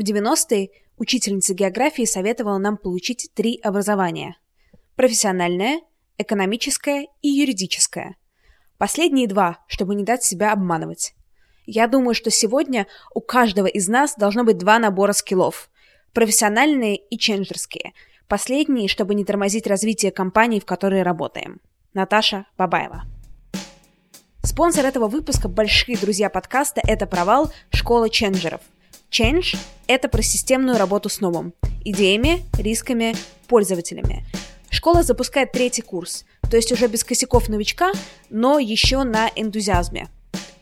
В 0.00 0.02
90-е 0.02 0.70
учительница 0.96 1.52
географии 1.52 2.06
советовала 2.06 2.56
нам 2.56 2.78
получить 2.78 3.28
три 3.34 3.60
образования– 3.62 4.38
профессиональное, 4.96 5.82
экономическое 6.16 7.08
и 7.20 7.28
юридическое. 7.28 8.16
Последние 8.78 9.28
два, 9.28 9.58
чтобы 9.66 9.94
не 9.94 10.02
дать 10.02 10.24
себя 10.24 10.54
обманывать. 10.54 11.12
Я 11.66 11.86
думаю, 11.86 12.14
что 12.14 12.30
сегодня 12.30 12.86
у 13.14 13.20
каждого 13.20 13.66
из 13.66 13.88
нас 13.88 14.14
должно 14.16 14.42
быть 14.42 14.56
два 14.56 14.78
набора 14.78 15.12
скиллов– 15.12 15.68
профессиональные 16.14 16.96
и 16.96 17.18
ченджерские. 17.18 17.92
Последние, 18.26 18.88
чтобы 18.88 19.14
не 19.14 19.26
тормозить 19.26 19.66
развитие 19.66 20.12
компании, 20.12 20.60
в 20.60 20.64
которой 20.64 21.02
работаем. 21.02 21.60
Наташа 21.92 22.46
Бабаева. 22.56 23.02
Спонсор 24.42 24.86
этого 24.86 25.08
выпуска 25.08 25.50
«Большие 25.50 25.98
друзья 25.98 26.30
подкаста»— 26.30 26.80
это 26.88 27.06
«Провал. 27.06 27.52
Школа 27.70 28.08
ченджеров». 28.08 28.62
Change— 29.10 29.56
это 29.88 30.08
про 30.08 30.22
системную 30.22 30.78
работу 30.78 31.08
с 31.08 31.20
новым, 31.20 31.52
идеями, 31.84 32.44
рисками, 32.56 33.16
пользователями. 33.48 34.24
Школа 34.70 35.02
запускает 35.02 35.50
третий 35.50 35.82
курс, 35.82 36.24
то 36.48 36.56
есть 36.56 36.70
уже 36.70 36.86
без 36.86 37.02
косяков 37.02 37.48
новичка, 37.48 37.90
но 38.30 38.60
еще 38.60 39.02
на 39.02 39.28
энтузиазме. 39.34 40.08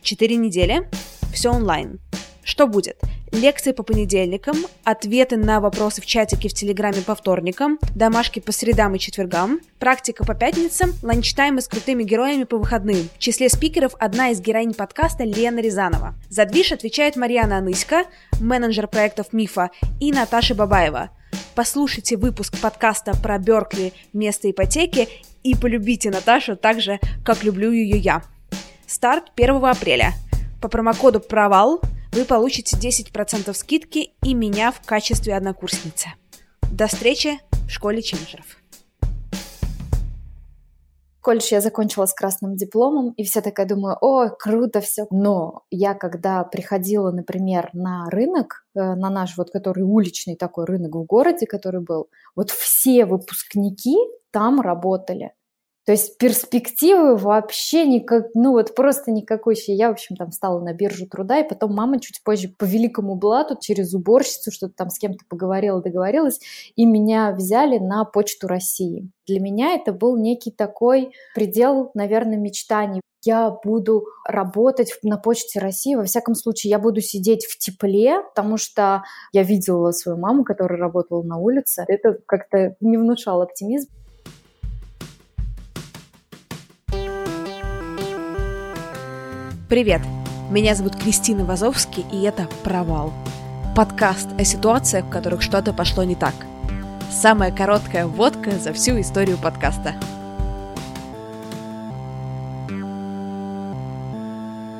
Четыре 0.01 0.35
недели, 0.35 0.89
все 1.31 1.51
онлайн. 1.51 1.99
Что 2.43 2.65
будет? 2.65 2.99
Лекции 3.31 3.73
по 3.73 3.83
понедельникам, 3.83 4.55
ответы 4.83 5.37
на 5.37 5.59
вопросы 5.59 6.01
в 6.01 6.05
чатике 6.05 6.49
в 6.49 6.53
Телеграме 6.53 7.01
по 7.01 7.13
вторникам, 7.13 7.77
домашки 7.95 8.39
по 8.39 8.51
средам 8.51 8.95
и 8.95 8.99
четвергам, 8.99 9.59
практика 9.77 10.25
по 10.25 10.33
пятницам, 10.33 10.93
ланчтаймы 11.03 11.61
с 11.61 11.67
крутыми 11.67 12.03
героями 12.03 12.45
по 12.45 12.57
выходным. 12.57 13.07
В 13.15 13.19
числе 13.19 13.49
спикеров 13.49 13.93
одна 13.99 14.29
из 14.29 14.41
героинь 14.41 14.73
подкаста 14.73 15.25
Лена 15.25 15.59
Рязанова. 15.59 16.15
За 16.29 16.45
движ 16.45 16.71
отвечает 16.71 17.17
Марьяна 17.17 17.59
Аныська, 17.59 18.05
менеджер 18.39 18.87
проектов 18.87 19.31
МИФа, 19.31 19.69
и 19.99 20.11
Наташа 20.11 20.55
Бабаева. 20.55 21.11
Послушайте 21.53 22.17
выпуск 22.17 22.59
подкаста 22.59 23.13
про 23.21 23.37
Беркли 23.37 23.93
вместо 24.11 24.49
ипотеки 24.49 25.07
и 25.43 25.53
полюбите 25.53 26.09
Наташу 26.09 26.55
так 26.55 26.81
же, 26.81 26.99
как 27.23 27.43
люблю 27.43 27.71
ее 27.71 27.97
я. 27.97 28.23
Старт 28.87 29.25
1 29.35 29.63
апреля. 29.65 30.13
По 30.61 30.67
промокоду 30.67 31.19
«Провал» 31.19 31.79
вы 32.11 32.25
получите 32.25 32.75
10% 32.75 33.53
скидки 33.53 34.13
и 34.23 34.33
меня 34.33 34.71
в 34.71 34.81
качестве 34.81 35.35
однокурсницы. 35.35 36.09
До 36.71 36.87
встречи 36.87 37.39
в 37.67 37.69
школе 37.69 38.01
ченджеров. 38.01 38.57
Колледж 41.21 41.49
я 41.51 41.61
закончила 41.61 42.05
с 42.05 42.13
красным 42.13 42.55
дипломом, 42.55 43.11
и 43.11 43.23
вся 43.23 43.41
такая 43.41 43.67
думаю, 43.67 43.97
о, 43.99 44.29
круто 44.29 44.79
все. 44.79 45.05
Но 45.11 45.63
я 45.69 45.93
когда 45.93 46.43
приходила, 46.45 47.11
например, 47.11 47.69
на 47.73 48.09
рынок, 48.09 48.65
э, 48.73 48.79
на 48.79 49.09
наш 49.09 49.37
вот, 49.37 49.51
который 49.51 49.83
уличный 49.83 50.35
такой 50.35 50.65
рынок 50.65 50.95
в 50.95 51.03
городе, 51.03 51.45
который 51.45 51.81
был, 51.81 52.09
вот 52.35 52.51
все 52.51 53.05
выпускники 53.05 53.97
там 54.31 54.61
работали. 54.61 55.33
То 55.89 55.93
есть 55.93 56.19
перспективы 56.19 57.15
вообще 57.15 57.87
никак, 57.87 58.27
ну 58.35 58.51
вот 58.51 58.75
просто 58.75 59.09
никакой. 59.09 59.55
Я, 59.65 59.89
в 59.89 59.93
общем, 59.93 60.17
там 60.17 60.31
стала 60.31 60.59
на 60.59 60.71
биржу 60.71 61.07
труда, 61.07 61.39
и 61.39 61.49
потом 61.49 61.73
мама 61.73 61.99
чуть 61.99 62.21
позже 62.23 62.47
по 62.47 62.63
великому 62.63 63.15
блату 63.15 63.57
через 63.59 63.95
уборщицу 63.95 64.51
что-то 64.51 64.73
там 64.77 64.91
с 64.91 64.99
кем-то 64.99 65.25
поговорила, 65.27 65.81
договорилась, 65.81 66.41
и 66.75 66.85
меня 66.85 67.31
взяли 67.31 67.79
на 67.79 68.05
почту 68.05 68.47
России. 68.47 69.09
Для 69.25 69.39
меня 69.39 69.73
это 69.73 69.91
был 69.91 70.15
некий 70.15 70.51
такой 70.51 71.11
предел, 71.33 71.89
наверное, 71.95 72.37
мечтаний. 72.37 73.01
Я 73.25 73.49
буду 73.49 74.05
работать 74.27 74.93
на 75.01 75.17
почте 75.17 75.59
России, 75.59 75.95
во 75.95 76.03
всяком 76.03 76.35
случае, 76.35 76.69
я 76.69 76.77
буду 76.77 77.01
сидеть 77.01 77.47
в 77.47 77.57
тепле, 77.57 78.21
потому 78.21 78.57
что 78.57 79.01
я 79.33 79.41
видела 79.41 79.89
свою 79.89 80.19
маму, 80.19 80.43
которая 80.43 80.79
работала 80.79 81.23
на 81.23 81.37
улице. 81.37 81.83
Это 81.87 82.19
как-то 82.27 82.75
не 82.79 82.97
внушало 82.97 83.45
оптимизм. 83.45 83.89
Привет! 89.69 90.01
Меня 90.49 90.73
зовут 90.73 90.95
Кристина 90.95 91.45
Вазовский, 91.45 92.03
и 92.11 92.23
это 92.23 92.47
«Провал». 92.63 93.13
Подкаст 93.75 94.27
о 94.39 94.43
ситуациях, 94.43 95.05
в 95.05 95.09
которых 95.11 95.43
что-то 95.43 95.73
пошло 95.73 96.03
не 96.03 96.15
так. 96.15 96.33
Самая 97.11 97.55
короткая 97.55 98.07
водка 98.07 98.49
за 98.49 98.73
всю 98.73 98.99
историю 98.99 99.37
подкаста. 99.37 99.93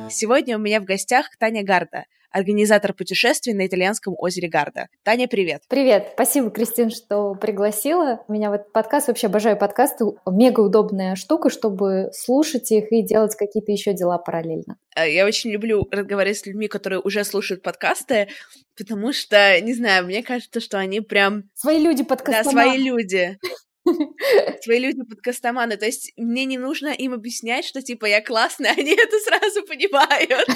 Сегодня 0.10 0.58
у 0.58 0.60
меня 0.60 0.82
в 0.82 0.86
гостях 0.86 1.28
Таня 1.38 1.64
Гарда, 1.64 2.06
организатор 2.32 2.94
путешествий 2.94 3.54
на 3.54 3.68
итальянском 3.68 4.16
озере 4.18 4.50
Гарда. 4.50 4.88
Таня, 5.04 5.28
привет. 5.28 5.64
Привет. 5.68 6.12
Спасибо, 6.14 6.50
Кристин, 6.50 6.90
что 6.90 7.34
пригласила 7.36 8.24
меня 8.28 8.50
в 8.50 8.54
этот 8.54 8.72
подкаст. 8.72 9.08
Вообще 9.08 9.28
обожаю 9.28 9.58
подкасты. 9.58 10.06
Мега 10.28 10.62
удобная 10.62 11.16
штука, 11.16 11.50
чтобы 11.50 12.10
слушать 12.14 12.72
их 12.72 12.92
и 12.92 13.02
делать 13.02 13.36
какие-то 13.36 13.72
еще 13.72 13.94
дела 13.94 14.18
параллельно. 14.18 14.78
Э, 14.96 15.12
я 15.12 15.26
очень 15.26 15.52
люблю 15.52 15.88
разговаривать 15.92 16.38
с 16.38 16.46
людьми, 16.46 16.68
которые 16.68 17.00
уже 17.00 17.24
слушают 17.24 17.64
подкасты, 17.64 18.30
потому 18.78 19.14
что, 19.14 19.60
не 19.62 19.74
знаю, 19.74 20.06
мне 20.06 20.24
кажется, 20.24 20.60
что 20.60 20.78
они 20.78 21.02
прям... 21.02 21.44
Свои 21.56 21.80
люди 21.80 22.04
подкастоманы. 22.04 22.56
Да, 22.56 22.74
свои 22.74 22.84
люди. 22.84 23.38
Свои 24.62 24.80
люди 24.80 25.04
подкастоманы. 25.04 25.78
То 25.78 25.86
есть 25.86 26.14
мне 26.18 26.46
не 26.46 26.58
нужно 26.58 26.90
им 26.90 27.14
объяснять, 27.14 27.66
что 27.66 27.82
типа 27.82 28.06
я 28.06 28.22
классная, 28.22 28.72
они 28.78 28.92
это 28.92 29.18
сразу 29.20 29.66
понимают. 29.66 30.48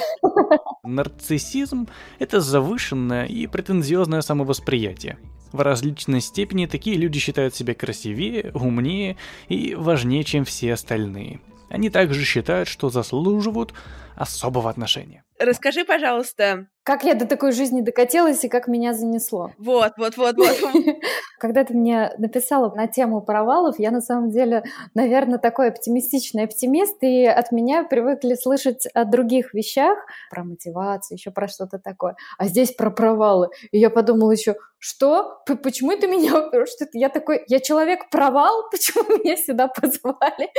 Нарциссизм— 0.83 1.87
это 2.19 2.41
завышенное 2.41 3.25
и 3.25 3.47
претензиозное 3.47 4.21
самовосприятие. 4.21 5.17
В 5.51 5.61
различной 5.61 6.21
степени 6.21 6.65
такие 6.65 6.97
люди 6.97 7.19
считают 7.19 7.55
себя 7.55 7.75
красивее, 7.75 8.51
умнее 8.55 9.17
и 9.49 9.75
важнее, 9.75 10.23
чем 10.23 10.45
все 10.45 10.73
остальные. 10.73 11.41
Они 11.69 11.89
также 11.89 12.23
считают, 12.23 12.67
что 12.67 12.89
заслуживают 12.89 13.73
особого 14.15 14.69
отношения. 14.69 15.23
Расскажи, 15.39 15.83
пожалуйста, 15.85 16.67
как 16.83 17.03
я 17.03 17.15
до 17.15 17.25
такой 17.25 17.53
жизни 17.53 17.81
докатилась 17.81 18.43
и 18.43 18.49
как 18.49 18.67
меня 18.67 18.93
занесло. 18.93 19.51
Вот, 19.57 19.93
вот, 19.97 20.17
вот, 20.17 20.35
вот. 20.37 20.57
Когда 21.39 21.63
ты 21.63 21.73
мне 21.73 22.11
написала 22.17 22.73
на 22.75 22.87
тему 22.87 23.21
провалов, 23.21 23.79
я 23.79 23.91
на 23.91 24.01
самом 24.01 24.29
деле, 24.29 24.63
наверное, 24.93 25.39
такой 25.39 25.69
оптимистичный 25.69 26.43
оптимист, 26.43 26.97
и 27.01 27.25
от 27.25 27.51
меня 27.51 27.83
привыкли 27.83 28.35
слышать 28.35 28.85
о 28.93 29.05
других 29.05 29.53
вещах, 29.53 29.97
про 30.29 30.43
мотивацию, 30.43 31.17
еще 31.17 31.31
про 31.31 31.47
что-то 31.47 31.79
такое. 31.79 32.15
А 32.37 32.47
здесь 32.47 32.71
про 32.71 32.91
провалы. 32.91 33.49
И 33.71 33.79
я 33.79 33.89
подумала 33.89 34.31
еще, 34.31 34.55
что? 34.77 35.41
Почему 35.45 35.93
это 35.93 36.07
меня... 36.07 36.31
Что? 36.65 36.85
Я 36.91 37.07
такой, 37.07 37.45
я 37.47 37.61
человек-провал? 37.61 38.65
Почему 38.71 39.17
меня 39.17 39.37
сюда 39.37 39.69
позвали? 39.69 40.49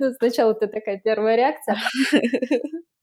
Ну, 0.00 0.12
сначала 0.18 0.50
это 0.50 0.66
такая 0.66 0.98
первая 0.98 1.36
реакция. 1.36 1.76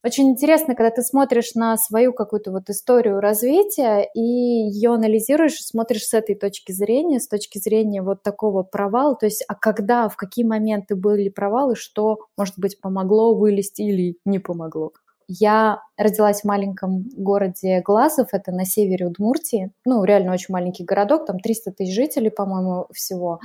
Очень 0.05 0.29
интересно, 0.29 0.75
когда 0.75 0.91
ты 0.91 1.01
смотришь 1.01 1.55
на 1.55 1.77
свою 1.77 2.13
какую-то 2.13 2.51
вот 2.51 2.64
историю 2.69 3.19
развития 3.19 4.09
и 4.13 4.21
ее 4.21 4.93
анализируешь, 4.93 5.63
смотришь 5.63 6.05
с 6.05 6.13
этой 6.13 6.35
точки 6.35 6.71
зрения, 6.71 7.19
с 7.19 7.27
точки 7.27 7.57
зрения 7.57 8.01
вот 8.01 8.23
такого 8.23 8.63
провала, 8.63 9.15
то 9.15 9.25
есть 9.25 9.43
а 9.47 9.55
когда, 9.55 10.09
в 10.09 10.15
какие 10.15 10.45
моменты 10.45 10.95
были 10.95 11.29
провалы, 11.29 11.75
что, 11.75 12.19
может 12.37 12.55
быть, 12.57 12.79
помогло 12.79 13.35
вылезти 13.35 13.81
или 13.81 14.17
не 14.25 14.39
помогло. 14.39 14.91
Я 15.27 15.81
родилась 15.97 16.41
в 16.41 16.45
маленьком 16.45 17.05
городе 17.15 17.81
Глазов, 17.83 18.29
это 18.31 18.51
на 18.51 18.65
севере 18.65 19.07
Удмуртии, 19.07 19.71
ну, 19.85 20.03
реально 20.03 20.33
очень 20.33 20.53
маленький 20.53 20.83
городок, 20.83 21.25
там 21.25 21.39
300 21.39 21.71
тысяч 21.71 21.93
жителей, 21.93 22.29
по-моему, 22.29 22.87
всего. 22.93 23.39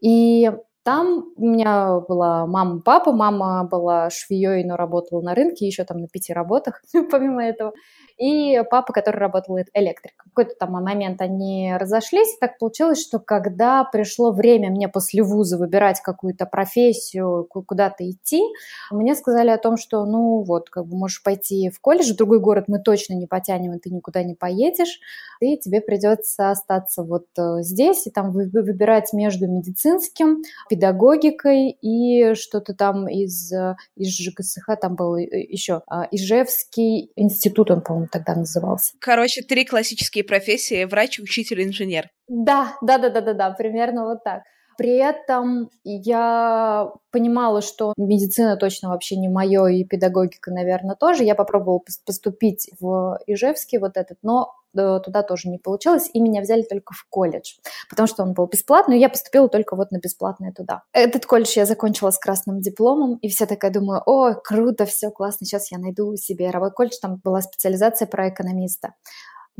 И 0.00 0.50
там 0.82 1.26
у 1.36 1.46
меня 1.46 2.00
была 2.00 2.46
мама, 2.46 2.80
папа, 2.80 3.12
мама 3.12 3.64
была 3.70 4.08
швеей, 4.08 4.64
но 4.64 4.76
работала 4.76 5.20
на 5.20 5.34
рынке, 5.34 5.66
еще 5.66 5.84
там 5.84 5.98
на 5.98 6.08
пяти 6.08 6.32
работах, 6.32 6.82
помимо 7.10 7.44
этого 7.44 7.74
и 8.20 8.62
папа, 8.70 8.92
который 8.92 9.16
работал 9.16 9.58
электриком. 9.72 10.26
В 10.26 10.34
какой-то 10.34 10.54
там 10.58 10.72
момент 10.72 11.22
они 11.22 11.74
разошлись, 11.78 12.36
так 12.38 12.58
получилось, 12.58 13.02
что 13.02 13.18
когда 13.18 13.82
пришло 13.84 14.30
время 14.30 14.68
мне 14.70 14.88
после 14.88 15.22
вуза 15.22 15.56
выбирать 15.56 16.00
какую-то 16.02 16.44
профессию, 16.44 17.46
куда-то 17.48 18.08
идти, 18.08 18.42
мне 18.90 19.14
сказали 19.14 19.48
о 19.48 19.56
том, 19.56 19.78
что, 19.78 20.04
ну 20.04 20.42
вот, 20.42 20.68
как 20.68 20.86
бы 20.86 20.98
можешь 20.98 21.22
пойти 21.22 21.70
в 21.70 21.80
колледж, 21.80 22.12
в 22.12 22.16
другой 22.16 22.40
город 22.40 22.64
мы 22.68 22.78
точно 22.78 23.14
не 23.14 23.26
потянем, 23.26 23.72
и 23.72 23.78
ты 23.78 23.88
никуда 23.88 24.22
не 24.22 24.34
поедешь, 24.34 25.00
и 25.40 25.56
тебе 25.56 25.80
придется 25.80 26.50
остаться 26.50 27.02
вот 27.02 27.26
э, 27.38 27.62
здесь, 27.62 28.06
и 28.06 28.10
там 28.10 28.32
выбирать 28.32 29.14
между 29.14 29.48
медицинским, 29.48 30.42
педагогикой 30.68 31.70
и 31.70 32.34
что-то 32.34 32.74
там 32.74 33.08
из, 33.08 33.50
э, 33.50 33.76
из 33.96 34.08
ЖКСХ, 34.08 34.76
там 34.78 34.94
был 34.94 35.16
э, 35.16 35.22
еще 35.22 35.82
Ижевский 36.10 37.12
институт, 37.16 37.70
он, 37.70 37.80
по-моему, 37.80 38.09
тогда 38.10 38.34
назывался. 38.34 38.92
Короче, 39.00 39.42
три 39.42 39.64
классические 39.64 40.24
профессии– 40.24 40.84
врач, 40.86 41.18
учитель, 41.20 41.62
инженер. 41.62 42.08
Да, 42.28 42.76
да, 42.82 42.98
да, 42.98 43.10
да, 43.10 43.20
да, 43.20 43.34
да, 43.34 43.50
примерно 43.50 44.04
вот 44.04 44.24
так. 44.24 44.42
При 44.78 44.96
этом 44.96 45.70
я 45.84 46.92
понимала, 47.10 47.60
что 47.60 47.92
медицина 47.96 48.56
точно 48.56 48.90
вообще 48.90 49.16
не 49.16 49.28
мое, 49.28 49.66
и 49.66 49.84
педагогика, 49.84 50.50
наверное, 50.50 50.96
тоже. 50.96 51.24
Я 51.24 51.34
попробовала 51.34 51.82
поступить 52.06 52.70
в 52.80 53.18
Ижевский 53.26 53.78
вот 53.78 53.96
этот, 53.96 54.18
но 54.22 54.54
э, 54.74 55.00
туда 55.04 55.22
тоже 55.22 55.48
не 55.48 55.58
получилось, 55.58 56.08
и 56.12 56.20
меня 56.20 56.40
взяли 56.40 56.62
только 56.62 56.94
в 56.94 57.04
колледж, 57.10 57.54
потому 57.88 58.06
что 58.06 58.22
он 58.22 58.32
был 58.32 58.46
бесплатный, 58.46 58.96
и 58.96 59.00
я 59.00 59.08
поступила 59.08 59.48
только 59.48 59.76
вот 59.76 59.90
на 59.90 59.98
бесплатное 59.98 60.52
туда. 60.52 60.82
Этот 60.92 61.26
колледж 61.26 61.52
я 61.56 61.66
закончила 61.66 62.10
с 62.10 62.18
красным 62.18 62.60
дипломом, 62.60 63.16
и 63.16 63.28
вся 63.28 63.46
такая 63.46 63.72
думаю, 63.72 64.02
о, 64.06 64.34
круто, 64.34 64.86
все 64.86 65.10
классно, 65.10 65.46
сейчас 65.46 65.70
я 65.70 65.78
найду 65.78 66.16
себе 66.16 66.50
работу. 66.50 66.74
Колледж, 66.74 66.94
там 67.02 67.20
была 67.22 67.42
специализация 67.42 68.06
про 68.06 68.28
экономиста. 68.28 68.94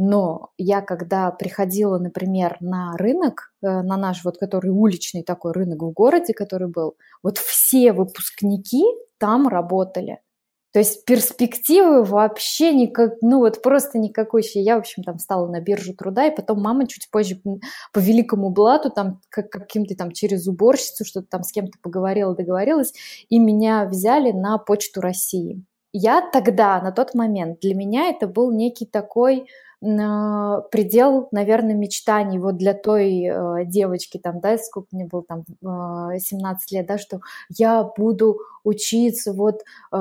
Но 0.03 0.49
я, 0.57 0.81
когда 0.81 1.31
приходила, 1.31 1.99
например, 1.99 2.57
на 2.61 2.97
рынок, 2.97 3.53
э, 3.61 3.83
на 3.83 3.99
наш 3.99 4.25
вот, 4.25 4.39
который 4.39 4.71
уличный 4.71 5.23
такой 5.23 5.53
рынок 5.53 5.83
в 5.83 5.91
городе, 5.91 6.33
который 6.33 6.69
был, 6.69 6.95
вот 7.23 7.37
все 7.37 7.93
выпускники 7.93 8.83
там 9.19 9.47
работали. 9.47 10.21
То 10.73 10.79
есть 10.79 11.05
перспективы 11.05 12.03
вообще 12.03 12.73
никак, 12.73 13.17
ну 13.21 13.41
вот 13.41 13.61
просто 13.61 13.99
никакой. 13.99 14.43
Я, 14.55 14.77
в 14.77 14.79
общем, 14.79 15.03
там 15.03 15.19
стала 15.19 15.47
на 15.47 15.61
биржу 15.61 15.93
труда, 15.95 16.29
и 16.29 16.35
потом 16.35 16.63
мама 16.63 16.87
чуть 16.89 17.11
позже 17.11 17.39
по 17.93 17.99
великому 17.99 18.49
блату, 18.49 18.89
там 18.89 19.21
как, 19.29 19.51
каким-то 19.51 19.95
там 19.97 20.13
через 20.13 20.49
уборщицу, 20.49 21.05
что-то 21.05 21.27
там 21.29 21.43
с 21.43 21.53
кем-то 21.53 21.77
поговорила, 21.83 22.35
договорилась, 22.35 22.95
и 23.29 23.39
меня 23.39 23.85
взяли 23.85 24.33
на 24.33 24.57
почту 24.57 25.03
России. 25.03 25.63
Я 25.93 26.23
тогда, 26.33 26.81
на 26.81 26.91
тот 26.91 27.15
момент, 27.15 27.61
для 27.61 27.75
меня 27.75 28.09
это 28.09 28.29
был 28.29 28.51
некий 28.51 28.87
такой 28.87 29.47
предел, 29.81 31.29
наверное, 31.33 31.75
мечтаний 31.75 32.39
вот 32.39 32.59
для 32.59 32.75
той 32.75 33.25
э, 33.25 33.65
девочки, 33.65 34.19
там, 34.19 34.41
да, 34.41 34.59
сколько 34.59 34.89
мне 34.93 35.07
было, 35.07 35.23
там, 35.23 35.45
э, 36.13 36.19
17 36.19 36.73
лет, 36.73 36.87
да, 36.87 36.99
что 36.99 37.21
я 37.49 37.83
буду 37.85 38.41
учиться, 38.63 39.33
вот, 39.33 39.63
э, 39.93 39.97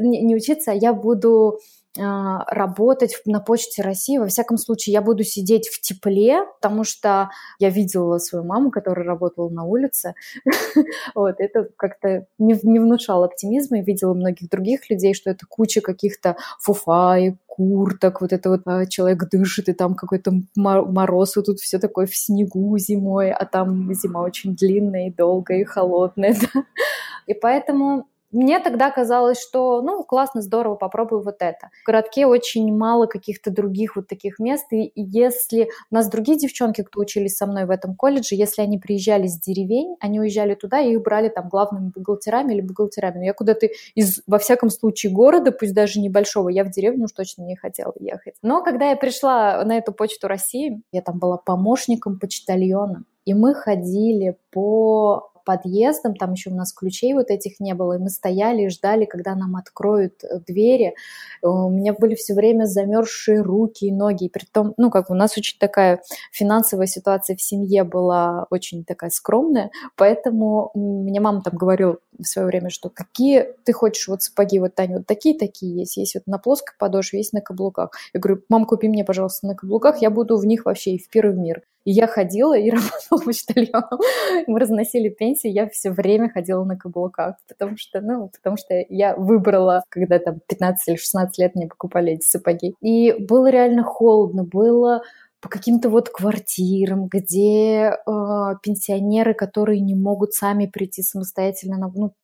не, 0.00 0.20
не 0.20 0.36
учиться, 0.36 0.72
а 0.72 0.74
я 0.74 0.92
буду 0.92 1.58
работать 1.96 3.14
на 3.24 3.40
почте 3.40 3.82
России. 3.82 4.18
Во 4.18 4.26
всяком 4.26 4.58
случае, 4.58 4.94
я 4.94 5.02
буду 5.02 5.22
сидеть 5.22 5.68
в 5.68 5.80
тепле, 5.80 6.44
потому 6.60 6.82
что 6.82 7.30
я 7.58 7.70
видела 7.70 8.18
свою 8.18 8.44
маму, 8.44 8.70
которая 8.70 9.06
работала 9.06 9.48
на 9.48 9.64
улице. 9.64 10.14
вот, 11.14 11.36
это 11.38 11.68
как-то 11.76 12.26
не, 12.38 12.54
внушало 12.54 13.26
оптимизма. 13.26 13.78
Я 13.78 13.84
видела 13.84 14.14
многих 14.14 14.48
других 14.48 14.90
людей, 14.90 15.14
что 15.14 15.30
это 15.30 15.46
куча 15.48 15.80
каких-то 15.80 16.36
фуфа 16.58 17.16
и 17.18 17.34
курток, 17.46 18.20
вот 18.20 18.32
это 18.32 18.50
вот 18.50 18.62
а, 18.64 18.86
человек 18.86 19.28
дышит, 19.30 19.68
и 19.68 19.74
там 19.74 19.94
какой-то 19.94 20.32
мороз, 20.56 21.36
вот 21.36 21.46
тут 21.46 21.60
все 21.60 21.78
такое 21.78 22.06
в 22.06 22.16
снегу 22.16 22.76
зимой, 22.78 23.30
а 23.30 23.44
там 23.46 23.94
зима 23.94 24.22
очень 24.22 24.56
длинная 24.56 25.08
и 25.08 25.14
долгая 25.14 25.60
и 25.60 25.64
холодная? 25.64 26.34
И 27.26 27.32
поэтому 27.32 28.06
мне 28.34 28.58
тогда 28.58 28.90
казалось, 28.90 29.40
что, 29.40 29.80
ну, 29.80 30.02
классно, 30.02 30.42
здорово, 30.42 30.74
попробую 30.74 31.22
вот 31.22 31.36
это. 31.38 31.70
В 31.82 31.86
городке 31.86 32.26
очень 32.26 32.76
мало 32.76 33.06
каких-то 33.06 33.50
других 33.50 33.96
вот 33.96 34.08
таких 34.08 34.38
мест, 34.38 34.66
и 34.72 34.92
если 34.94 35.68
у 35.90 35.94
нас 35.94 36.08
другие 36.08 36.38
девчонки, 36.38 36.82
кто 36.82 37.00
учились 37.00 37.36
со 37.36 37.46
мной 37.46 37.64
в 37.64 37.70
этом 37.70 37.94
колледже, 37.94 38.34
если 38.34 38.62
они 38.62 38.78
приезжали 38.78 39.26
с 39.26 39.38
деревень, 39.38 39.96
они 40.00 40.20
уезжали 40.20 40.54
туда 40.54 40.80
и 40.80 40.92
их 40.92 41.02
брали 41.02 41.28
там 41.28 41.48
главными 41.48 41.92
бухгалтерами 41.94 42.54
или 42.54 42.60
бухгалтерами. 42.60 43.18
Но 43.18 43.24
я 43.24 43.32
куда-то 43.32 43.68
из, 43.94 44.22
во 44.26 44.38
всяком 44.38 44.70
случае, 44.70 45.12
города, 45.12 45.52
пусть 45.52 45.74
даже 45.74 46.00
небольшого, 46.00 46.48
я 46.48 46.64
в 46.64 46.70
деревню 46.70 47.04
уж 47.04 47.12
точно 47.12 47.42
не 47.42 47.56
хотела 47.56 47.94
ехать. 47.98 48.34
Но 48.42 48.62
когда 48.62 48.90
я 48.90 48.96
пришла 48.96 49.64
на 49.64 49.78
эту 49.78 49.92
почту 49.92 50.28
России, 50.28 50.82
я 50.92 51.02
там 51.02 51.18
была 51.18 51.36
помощником 51.36 52.18
почтальона, 52.18 53.04
и 53.24 53.34
мы 53.34 53.54
ходили 53.54 54.36
по 54.50 55.30
подъездом, 55.44 56.14
там 56.16 56.32
еще 56.32 56.50
у 56.50 56.54
нас 56.54 56.72
ключей 56.72 57.14
вот 57.14 57.30
этих 57.30 57.60
не 57.60 57.74
было, 57.74 57.94
и 57.94 57.98
мы 57.98 58.08
стояли 58.08 58.62
и 58.62 58.68
ждали, 58.68 59.04
когда 59.04 59.34
нам 59.34 59.56
откроют 59.56 60.24
э, 60.24 60.40
двери. 60.46 60.94
Э, 61.42 61.46
у 61.46 61.70
меня 61.70 61.92
были 61.92 62.14
все 62.14 62.34
время 62.34 62.64
замерзшие 62.64 63.40
руки 63.42 63.86
и 63.86 63.92
ноги, 63.92 64.24
и 64.24 64.28
при 64.28 64.44
том, 64.44 64.74
ну, 64.76 64.90
как 64.90 65.10
у 65.10 65.14
нас 65.14 65.36
очень 65.36 65.58
такая 65.58 66.00
финансовая 66.32 66.86
ситуация 66.86 67.36
в 67.36 67.42
семье 67.42 67.84
была 67.84 68.46
очень 68.50 68.84
такая 68.84 69.10
скромная, 69.10 69.70
поэтому 69.96 70.70
мне 70.74 71.20
мама 71.20 71.42
там 71.42 71.56
говорила 71.56 71.98
в 72.18 72.24
свое 72.24 72.46
время, 72.46 72.70
что 72.70 72.90
какие 72.90 73.48
ты 73.64 73.72
хочешь 73.72 74.08
вот 74.08 74.22
сапоги, 74.22 74.58
вот, 74.58 74.74
Таня, 74.74 74.98
вот 74.98 75.06
такие-такие 75.06 75.80
есть, 75.80 75.96
есть 75.96 76.14
вот 76.14 76.26
на 76.26 76.38
плоской 76.38 76.74
подошве, 76.78 77.18
есть 77.18 77.32
на 77.32 77.40
каблуках. 77.40 77.90
Я 78.12 78.20
говорю, 78.20 78.42
мам, 78.48 78.64
купи 78.64 78.88
мне, 78.88 79.04
пожалуйста, 79.04 79.46
на 79.46 79.54
каблуках, 79.54 80.00
я 80.00 80.10
буду 80.10 80.36
в 80.36 80.46
них 80.46 80.64
вообще 80.64 80.92
и 80.92 80.98
в 80.98 81.08
первый 81.08 81.36
мир. 81.36 81.62
И 81.84 81.92
я 81.92 82.06
ходила 82.06 82.56
и 82.56 82.70
работала 82.70 83.20
почтальоном. 83.24 84.00
Мы 84.46 84.58
разносили 84.58 85.08
пенсии, 85.08 85.48
я 85.48 85.68
все 85.68 85.90
время 85.90 86.30
ходила 86.30 86.64
на 86.64 86.76
каблуках, 86.76 87.36
потому 87.48 87.76
что, 87.76 88.00
ну, 88.00 88.28
потому 88.28 88.56
что 88.56 88.74
я 88.88 89.14
выбрала, 89.14 89.84
когда 89.88 90.18
там 90.18 90.40
15 90.48 90.88
или 90.88 90.96
16 90.96 91.38
лет 91.38 91.54
мне 91.54 91.68
покупали 91.68 92.12
эти 92.12 92.26
сапоги. 92.26 92.74
И 92.80 93.12
было 93.12 93.50
реально 93.50 93.84
холодно, 93.84 94.44
было 94.44 95.02
по 95.40 95.50
каким-то 95.50 95.90
вот 95.90 96.08
квартирам, 96.08 97.06
где 97.06 97.90
э, 97.90 98.54
пенсионеры, 98.62 99.34
которые 99.34 99.80
не 99.80 99.94
могут 99.94 100.32
сами 100.32 100.64
прийти 100.64 101.02
самостоятельно 101.02 101.76
на, 101.76 101.92
ну, 101.94 102.14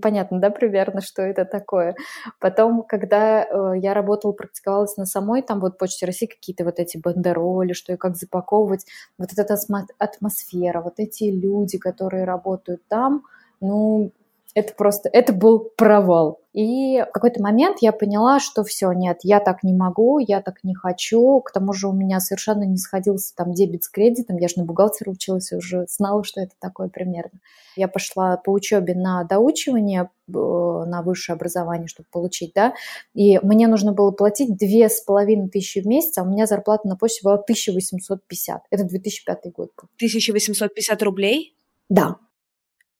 понятно, 0.00 0.40
да, 0.40 0.50
примерно, 0.50 1.00
что 1.00 1.22
это 1.22 1.44
такое. 1.44 1.96
Потом, 2.40 2.82
когда 2.82 3.42
э, 3.42 3.78
я 3.78 3.94
работала, 3.94 4.32
практиковалась 4.32 4.96
на 4.96 5.06
самой, 5.06 5.42
там 5.42 5.60
вот 5.60 5.78
Почте 5.78 6.06
России 6.06 6.26
какие-то 6.26 6.64
вот 6.64 6.78
эти 6.78 6.98
бандероли, 6.98 7.72
что 7.72 7.92
и 7.92 7.96
как 7.96 8.16
запаковывать, 8.16 8.86
вот 9.18 9.30
эта 9.36 9.56
атмосфера, 9.98 10.80
вот 10.80 10.94
эти 10.98 11.24
люди, 11.24 11.78
которые 11.78 12.24
работают 12.24 12.82
там, 12.88 13.22
ну, 13.60 14.12
это 14.56 14.72
просто, 14.72 15.10
это 15.12 15.34
был 15.34 15.70
провал. 15.76 16.40
И 16.54 17.04
в 17.06 17.12
какой-то 17.12 17.42
момент 17.42 17.76
я 17.82 17.92
поняла, 17.92 18.40
что 18.40 18.64
все, 18.64 18.90
нет, 18.92 19.18
я 19.22 19.38
так 19.38 19.62
не 19.62 19.74
могу, 19.74 20.18
я 20.18 20.40
так 20.40 20.64
не 20.64 20.74
хочу. 20.74 21.40
К 21.40 21.52
тому 21.52 21.74
же 21.74 21.88
у 21.88 21.92
меня 21.92 22.20
совершенно 22.20 22.62
не 22.62 22.78
сходился 22.78 23.34
там 23.36 23.52
дебет 23.52 23.84
с 23.84 23.90
кредитом. 23.90 24.38
Я 24.38 24.48
же 24.48 24.54
на 24.56 24.64
бухгалтера 24.64 25.10
училась 25.10 25.52
уже 25.52 25.84
знала, 25.90 26.24
что 26.24 26.40
это 26.40 26.54
такое 26.58 26.88
примерно. 26.88 27.38
Я 27.76 27.86
пошла 27.86 28.38
по 28.38 28.50
учебе 28.50 28.94
на 28.94 29.24
доучивание, 29.24 30.08
э, 30.28 30.32
на 30.32 31.02
высшее 31.02 31.36
образование, 31.36 31.86
чтобы 31.86 32.06
получить, 32.10 32.52
да, 32.54 32.72
и 33.12 33.38
мне 33.42 33.68
нужно 33.68 33.92
было 33.92 34.10
платить 34.10 34.56
две 34.56 34.88
с 34.88 35.02
половиной 35.02 35.50
тысячи 35.50 35.80
в 35.80 35.86
месяц, 35.86 36.16
а 36.16 36.22
у 36.22 36.26
меня 36.26 36.46
зарплата 36.46 36.88
на 36.88 36.96
почте 36.96 37.20
была 37.22 37.34
1850. 37.34 38.62
Это 38.70 38.84
2005 38.84 39.52
год 39.52 39.72
был. 39.76 39.90
1850 39.98 41.02
рублей? 41.02 41.54
Да. 41.90 42.16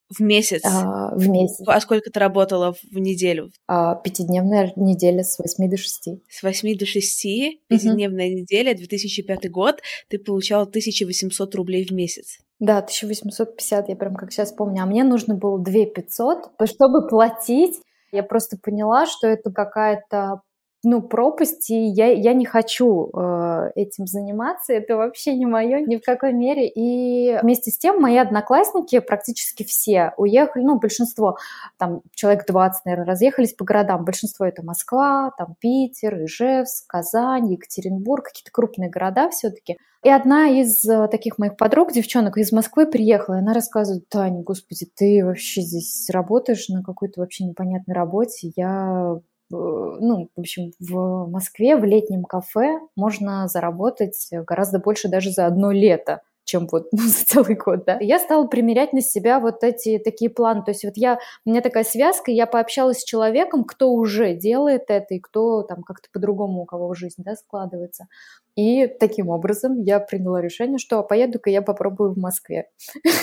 В 0.09 0.21
месяц? 0.21 0.63
А, 0.65 1.15
в 1.15 1.29
месяц. 1.29 1.65
А 1.67 1.81
сколько 1.81 2.11
ты 2.11 2.21
работала 2.21 2.75
в 2.93 2.99
неделю? 2.99 3.51
А, 3.67 3.97
пятидневная 3.97 4.73
неделя 4.77 5.25
с 5.25 5.39
8 5.39 5.69
до 5.69 5.77
6. 5.77 6.09
С 6.29 6.43
8 6.43 6.79
до 6.79 6.87
6, 6.87 7.27
пятидневная 7.69 8.29
угу. 8.29 8.39
неделя, 8.39 8.75
2005 8.75 9.51
год, 9.51 9.81
ты 10.09 10.19
получала 10.19 10.63
1800 10.63 11.55
рублей 11.57 11.85
в 11.85 11.91
месяц. 11.91 12.39
Да, 12.61 12.79
1850, 12.79 13.89
я 13.89 13.97
прям 13.97 14.15
как 14.15 14.33
сейчас 14.33 14.53
помню. 14.53 14.83
А 14.83 14.87
мне 14.87 15.05
нужно 15.05 15.35
было 15.35 15.59
2500, 15.59 16.53
чтобы 16.65 17.09
платить. 17.09 17.81
Я 18.13 18.23
просто 18.23 18.57
поняла, 18.57 19.07
что 19.07 19.27
это 19.27 19.51
какая-то 19.51 20.41
ну, 20.89 21.03
пропасти, 21.03 21.73
я, 21.73 22.13
я 22.13 22.33
не 22.33 22.47
хочу 22.47 23.11
э, 23.13 23.73
этим 23.75 24.07
заниматься, 24.07 24.73
это 24.73 24.97
вообще 24.97 25.35
не 25.35 25.45
мое 25.45 25.81
ни 25.81 25.97
в 25.97 26.05
какой 26.05 26.33
мере. 26.33 26.69
И 26.69 27.37
вместе 27.43 27.73
с 27.73 27.79
тем 27.79 28.01
мои 28.01 28.17
одноклассники 28.17 29.01
практически 29.01 29.65
все 29.65 30.13
уехали, 30.17 30.63
ну, 30.63 30.79
большинство, 30.79 31.39
там, 31.77 32.03
человек 32.15 32.47
20, 32.47 32.85
наверное, 32.85 33.05
разъехались 33.07 33.53
по 33.53 33.65
городам. 33.65 34.05
Большинство 34.05 34.47
это 34.47 34.65
Москва, 34.65 35.33
там, 35.37 35.57
Питер, 35.59 36.25
Ижевск, 36.25 36.87
Казань, 36.87 37.53
Екатеринбург, 37.53 38.27
какие-то 38.27 38.53
крупные 38.53 38.89
города 38.89 39.29
все-таки. 39.31 39.79
И 40.05 40.09
одна 40.09 40.51
из 40.51 40.89
э, 40.89 41.09
таких 41.09 41.39
моих 41.39 41.57
подруг, 41.57 41.91
девчонок 41.91 42.37
из 42.37 42.53
Москвы, 42.53 42.87
приехала, 42.87 43.35
и 43.35 43.39
она 43.41 43.55
рассказывает, 43.55 44.09
Таня, 44.09 44.45
господи, 44.45 44.87
ты 44.95 45.25
вообще 45.25 45.63
здесь 45.63 46.09
работаешь 46.11 46.69
на 46.69 46.85
какой-то 46.85 47.23
вообще 47.23 47.43
непонятной 47.43 47.97
работе, 47.97 48.53
я 48.55 49.19
ну, 49.51 50.29
в 50.35 50.41
общем, 50.41 50.73
в 50.81 51.29
Москве 51.29 51.77
в 51.77 51.85
летнем 51.85 52.25
кафе 52.25 52.81
можно 52.97 53.49
заработать 53.49 54.29
гораздо 54.47 54.79
больше 54.79 55.09
даже 55.09 55.31
за 55.31 55.47
одно 55.47 55.71
лето 55.71 56.23
чем 56.47 56.69
вот 56.73 56.87
ну, 56.93 56.99
за 57.03 57.25
целый 57.27 57.57
год, 57.57 57.85
да. 57.85 57.99
Я 58.01 58.19
стала 58.19 58.47
примерять 58.47 58.93
на 58.95 59.03
себя 59.03 59.41
вот 59.41 59.63
эти 59.63 59.99
такие 59.99 60.31
планы. 60.31 60.65
То 60.65 60.71
есть 60.71 60.85
вот 60.85 60.97
я, 60.97 61.19
у 61.45 61.51
меня 61.51 61.61
такая 61.61 61.85
связка, 61.85 62.31
я 62.31 62.47
пообщалась 62.47 63.01
с 63.01 63.05
человеком, 63.05 63.65
кто 63.65 63.93
уже 63.93 64.35
делает 64.35 64.85
это, 64.89 65.15
и 65.15 65.21
кто 65.21 65.63
там 65.63 65.83
как-то 65.83 66.09
по-другому 66.13 66.63
у 66.63 66.65
кого 66.65 66.95
жизнь, 66.95 67.23
да, 67.23 67.35
складывается. 67.35 68.07
И 68.55 68.87
таким 68.87 69.29
образом 69.29 69.83
я 69.83 70.01
приняла 70.01 70.41
решение, 70.41 70.79
что 70.79 71.03
поеду-ка 71.03 71.51
я 71.51 71.61
попробую 71.61 72.15
в 72.15 72.19
Москве. 72.19 72.71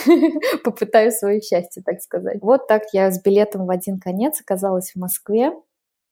Попытаю 0.63 1.11
свое 1.11 1.41
счастье, 1.41 1.81
так 1.83 2.01
сказать. 2.01 2.37
Вот 2.41 2.67
так 2.67 2.83
я 2.93 3.09
с 3.09 3.19
билетом 3.19 3.65
в 3.65 3.71
один 3.71 3.99
конец 3.99 4.39
оказалась 4.41 4.91
в 4.91 4.99
Москве. 4.99 5.53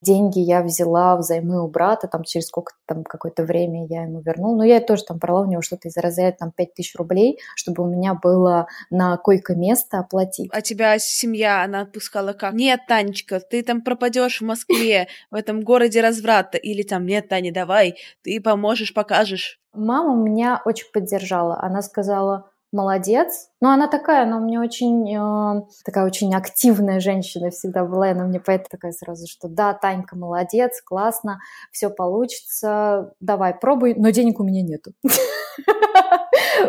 Деньги 0.01 0.39
я 0.39 0.61
взяла 0.61 1.15
взаймы 1.15 1.63
у 1.63 1.67
брата, 1.67 2.07
там 2.07 2.23
через 2.23 2.47
сколько 2.47 2.73
там 2.85 3.03
какое-то 3.03 3.43
время 3.43 3.85
я 3.87 4.03
ему 4.03 4.21
вернула. 4.21 4.57
Но 4.57 4.63
я 4.63 4.79
тоже 4.79 5.03
там 5.03 5.17
брала 5.17 5.41
у 5.41 5.45
него 5.45 5.61
что-то 5.61 5.87
из 5.87 5.97
разряда 5.97 6.37
там 6.39 6.51
5000 6.51 6.95
рублей, 6.95 7.39
чтобы 7.55 7.83
у 7.83 7.87
меня 7.87 8.13
было 8.13 8.67
на 8.89 9.17
койко-место 9.17 9.99
оплатить. 9.99 10.49
А 10.53 10.61
тебя 10.61 10.97
семья, 10.99 11.63
она 11.63 11.81
отпускала 11.81 12.33
как? 12.33 12.53
Нет, 12.53 12.81
Танечка, 12.87 13.39
ты 13.39 13.63
там 13.63 13.81
пропадешь 13.81 14.41
в 14.41 14.45
Москве, 14.45 15.07
в 15.29 15.35
этом 15.35 15.61
городе 15.61 16.01
разврата. 16.01 16.57
Или 16.57 16.83
там, 16.83 17.05
нет, 17.05 17.29
Таня, 17.29 17.53
давай, 17.53 17.95
ты 18.23 18.41
поможешь, 18.41 18.93
покажешь. 18.93 19.59
Мама 19.73 20.15
меня 20.15 20.61
очень 20.65 20.91
поддержала. 20.91 21.59
Она 21.61 21.81
сказала, 21.81 22.51
молодец. 22.71 23.49
Но 23.59 23.71
она 23.71 23.87
такая, 23.87 24.23
она 24.23 24.37
у 24.37 24.41
меня 24.41 24.61
очень, 24.61 25.09
э, 25.13 25.61
такая 25.83 26.05
очень 26.05 26.33
активная 26.33 26.99
женщина 26.99 27.49
всегда 27.49 27.85
была, 27.85 28.09
и 28.09 28.11
она 28.11 28.25
мне 28.25 28.39
поэтому 28.39 28.69
такая 28.69 28.91
сразу, 28.91 29.27
что 29.27 29.47
да, 29.47 29.73
Танька, 29.73 30.15
молодец, 30.15 30.81
классно, 30.81 31.39
все 31.71 31.89
получится, 31.89 33.13
давай, 33.19 33.53
пробуй, 33.53 33.93
но 33.95 34.09
денег 34.09 34.39
у 34.39 34.43
меня 34.43 34.61
нету. 34.61 34.93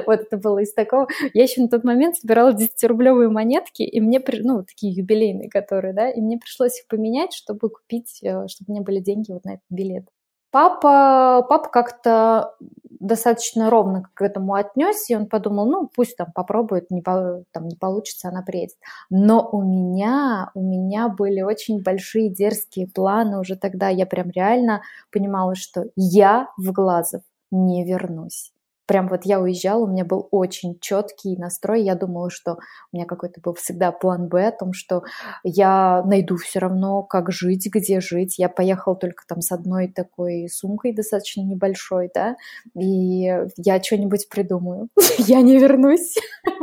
Вот 0.06 0.20
это 0.20 0.36
было 0.38 0.60
из 0.60 0.72
такого. 0.72 1.06
Я 1.34 1.42
еще 1.42 1.60
на 1.60 1.68
тот 1.68 1.84
момент 1.84 2.16
собирала 2.16 2.52
10-рублевые 2.52 3.28
монетки, 3.28 3.82
и 3.82 4.00
мне, 4.00 4.22
ну, 4.42 4.64
такие 4.64 4.92
юбилейные, 4.92 5.50
которые, 5.50 5.92
да, 5.92 6.10
и 6.10 6.20
мне 6.20 6.38
пришлось 6.38 6.80
их 6.80 6.86
поменять, 6.88 7.32
чтобы 7.32 7.68
купить, 7.68 8.20
э, 8.22 8.46
чтобы 8.48 8.70
у 8.70 8.72
меня 8.72 8.82
были 8.82 9.00
деньги 9.00 9.32
вот 9.32 9.44
на 9.44 9.54
этот 9.54 9.64
билет. 9.70 10.06
Папа, 10.52 11.46
папа 11.48 11.68
как-то 11.70 12.54
достаточно 13.00 13.70
ровно 13.70 14.04
к 14.14 14.22
этому 14.22 14.54
отнесся, 14.54 15.14
и 15.14 15.16
он 15.16 15.26
подумал, 15.26 15.66
ну, 15.66 15.90
пусть 15.92 16.16
там 16.16 16.30
попробует, 16.32 16.90
не, 16.90 17.02
там, 17.02 17.68
не 17.68 17.74
получится, 17.74 18.28
она 18.28 18.42
приедет. 18.42 18.76
Но 19.10 19.48
у 19.50 19.62
меня, 19.62 20.50
у 20.54 20.62
меня 20.62 21.08
были 21.08 21.40
очень 21.40 21.82
большие 21.82 22.28
дерзкие 22.28 22.86
планы 22.86 23.40
уже 23.40 23.56
тогда, 23.56 23.88
я 23.88 24.06
прям 24.06 24.30
реально 24.30 24.82
понимала, 25.10 25.54
что 25.56 25.86
я 25.96 26.48
в 26.58 26.70
Глазов 26.70 27.22
не 27.50 27.84
вернусь 27.84 28.51
прям 28.86 29.08
вот 29.08 29.20
я 29.24 29.40
уезжала, 29.40 29.84
у 29.84 29.86
меня 29.86 30.04
был 30.04 30.28
очень 30.30 30.78
четкий 30.80 31.36
настрой, 31.36 31.82
я 31.82 31.94
думала, 31.94 32.30
что 32.30 32.58
у 32.92 32.96
меня 32.96 33.06
какой-то 33.06 33.40
был 33.40 33.54
всегда 33.54 33.92
план 33.92 34.28
Б 34.28 34.48
о 34.48 34.52
том, 34.52 34.72
что 34.72 35.02
я 35.44 36.02
найду 36.04 36.36
все 36.36 36.58
равно, 36.58 37.02
как 37.02 37.30
жить, 37.30 37.68
где 37.72 38.00
жить. 38.00 38.38
Я 38.38 38.48
поехала 38.48 38.96
только 38.96 39.24
там 39.26 39.40
с 39.40 39.52
одной 39.52 39.88
такой 39.88 40.48
сумкой 40.48 40.94
достаточно 40.94 41.42
небольшой, 41.42 42.10
да, 42.14 42.36
и 42.78 43.30
я 43.56 43.82
что-нибудь 43.82 44.28
придумаю. 44.28 44.88
Я 45.18 45.42
не 45.42 45.58
вернусь. 45.58 46.16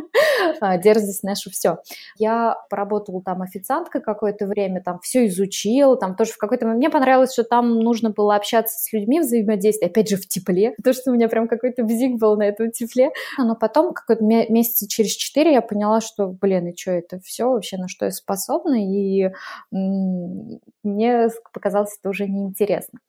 А, 0.61 0.77
дерзость 0.77 1.23
наша 1.23 1.49
все. 1.49 1.77
Я 2.17 2.55
поработала 2.69 3.21
там 3.21 3.41
официанткой 3.41 4.01
какое-то 4.01 4.47
время, 4.47 4.81
там 4.83 4.99
все 5.01 5.27
изучила, 5.27 5.95
там 5.95 6.15
тоже 6.15 6.33
в 6.33 6.37
какой-то 6.37 6.65
момент 6.65 6.79
мне 6.79 6.89
понравилось, 6.89 7.33
что 7.33 7.43
там 7.43 7.79
нужно 7.79 8.09
было 8.09 8.35
общаться 8.35 8.77
с 8.77 8.91
людьми, 8.91 9.19
взаимодействовать, 9.19 9.91
опять 9.91 10.09
же 10.09 10.17
в 10.17 10.27
тепле, 10.27 10.73
потому 10.77 10.93
что 10.93 11.11
у 11.11 11.13
меня 11.13 11.29
прям 11.29 11.47
какой-то 11.47 11.83
бзик 11.83 12.08
был 12.17 12.37
на 12.37 12.43
этом 12.43 12.71
тепле. 12.71 13.11
Но 13.37 13.55
потом, 13.55 13.93
какой-то 13.93 14.23
месяца 14.23 14.87
через 14.87 15.11
четыре, 15.11 15.53
я 15.53 15.61
поняла, 15.61 16.01
что, 16.01 16.27
блин, 16.27 16.67
и 16.67 16.75
что 16.75 16.91
это 16.91 17.19
все 17.19 17.49
вообще, 17.49 17.77
на 17.77 17.87
что 17.87 18.05
я 18.05 18.11
способна, 18.11 18.83
и 18.83 19.31
мне 19.71 21.29
показалось 21.53 21.97
это 21.99 22.09
уже 22.09 22.27
неинтересно. 22.27 22.99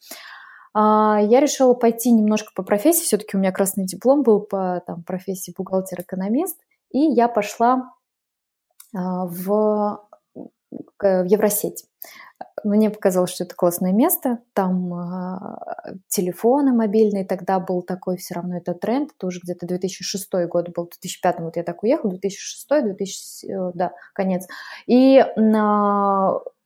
А, 0.72 1.18
я 1.20 1.40
решила 1.40 1.74
пойти 1.74 2.12
немножко 2.12 2.52
по 2.54 2.62
профессии, 2.62 3.04
все-таки 3.04 3.36
у 3.36 3.40
меня 3.40 3.52
красный 3.52 3.86
диплом 3.86 4.22
был 4.22 4.40
по 4.40 4.82
там, 4.86 5.02
профессии 5.02 5.52
бухгалтер-экономист, 5.56 6.58
и 6.90 6.98
я 6.98 7.28
пошла 7.28 7.92
а, 8.94 9.26
в, 9.26 10.00
в 10.70 11.24
Евросеть. 11.24 11.84
Мне 12.64 12.90
показалось, 12.90 13.30
что 13.30 13.44
это 13.44 13.54
классное 13.54 13.92
место. 13.92 14.38
Там 14.54 14.92
э, 14.94 15.94
телефоны 16.08 16.72
мобильные 16.72 17.24
тогда 17.24 17.58
был 17.58 17.82
такой 17.82 18.16
все 18.16 18.34
равно 18.34 18.58
это 18.58 18.74
тренд. 18.74 19.10
Это 19.16 19.26
уже 19.26 19.40
где-то 19.42 19.66
2006 19.66 20.28
год 20.48 20.68
был, 20.70 20.84
2005 20.84 21.40
вот 21.40 21.56
я 21.56 21.62
так 21.62 21.82
уехала, 21.82 22.10
2006, 22.10 22.68
2000, 22.68 23.46
э, 23.46 23.72
да, 23.74 23.92
конец. 24.14 24.46
И 24.86 25.18
э, 25.18 25.30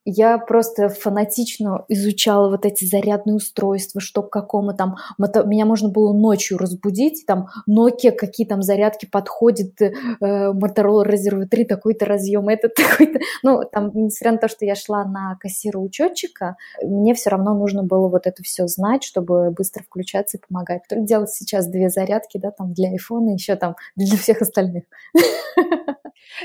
я 0.04 0.38
просто 0.38 0.88
фанатично 0.88 1.84
изучала 1.88 2.50
вот 2.50 2.66
эти 2.66 2.84
зарядные 2.84 3.34
устройства, 3.34 4.00
что 4.00 4.22
к 4.22 4.30
какому 4.30 4.74
там... 4.74 4.96
Меня 5.18 5.66
можно 5.66 5.88
было 5.88 6.12
ночью 6.12 6.58
разбудить, 6.58 7.24
там 7.26 7.48
Nokia, 7.68 8.12
какие 8.12 8.46
там 8.46 8.62
зарядки 8.62 9.06
подходят, 9.06 9.80
э, 9.80 9.92
Motorola 10.20 11.04
Razr 11.04 11.46
3, 11.46 11.64
такой-то 11.64 12.06
разъем, 12.06 12.48
этот 12.48 12.74
такой-то... 12.76 13.20
Ну, 13.42 13.62
там, 13.70 13.90
несмотря 13.94 14.32
на 14.32 14.38
то, 14.38 14.48
что 14.48 14.64
я 14.64 14.74
шла 14.74 15.04
на 15.04 15.36
кассира 15.40 15.78
учетчика, 15.78 16.56
мне 16.82 17.14
все 17.14 17.30
равно 17.30 17.54
нужно 17.54 17.82
было 17.82 18.08
вот 18.08 18.26
это 18.26 18.42
все 18.42 18.66
знать, 18.66 19.04
чтобы 19.04 19.50
быстро 19.50 19.82
включаться 19.82 20.36
и 20.36 20.40
помогать. 20.46 20.82
Делать 20.90 21.30
сейчас 21.30 21.66
две 21.66 21.88
зарядки, 21.88 22.38
да, 22.38 22.50
там 22.50 22.72
для 22.72 22.90
и 22.90 22.94
еще 22.94 23.56
там 23.56 23.76
для 23.96 24.16
всех 24.16 24.42
остальных. 24.42 24.84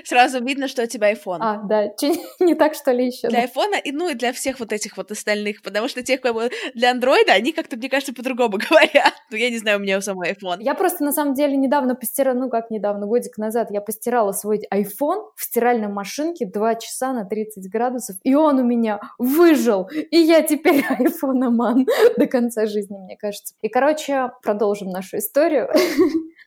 Сразу 0.03 0.43
видно, 0.43 0.67
что 0.67 0.83
у 0.83 0.85
тебя 0.85 1.11
iPhone. 1.11 1.39
А, 1.41 1.61
да, 1.63 1.87
не 2.39 2.55
так, 2.55 2.73
что 2.75 2.91
ли, 2.91 3.07
еще. 3.07 3.27
Для 3.27 3.45
iPhone, 3.45 3.79
и, 3.83 3.91
ну 3.91 4.09
и 4.09 4.13
для 4.13 4.33
всех 4.33 4.59
вот 4.59 4.71
этих 4.71 4.97
вот 4.97 5.11
остальных, 5.11 5.61
потому 5.61 5.87
что 5.87 6.03
тех, 6.03 6.21
кого 6.21 6.43
для 6.73 6.91
Android, 6.91 7.29
они 7.29 7.51
как-то, 7.51 7.77
мне 7.77 7.89
кажется, 7.89 8.13
по-другому 8.13 8.57
говорят. 8.69 9.13
Ну, 9.31 9.37
я 9.37 9.49
не 9.49 9.57
знаю, 9.57 9.77
у 9.77 9.81
меня 9.81 9.97
у 9.97 10.01
самой 10.01 10.31
iPhone. 10.31 10.57
Я 10.59 10.75
просто, 10.75 11.03
на 11.03 11.11
самом 11.11 11.33
деле, 11.33 11.57
недавно 11.57 11.95
постирала, 11.95 12.35
ну, 12.35 12.49
как 12.49 12.69
недавно, 12.69 13.05
годик 13.05 13.37
назад, 13.37 13.71
я 13.71 13.81
постирала 13.81 14.31
свой 14.31 14.61
iPhone 14.71 15.29
в 15.35 15.43
стиральной 15.43 15.87
машинке 15.87 16.45
2 16.45 16.75
часа 16.75 17.13
на 17.13 17.25
30 17.25 17.69
градусов, 17.69 18.17
и 18.23 18.35
он 18.35 18.59
у 18.59 18.63
меня 18.63 18.99
выжил, 19.17 19.89
и 19.89 20.17
я 20.17 20.41
теперь 20.41 20.83
iPhone-ман 20.99 21.87
до 22.17 22.27
конца 22.27 22.65
жизни, 22.65 22.97
мне 22.97 23.17
кажется. 23.17 23.55
И, 23.61 23.69
короче, 23.69 24.31
продолжим 24.43 24.89
нашу 24.89 25.17
историю. 25.17 25.69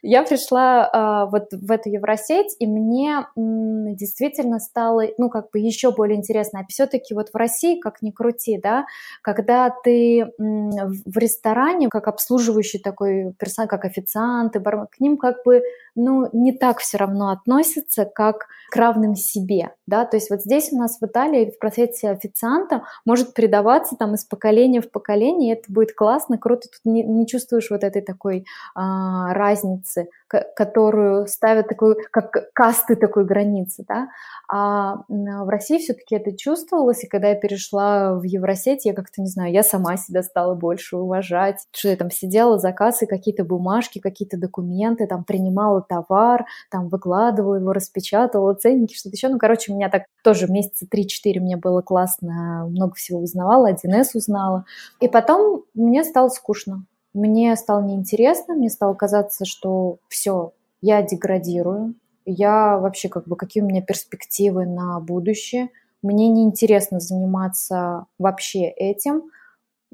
Я 0.02 0.24
пришла 0.24 0.90
э, 0.92 1.30
вот 1.30 1.52
в 1.52 1.70
эту 1.70 1.88
Евросеть, 1.88 2.56
и 2.58 2.66
мне 2.66 3.26
м, 3.36 3.94
действительно 3.94 4.58
стало, 4.58 5.04
ну, 5.16 5.30
как 5.30 5.50
бы 5.52 5.60
еще 5.60 5.92
более 5.92 6.18
интересно. 6.18 6.60
А 6.60 6.66
все-таки 6.68 7.14
вот 7.14 7.28
в 7.32 7.36
России, 7.36 7.78
как 7.78 8.02
ни 8.02 8.10
крути, 8.10 8.58
да, 8.60 8.84
когда 9.22 9.70
ты 9.70 10.32
м, 10.40 10.70
в 10.70 11.16
ресторане, 11.16 11.88
как 11.88 12.08
обслуживающий 12.08 12.80
такой 12.80 13.32
персонал, 13.38 13.68
как 13.68 13.84
официанты, 13.84 14.58
бармен, 14.58 14.88
к 14.88 14.98
ним 14.98 15.16
как 15.16 15.44
бы, 15.44 15.62
ну, 15.94 16.28
не 16.32 16.52
так 16.52 16.78
все 16.78 16.98
равно 16.98 17.30
относятся, 17.30 18.04
как 18.04 18.46
к 18.72 18.76
равным 18.76 19.14
себе, 19.14 19.74
да, 19.86 20.04
то 20.06 20.16
есть 20.16 20.30
вот 20.30 20.40
здесь 20.40 20.72
у 20.72 20.78
нас 20.78 20.98
в 20.98 21.04
Италии 21.04 21.52
в 21.54 21.58
профессии 21.58 22.08
официанта 22.08 22.84
может 23.04 23.34
передаваться 23.34 23.96
там 23.96 24.14
из 24.14 24.24
поколения 24.24 24.80
в 24.80 24.90
поколение, 24.90 25.54
и 25.54 25.58
это 25.58 25.70
будет 25.70 25.94
классно, 25.94 26.38
круто, 26.38 26.68
тут 26.68 26.80
не, 26.90 27.04
не 27.04 27.26
чувствуешь 27.26 27.70
вот 27.70 27.84
этой 27.84 28.00
такой 28.00 28.46
а, 28.74 29.34
разницы 29.34 29.91
границы, 29.92 30.08
которую 30.56 31.26
ставят 31.26 31.68
такую, 31.68 31.96
как 32.10 32.52
касты 32.54 32.96
такой 32.96 33.24
границы, 33.24 33.84
да, 33.86 34.08
а 34.50 35.04
в 35.08 35.48
России 35.48 35.78
все-таки 35.78 36.14
это 36.14 36.36
чувствовалось, 36.36 37.04
и 37.04 37.08
когда 37.08 37.28
я 37.28 37.34
перешла 37.34 38.14
в 38.14 38.22
Евросеть, 38.22 38.84
я 38.84 38.94
как-то, 38.94 39.20
не 39.20 39.28
знаю, 39.28 39.52
я 39.52 39.62
сама 39.62 39.96
себя 39.96 40.22
стала 40.22 40.54
больше 40.54 40.96
уважать, 40.96 41.56
что 41.72 41.88
я 41.88 41.96
там 41.96 42.10
сидела 42.10 42.58
за 42.58 42.72
кассой, 42.72 43.08
какие-то 43.08 43.44
бумажки, 43.44 43.98
какие-то 43.98 44.38
документы, 44.38 45.06
там 45.06 45.24
принимала 45.24 45.82
товар, 45.82 46.46
там 46.70 46.88
выкладывала 46.88 47.56
его, 47.56 47.72
распечатывала, 47.72 48.54
ценники, 48.54 48.94
что-то 48.94 49.16
еще, 49.16 49.28
ну, 49.28 49.38
короче, 49.38 49.72
у 49.72 49.76
меня 49.76 49.88
так 49.88 50.04
тоже 50.22 50.46
месяца 50.48 50.86
3-4 50.86 51.40
мне 51.40 51.56
было 51.56 51.82
классно, 51.82 52.66
много 52.68 52.94
всего 52.94 53.20
узнавала, 53.20 53.72
1С 53.72 54.10
узнала, 54.14 54.64
и 55.00 55.08
потом 55.08 55.64
мне 55.74 56.04
стало 56.04 56.28
скучно, 56.28 56.84
мне 57.14 57.54
стало 57.56 57.82
неинтересно, 57.82 58.54
мне 58.54 58.68
стало 58.70 58.94
казаться, 58.94 59.44
что 59.44 59.98
все, 60.08 60.52
я 60.80 61.02
деградирую, 61.02 61.94
я 62.24 62.78
вообще 62.78 63.08
как 63.08 63.26
бы 63.26 63.36
какие 63.36 63.62
у 63.62 63.66
меня 63.66 63.82
перспективы 63.82 64.66
на 64.66 65.00
будущее, 65.00 65.70
мне 66.02 66.28
неинтересно 66.28 67.00
заниматься 67.00 68.06
вообще 68.18 68.68
этим, 68.68 69.30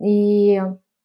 и 0.00 0.60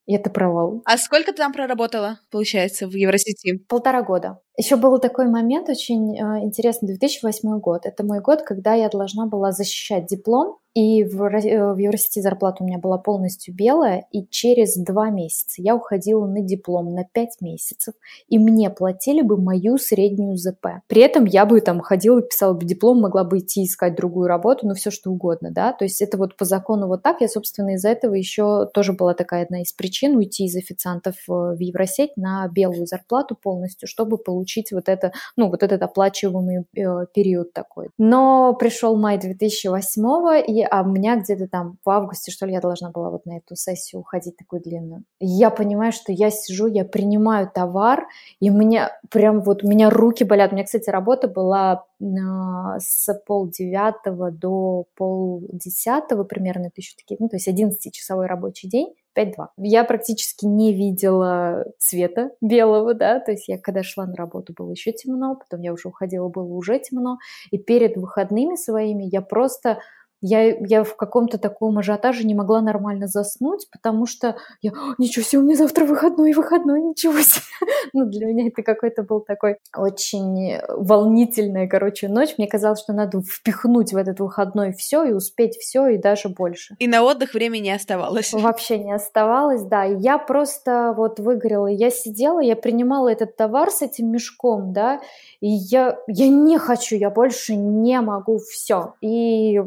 это 0.08 0.29
провал. 0.29 0.82
А 0.86 0.98
сколько 0.98 1.32
ты 1.32 1.38
там 1.38 1.53
проработала, 1.53 2.20
получается, 2.29 2.88
в 2.88 2.91
Евросети? 2.93 3.58
Полтора 3.70 4.01
года. 4.03 4.39
Еще 4.55 4.75
был 4.75 5.00
такой 5.00 5.27
момент 5.27 5.67
очень 5.67 6.15
э, 6.15 6.43
интересный, 6.43 6.89
2008 6.89 7.60
год. 7.60 7.86
Это 7.86 8.05
мой 8.05 8.22
год, 8.22 8.43
когда 8.43 8.75
я 8.75 8.88
должна 8.88 9.25
была 9.25 9.51
защищать 9.51 10.05
диплом, 10.05 10.60
и 10.75 11.03
в, 11.03 11.22
э, 11.24 11.74
в 11.74 11.77
Евросети 11.77 12.19
зарплата 12.19 12.63
у 12.63 12.67
меня 12.67 12.79
была 12.79 12.98
полностью 12.98 13.53
белая, 13.53 14.07
и 14.12 14.25
через 14.27 14.75
два 14.75 15.10
месяца 15.12 15.62
я 15.62 15.75
уходила 15.75 16.25
на 16.25 16.41
диплом 16.41 16.93
на 16.93 17.03
пять 17.03 17.41
месяцев, 17.41 17.93
и 18.27 18.39
мне 18.39 18.69
платили 18.72 19.22
бы 19.22 19.38
мою 19.39 19.77
среднюю 19.77 20.36
ЗП. 20.36 20.67
При 20.88 21.01
этом 21.01 21.25
я 21.25 21.45
бы 21.45 21.62
там 21.62 21.79
ходила, 21.79 22.22
писала 22.22 22.53
бы 22.53 22.65
диплом, 22.65 23.01
могла 23.01 23.24
бы 23.24 23.39
идти 23.39 23.63
искать 23.63 23.95
другую 23.95 24.27
работу, 24.27 24.67
ну 24.67 24.74
все 24.74 24.89
что 24.89 25.12
угодно, 25.12 25.51
да, 25.51 25.74
то 25.74 25.86
есть 25.86 26.01
это 26.01 26.17
вот 26.17 26.38
по 26.38 26.45
закону 26.45 26.88
вот 26.88 27.03
так, 27.03 27.22
я, 27.22 27.27
собственно, 27.27 27.75
из-за 27.75 27.89
этого 27.89 28.15
еще 28.15 28.67
тоже 28.74 28.93
была 28.93 29.13
такая 29.13 29.43
одна 29.43 29.62
из 29.62 29.74
причин 29.74 30.15
уйти 30.15 30.45
из 30.45 30.55
официантов 30.55 31.15
э, 31.29 31.31
в 31.31 31.60
Евросеть 31.60 32.17
на 32.17 32.48
белую 32.48 32.88
зарплату 32.88 33.38
полностью, 33.39 33.88
чтобы 33.88 34.17
получить 34.17 34.42
получить 34.43 34.71
вот 34.71 34.89
это, 34.89 35.13
ну, 35.38 35.50
вот 35.50 35.63
этот 35.63 35.81
оплачиваемый 35.81 36.65
э, 36.75 37.05
период 37.13 37.53
такой. 37.53 37.89
Но 37.97 38.53
пришел 38.59 38.97
май 38.97 39.17
2008 39.17 40.43
и, 40.47 40.63
а 40.69 40.81
у 40.81 40.89
меня 40.89 41.15
где-то 41.15 41.47
там 41.47 41.77
в 41.85 41.89
августе, 41.89 42.31
что 42.31 42.45
ли, 42.45 42.53
я 42.53 42.59
должна 42.59 42.89
была 42.91 43.09
вот 43.09 43.25
на 43.25 43.38
эту 43.38 43.55
сессию 43.55 44.01
уходить 44.01 44.35
такую 44.38 44.62
длинную. 44.62 45.03
И 45.19 45.27
я 45.27 45.50
понимаю, 45.50 45.91
что 45.93 46.12
я 46.12 46.29
сижу, 46.29 46.67
я 46.67 46.83
принимаю 46.83 47.50
товар, 47.53 48.05
и 48.41 48.50
мне 48.50 48.89
прям 49.09 49.41
вот, 49.41 49.63
у 49.63 49.67
меня 49.67 49.89
руки 49.89 50.25
болят. 50.25 50.51
У 50.51 50.55
меня, 50.55 50.65
кстати, 50.65 50.89
работа 50.89 51.27
была 51.27 51.85
с 52.00 53.13
полдевятого 53.25 54.31
до 54.31 54.85
полдесятого 54.95 56.23
примерно, 56.25 56.69
еще 56.75 56.95
такие, 56.97 57.17
ну, 57.19 57.29
то 57.29 57.38
есть 57.38 57.47
11-часовой 57.47 58.25
рабочий 58.25 58.67
день, 58.67 58.93
5-2. 59.15 59.51
Я 59.58 59.84
практически 59.84 60.46
не 60.46 60.74
видела 60.74 61.65
цвета 61.77 62.32
белого, 62.41 62.93
да, 62.93 63.20
то 63.20 63.32
есть 63.32 63.48
я 63.48 63.58
когда 63.58 63.84
шла 63.84 64.05
на 64.05 64.15
работу, 64.15 64.53
было 64.58 64.72
еще 64.72 64.91
темно, 64.91 65.36
потом 65.36 65.62
я 65.62 65.74
уже 65.74 65.88
уходила, 65.89 66.29
было 66.29 66.53
уже 66.53 66.79
темно, 66.79 67.17
и 67.51 67.58
перед 67.58 67.98
выходными 67.98 68.55
своими 68.55 69.03
я 69.03 69.22
просто 69.22 69.79
я, 70.23 70.55
я 70.57 70.83
в 70.85 70.95
каком-то 70.95 71.37
таком 71.37 71.77
ажиотаже 71.77 72.25
не 72.25 72.33
могла 72.33 72.61
нормально 72.61 73.07
заснуть, 73.07 73.67
потому 73.69 74.05
что 74.05 74.37
я, 74.61 74.71
ничего 74.97 75.23
себе, 75.23 75.41
у 75.41 75.43
меня 75.43 75.57
завтра 75.57 75.83
выходной, 75.83 76.31
выходной, 76.31 76.81
ничего 76.81 77.19
себе. 77.19 77.43
ну, 77.93 78.05
для 78.05 78.25
меня 78.27 78.47
это 78.47 78.63
какой-то 78.63 79.03
был 79.03 79.19
такой 79.19 79.57
очень 79.75 80.59
волнительная, 80.69 81.67
короче, 81.67 82.07
ночь. 82.07 82.35
Мне 82.37 82.47
казалось, 82.47 82.79
что 82.79 82.93
надо 82.93 83.21
впихнуть 83.21 83.91
в 83.91 83.97
этот 83.97 84.21
выходной 84.21 84.71
все 84.71 85.03
и 85.03 85.11
успеть 85.11 85.57
все 85.57 85.87
и 85.87 85.97
даже 85.97 86.29
больше. 86.29 86.75
И 86.79 86.87
на 86.87 87.03
отдых 87.03 87.33
времени 87.33 87.63
не 87.63 87.75
оставалось. 87.75 88.31
Вообще 88.33 88.79
не 88.79 88.93
оставалось, 88.93 89.63
да. 89.63 89.83
Я 89.83 90.17
просто 90.17 90.93
вот 90.95 91.19
выгорела. 91.19 91.67
Я 91.67 91.89
сидела, 91.89 92.39
я 92.39 92.55
принимала 92.55 93.09
этот 93.09 93.35
товар 93.35 93.71
с 93.71 93.81
этим 93.81 94.09
мешком, 94.09 94.71
да, 94.71 95.01
и 95.41 95.49
я, 95.49 95.97
я 96.07 96.29
не 96.29 96.57
хочу, 96.57 96.95
я 96.95 97.09
больше 97.09 97.55
не 97.55 97.99
могу, 97.99 98.37
все. 98.37 98.93
И 99.01 99.61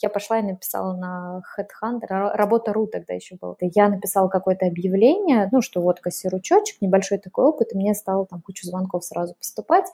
я 0.00 0.08
пошла 0.08 0.38
и 0.38 0.42
написала 0.42 0.94
на 0.96 1.42
Headhunter, 1.56 2.32
работа.ру 2.34 2.86
тогда 2.86 3.14
еще 3.14 3.36
была. 3.40 3.56
Я 3.60 3.88
написала 3.88 4.28
какое-то 4.28 4.66
объявление, 4.66 5.48
ну, 5.52 5.62
что 5.62 5.80
вот 5.80 6.00
кассиручочек, 6.00 6.80
небольшой 6.80 7.18
такой 7.18 7.44
опыт, 7.44 7.72
и 7.72 7.76
мне 7.76 7.94
стало 7.94 8.26
там 8.26 8.40
кучу 8.40 8.66
звонков 8.66 9.04
сразу 9.04 9.34
поступать. 9.34 9.86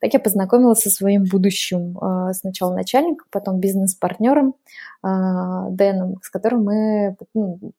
Так 0.00 0.12
я 0.12 0.20
познакомилась 0.20 0.80
со 0.80 0.90
своим 0.90 1.24
будущим 1.24 1.98
а, 2.00 2.32
сначала 2.32 2.74
начальником, 2.74 3.26
потом 3.30 3.60
бизнес-партнером 3.60 4.54
а, 5.02 5.68
Дэном, 5.70 6.20
с 6.22 6.30
которым 6.30 6.64
мы 6.64 7.16
ну, 7.34 7.72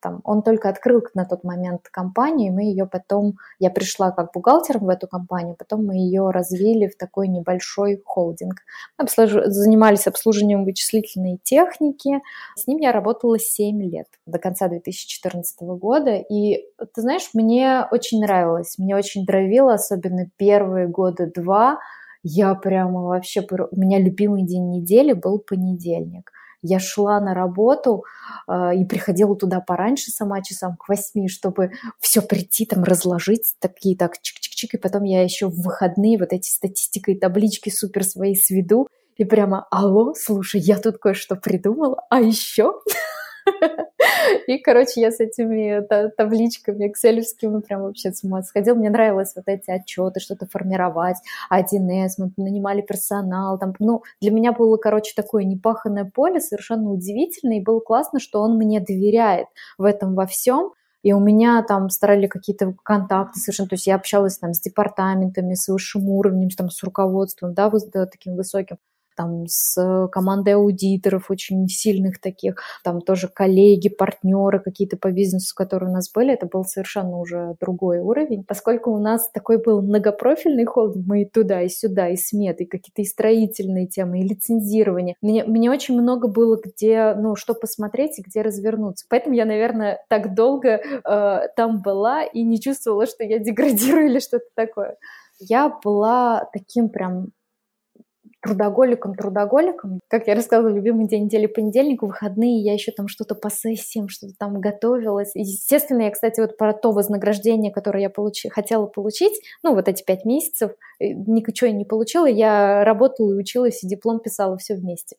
там, 0.00 0.20
он 0.24 0.42
только 0.42 0.68
открыл 0.68 1.02
на 1.14 1.24
тот 1.24 1.44
момент 1.44 1.88
компанию, 1.90 2.48
и 2.48 2.54
мы 2.54 2.62
ее 2.64 2.86
потом, 2.86 3.34
я 3.58 3.70
пришла 3.70 4.10
как 4.10 4.32
бухгалтером 4.32 4.86
в 4.86 4.88
эту 4.88 5.08
компанию, 5.08 5.54
потом 5.58 5.84
мы 5.86 5.96
ее 5.96 6.30
развили 6.30 6.86
в 6.86 6.96
такой 6.96 7.28
небольшой 7.28 8.02
холдинг. 8.04 8.60
Мы 8.98 9.04
обслуж... 9.04 9.30
занимались 9.46 10.06
обслуживанием 10.06 10.64
вычислительной 10.64 11.38
техники, 11.42 12.20
с 12.56 12.66
ним 12.66 12.78
я 12.78 12.92
работала 12.92 13.38
7 13.38 13.82
лет, 13.82 14.06
до 14.26 14.38
конца 14.38 14.68
2014 14.68 15.60
года, 15.62 16.14
и 16.16 16.64
ты 16.94 17.00
знаешь, 17.00 17.30
мне 17.34 17.86
очень 17.90 18.20
нравилось, 18.20 18.76
мне 18.78 18.96
очень 18.96 19.24
дровило, 19.24 19.74
особенно 19.74 20.28
первые 20.36 20.88
года 20.88 21.30
два, 21.32 21.78
я 22.22 22.54
прямо 22.54 23.02
вообще, 23.02 23.46
у 23.50 23.80
меня 23.80 23.98
любимый 23.98 24.42
день 24.42 24.70
недели 24.70 25.12
был 25.12 25.38
понедельник 25.38 26.32
я 26.62 26.78
шла 26.78 27.20
на 27.20 27.34
работу 27.34 28.04
э, 28.46 28.76
и 28.76 28.84
приходила 28.84 29.36
туда 29.36 29.60
пораньше 29.60 30.10
сама 30.10 30.42
часам 30.42 30.76
к 30.76 30.88
восьми, 30.88 31.28
чтобы 31.28 31.72
все 32.00 32.20
прийти 32.22 32.66
там 32.66 32.84
разложить, 32.84 33.54
такие 33.60 33.96
так 33.96 34.14
чик-чик-чик, 34.16 34.70
и 34.72 34.78
потом 34.78 35.04
я 35.04 35.22
еще 35.22 35.46
в 35.46 35.62
выходные 35.62 36.18
вот 36.18 36.32
эти 36.32 36.48
статистики 36.48 37.10
и 37.10 37.18
таблички 37.18 37.70
супер 37.70 38.04
свои 38.04 38.34
сведу, 38.34 38.88
и 39.16 39.24
прямо, 39.24 39.66
алло, 39.70 40.14
слушай, 40.14 40.60
я 40.60 40.78
тут 40.78 40.98
кое-что 40.98 41.34
придумала, 41.36 42.04
а 42.08 42.20
еще 42.20 42.74
и, 44.46 44.58
короче, 44.58 45.00
я 45.00 45.10
с 45.10 45.20
этими 45.20 45.80
табличками 46.16 46.88
экселевскими 46.88 47.60
прям 47.60 47.82
вообще 47.82 48.12
с 48.12 48.24
ума 48.24 48.42
сходила. 48.42 48.74
Мне 48.74 48.90
нравилось 48.90 49.32
вот 49.36 49.44
эти 49.46 49.70
отчеты, 49.70 50.20
что-то 50.20 50.46
формировать, 50.46 51.16
1С, 51.52 52.10
мы 52.18 52.32
нанимали 52.36 52.82
персонал. 52.82 53.58
Там, 53.58 53.74
ну, 53.78 54.02
для 54.20 54.30
меня 54.30 54.52
было, 54.52 54.76
короче, 54.76 55.12
такое 55.14 55.44
непаханное 55.44 56.04
поле, 56.04 56.40
совершенно 56.40 56.90
удивительно, 56.90 57.58
и 57.58 57.62
было 57.62 57.80
классно, 57.80 58.20
что 58.20 58.40
он 58.40 58.56
мне 58.56 58.80
доверяет 58.80 59.46
в 59.76 59.84
этом 59.84 60.14
во 60.14 60.26
всем, 60.26 60.72
и 61.02 61.12
у 61.12 61.20
меня 61.20 61.62
там 61.62 61.90
старали 61.90 62.26
какие-то 62.26 62.74
контакты 62.82 63.38
совершенно, 63.38 63.68
то 63.68 63.74
есть 63.74 63.86
я 63.86 63.94
общалась 63.94 64.38
там 64.38 64.52
с 64.52 64.60
департаментами, 64.60 65.54
с 65.54 65.68
высшим 65.68 66.08
уровнем, 66.08 66.50
там, 66.50 66.70
с 66.70 66.82
руководством, 66.82 67.54
да, 67.54 67.70
таким 67.70 68.34
высоким 68.36 68.78
там 69.18 69.48
с 69.48 70.08
командой 70.12 70.54
аудиторов 70.54 71.28
очень 71.28 71.66
сильных 71.66 72.20
таких, 72.20 72.62
там 72.84 73.00
тоже 73.00 73.26
коллеги, 73.26 73.88
партнеры 73.88 74.60
какие-то 74.60 74.96
по 74.96 75.10
бизнесу, 75.10 75.54
которые 75.56 75.90
у 75.90 75.92
нас 75.92 76.08
были, 76.12 76.32
это 76.32 76.46
был 76.46 76.64
совершенно 76.64 77.18
уже 77.18 77.56
другой 77.60 77.98
уровень. 77.98 78.44
Поскольку 78.44 78.92
у 78.92 78.98
нас 78.98 79.28
такой 79.30 79.60
был 79.60 79.82
многопрофильный 79.82 80.64
холдинг, 80.66 81.04
мы 81.04 81.22
и 81.22 81.28
туда, 81.28 81.62
и 81.62 81.68
сюда, 81.68 82.10
и 82.10 82.16
сметы, 82.16 82.62
и 82.62 82.68
какие-то 82.68 83.02
и 83.02 83.04
строительные 83.04 83.88
темы, 83.88 84.20
и 84.20 84.28
лицензирование. 84.28 85.16
Мне, 85.20 85.42
мне 85.44 85.68
очень 85.68 86.00
много 86.00 86.28
было 86.28 86.56
где, 86.62 87.14
ну, 87.14 87.34
что 87.34 87.54
посмотреть 87.54 88.20
и 88.20 88.22
где 88.22 88.42
развернуться. 88.42 89.04
Поэтому 89.10 89.34
я, 89.34 89.44
наверное, 89.44 89.98
так 90.08 90.34
долго 90.34 90.80
э, 90.80 91.40
там 91.56 91.82
была 91.82 92.22
и 92.22 92.44
не 92.44 92.60
чувствовала, 92.60 93.06
что 93.06 93.24
я 93.24 93.38
деградирую 93.40 94.06
или 94.06 94.20
что-то 94.20 94.46
такое. 94.54 94.96
Я 95.40 95.68
была 95.68 96.48
таким 96.52 96.88
прям 96.88 97.28
трудоголиком, 98.42 99.14
трудоголиком. 99.14 100.00
Как 100.08 100.26
я 100.26 100.34
рассказывала, 100.34 100.74
любимый 100.74 101.08
день 101.08 101.24
недели 101.24 101.46
понедельник, 101.46 102.02
выходные, 102.02 102.62
я 102.62 102.72
еще 102.72 102.92
там 102.92 103.08
что-то 103.08 103.34
по 103.34 103.50
сессиям, 103.50 104.08
что-то 104.08 104.34
там 104.38 104.60
готовилась. 104.60 105.32
Естественно, 105.34 106.02
я, 106.02 106.10
кстати, 106.10 106.40
вот 106.40 106.56
про 106.56 106.72
то 106.72 106.92
вознаграждение, 106.92 107.72
которое 107.72 108.02
я 108.02 108.10
получ... 108.10 108.46
хотела 108.50 108.86
получить, 108.86 109.40
ну, 109.62 109.74
вот 109.74 109.88
эти 109.88 110.04
пять 110.04 110.24
месяцев, 110.24 110.72
э, 111.00 111.08
ничего 111.08 111.68
я 111.68 111.76
не 111.76 111.84
получила, 111.84 112.26
я 112.26 112.84
работала 112.84 113.32
и 113.32 113.36
училась, 113.36 113.82
и 113.82 113.88
диплом 113.88 114.20
писала 114.20 114.56
все 114.56 114.74
вместе. 114.74 115.16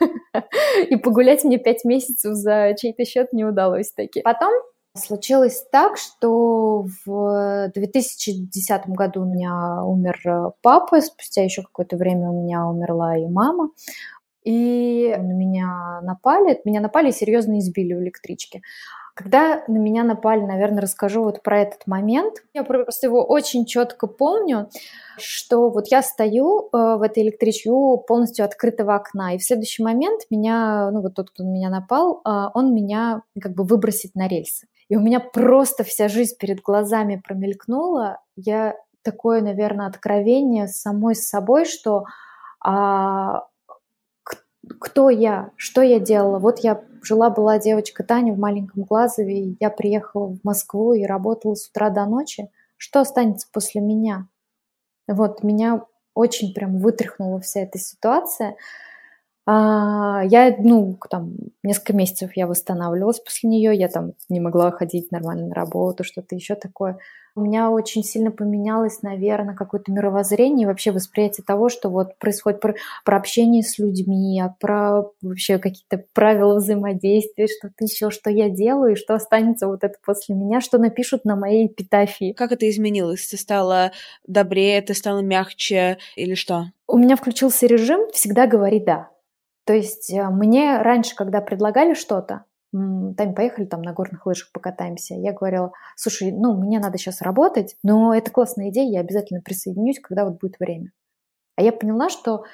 И 0.88 0.96
погулять 0.96 1.44
мне 1.44 1.58
пять 1.58 1.84
месяцев 1.84 2.34
за 2.34 2.74
чей-то 2.78 3.04
счет 3.04 3.32
не 3.32 3.44
удалось 3.44 3.92
таки. 3.92 4.22
Потом 4.22 4.52
Случилось 4.96 5.64
так, 5.70 5.96
что 5.96 6.84
в 7.06 7.70
2010 7.72 8.88
году 8.88 9.22
у 9.22 9.24
меня 9.24 9.84
умер 9.84 10.20
э, 10.26 10.50
папа, 10.62 11.00
спустя 11.00 11.44
еще 11.44 11.62
какое-то 11.62 11.96
время 11.96 12.28
у 12.28 12.42
меня 12.42 12.66
умерла 12.66 13.16
и 13.16 13.28
мама. 13.28 13.70
И 14.42 15.14
на 15.16 15.32
меня 15.32 16.00
напали, 16.02 16.60
меня 16.64 16.80
напали 16.80 17.10
и 17.10 17.12
серьезно 17.12 17.60
избили 17.60 17.94
в 17.94 18.00
электричке. 18.00 18.62
Когда 19.14 19.62
на 19.68 19.76
меня 19.76 20.02
напали, 20.02 20.40
наверное, 20.40 20.82
расскажу 20.82 21.22
вот 21.22 21.42
про 21.42 21.60
этот 21.60 21.86
момент. 21.86 22.42
Я 22.52 22.64
просто 22.64 23.06
его 23.06 23.22
очень 23.22 23.66
четко 23.66 24.08
помню, 24.08 24.70
что 25.18 25.70
вот 25.70 25.86
я 25.88 26.02
стою 26.02 26.68
э, 26.72 26.96
в 26.96 27.02
этой 27.02 27.22
электричке 27.22 27.70
полностью 28.08 28.44
открытого 28.44 28.96
окна, 28.96 29.36
и 29.36 29.38
в 29.38 29.44
следующий 29.44 29.84
момент 29.84 30.22
меня, 30.30 30.90
ну 30.90 31.00
вот 31.00 31.14
тот, 31.14 31.30
кто 31.30 31.44
на 31.44 31.48
меня 31.48 31.70
напал, 31.70 32.22
э, 32.26 32.30
он 32.54 32.74
меня 32.74 33.22
как 33.40 33.54
бы 33.54 33.62
выбросит 33.62 34.16
на 34.16 34.26
рельсы. 34.26 34.66
И 34.90 34.96
у 34.96 35.00
меня 35.00 35.20
просто 35.20 35.84
вся 35.84 36.08
жизнь 36.08 36.36
перед 36.36 36.60
глазами 36.60 37.22
промелькнула. 37.24 38.20
Я 38.34 38.74
такое, 39.02 39.40
наверное, 39.40 39.86
откровение 39.86 40.66
самой 40.66 41.14
с 41.14 41.28
собой, 41.28 41.64
что 41.64 42.06
а, 42.60 43.46
кто 44.80 45.08
я, 45.08 45.52
что 45.54 45.80
я 45.80 46.00
делала. 46.00 46.40
Вот 46.40 46.58
я 46.58 46.82
жила-была 47.02 47.60
девочка 47.60 48.02
Таня 48.02 48.34
в 48.34 48.38
маленьком 48.38 48.82
Глазове, 48.82 49.44
и 49.44 49.56
я 49.60 49.70
приехала 49.70 50.26
в 50.26 50.40
Москву 50.42 50.92
и 50.92 51.04
работала 51.04 51.54
с 51.54 51.68
утра 51.68 51.90
до 51.90 52.04
ночи. 52.06 52.50
Что 52.76 53.00
останется 53.00 53.46
после 53.52 53.80
меня? 53.80 54.26
Вот 55.06 55.44
меня 55.44 55.84
очень 56.14 56.52
прям 56.52 56.78
вытряхнула 56.78 57.40
вся 57.40 57.60
эта 57.60 57.78
ситуация. 57.78 58.56
А, 59.52 60.22
я, 60.26 60.54
ну, 60.60 60.96
там, 61.10 61.34
несколько 61.64 61.92
месяцев 61.92 62.30
я 62.36 62.46
восстанавливалась 62.46 63.18
после 63.18 63.50
нее, 63.50 63.74
я 63.74 63.88
там 63.88 64.12
не 64.28 64.38
могла 64.38 64.70
ходить 64.70 65.10
нормально 65.10 65.48
на 65.48 65.54
работу, 65.56 66.04
что-то 66.04 66.36
еще 66.36 66.54
такое. 66.54 66.98
У 67.34 67.40
меня 67.40 67.70
очень 67.70 68.04
сильно 68.04 68.30
поменялось, 68.30 69.02
наверное, 69.02 69.56
какое-то 69.56 69.90
мировоззрение 69.90 70.64
и 70.64 70.66
вообще 70.66 70.92
восприятие 70.92 71.44
того, 71.44 71.68
что 71.68 71.88
вот 71.88 72.16
происходит 72.18 72.60
про, 72.60 72.76
про 73.04 73.16
общение 73.16 73.64
с 73.64 73.76
людьми, 73.80 74.40
а 74.40 74.54
про 74.60 75.10
вообще 75.20 75.58
какие-то 75.58 76.04
правила 76.12 76.54
взаимодействия, 76.54 77.48
что-то 77.48 77.84
еще, 77.84 78.10
что 78.10 78.30
я 78.30 78.50
делаю, 78.50 78.92
и 78.92 78.96
что 78.96 79.14
останется 79.14 79.66
вот 79.66 79.82
это 79.82 79.96
после 80.04 80.36
меня, 80.36 80.60
что 80.60 80.78
напишут 80.78 81.24
на 81.24 81.34
моей 81.34 81.66
эпитафии. 81.66 82.34
Как 82.34 82.52
это 82.52 82.70
изменилось? 82.70 83.26
Ты 83.26 83.36
стала 83.36 83.90
добрее, 84.28 84.80
ты 84.80 84.94
стала 84.94 85.22
мягче 85.22 85.98
или 86.14 86.34
что? 86.34 86.66
У 86.86 86.98
меня 86.98 87.16
включился 87.16 87.66
режим 87.66 88.08
«всегда 88.12 88.46
говори 88.46 88.78
«да». 88.78 89.10
То 89.64 89.72
есть 89.72 90.12
э, 90.12 90.28
мне 90.28 90.78
раньше, 90.78 91.14
когда 91.14 91.40
предлагали 91.40 91.94
что-то, 91.94 92.44
Тань, 92.72 93.34
поехали 93.34 93.64
там 93.64 93.82
на 93.82 93.92
горных 93.92 94.26
лыжах 94.26 94.52
покатаемся. 94.52 95.14
Я 95.14 95.32
говорила, 95.32 95.72
слушай, 95.96 96.30
ну, 96.30 96.56
мне 96.56 96.78
надо 96.78 96.98
сейчас 96.98 97.20
работать, 97.20 97.76
но 97.82 98.14
это 98.14 98.30
классная 98.30 98.70
идея, 98.70 98.88
я 98.88 99.00
обязательно 99.00 99.40
присоединюсь, 99.40 99.98
когда 99.98 100.24
вот 100.24 100.40
будет 100.40 100.60
время. 100.60 100.92
А 101.56 101.62
я 101.62 101.72
поняла, 101.72 102.10
что 102.10 102.44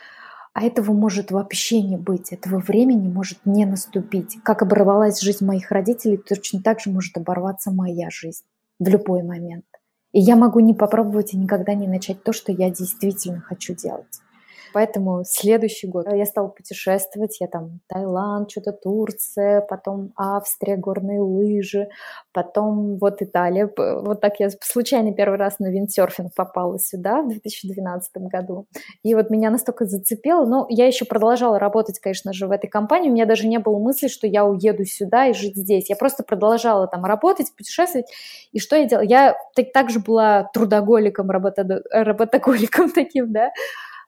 а 0.54 0.62
этого 0.62 0.94
может 0.94 1.32
вообще 1.32 1.82
не 1.82 1.98
быть, 1.98 2.32
этого 2.32 2.60
времени 2.60 3.12
может 3.12 3.44
не 3.44 3.66
наступить. 3.66 4.38
Как 4.42 4.62
оборвалась 4.62 5.20
жизнь 5.20 5.44
моих 5.44 5.70
родителей, 5.70 6.16
точно 6.16 6.62
так 6.62 6.80
же 6.80 6.88
может 6.88 7.14
оборваться 7.18 7.70
моя 7.70 8.08
жизнь 8.08 8.44
в 8.78 8.88
любой 8.88 9.22
момент. 9.22 9.66
И 10.12 10.20
я 10.20 10.34
могу 10.34 10.60
не 10.60 10.72
попробовать 10.72 11.34
и 11.34 11.36
никогда 11.36 11.74
не 11.74 11.86
начать 11.86 12.22
то, 12.22 12.32
что 12.32 12.52
я 12.52 12.70
действительно 12.70 13.42
хочу 13.42 13.74
делать. 13.74 14.22
Поэтому 14.76 15.24
следующий 15.24 15.86
год 15.86 16.04
я 16.12 16.26
стала 16.26 16.48
путешествовать, 16.48 17.40
я 17.40 17.46
там 17.46 17.80
Таиланд, 17.88 18.50
что-то 18.50 18.72
Турция, 18.72 19.62
потом 19.62 20.12
Австрия, 20.16 20.76
горные 20.76 21.22
лыжи, 21.22 21.88
потом 22.34 22.98
вот 22.98 23.22
Италия. 23.22 23.72
Вот 23.74 24.20
так 24.20 24.38
я 24.38 24.50
случайно 24.60 25.14
первый 25.14 25.38
раз 25.38 25.60
на 25.60 25.68
виндсерфинг 25.68 26.34
попала 26.34 26.78
сюда 26.78 27.22
в 27.22 27.28
2012 27.28 28.16
году. 28.24 28.66
И 29.02 29.14
вот 29.14 29.30
меня 29.30 29.48
настолько 29.48 29.86
зацепило. 29.86 30.44
Но 30.44 30.66
я 30.68 30.86
еще 30.86 31.06
продолжала 31.06 31.58
работать, 31.58 31.98
конечно 31.98 32.34
же, 32.34 32.46
в 32.46 32.50
этой 32.50 32.68
компании. 32.68 33.08
У 33.08 33.14
меня 33.14 33.24
даже 33.24 33.48
не 33.48 33.58
было 33.58 33.78
мысли, 33.78 34.08
что 34.08 34.26
я 34.26 34.44
уеду 34.44 34.84
сюда 34.84 35.28
и 35.28 35.32
жить 35.32 35.56
здесь. 35.56 35.88
Я 35.88 35.96
просто 35.96 36.22
продолжала 36.22 36.86
там 36.86 37.02
работать, 37.06 37.50
путешествовать. 37.56 38.12
И 38.52 38.58
что 38.58 38.76
я 38.76 38.84
делала? 38.84 39.06
Я 39.06 39.36
также 39.72 40.00
была 40.00 40.50
трудоголиком, 40.52 41.30
работоголиком 41.30 42.90
таким, 42.94 43.32
да, 43.32 43.52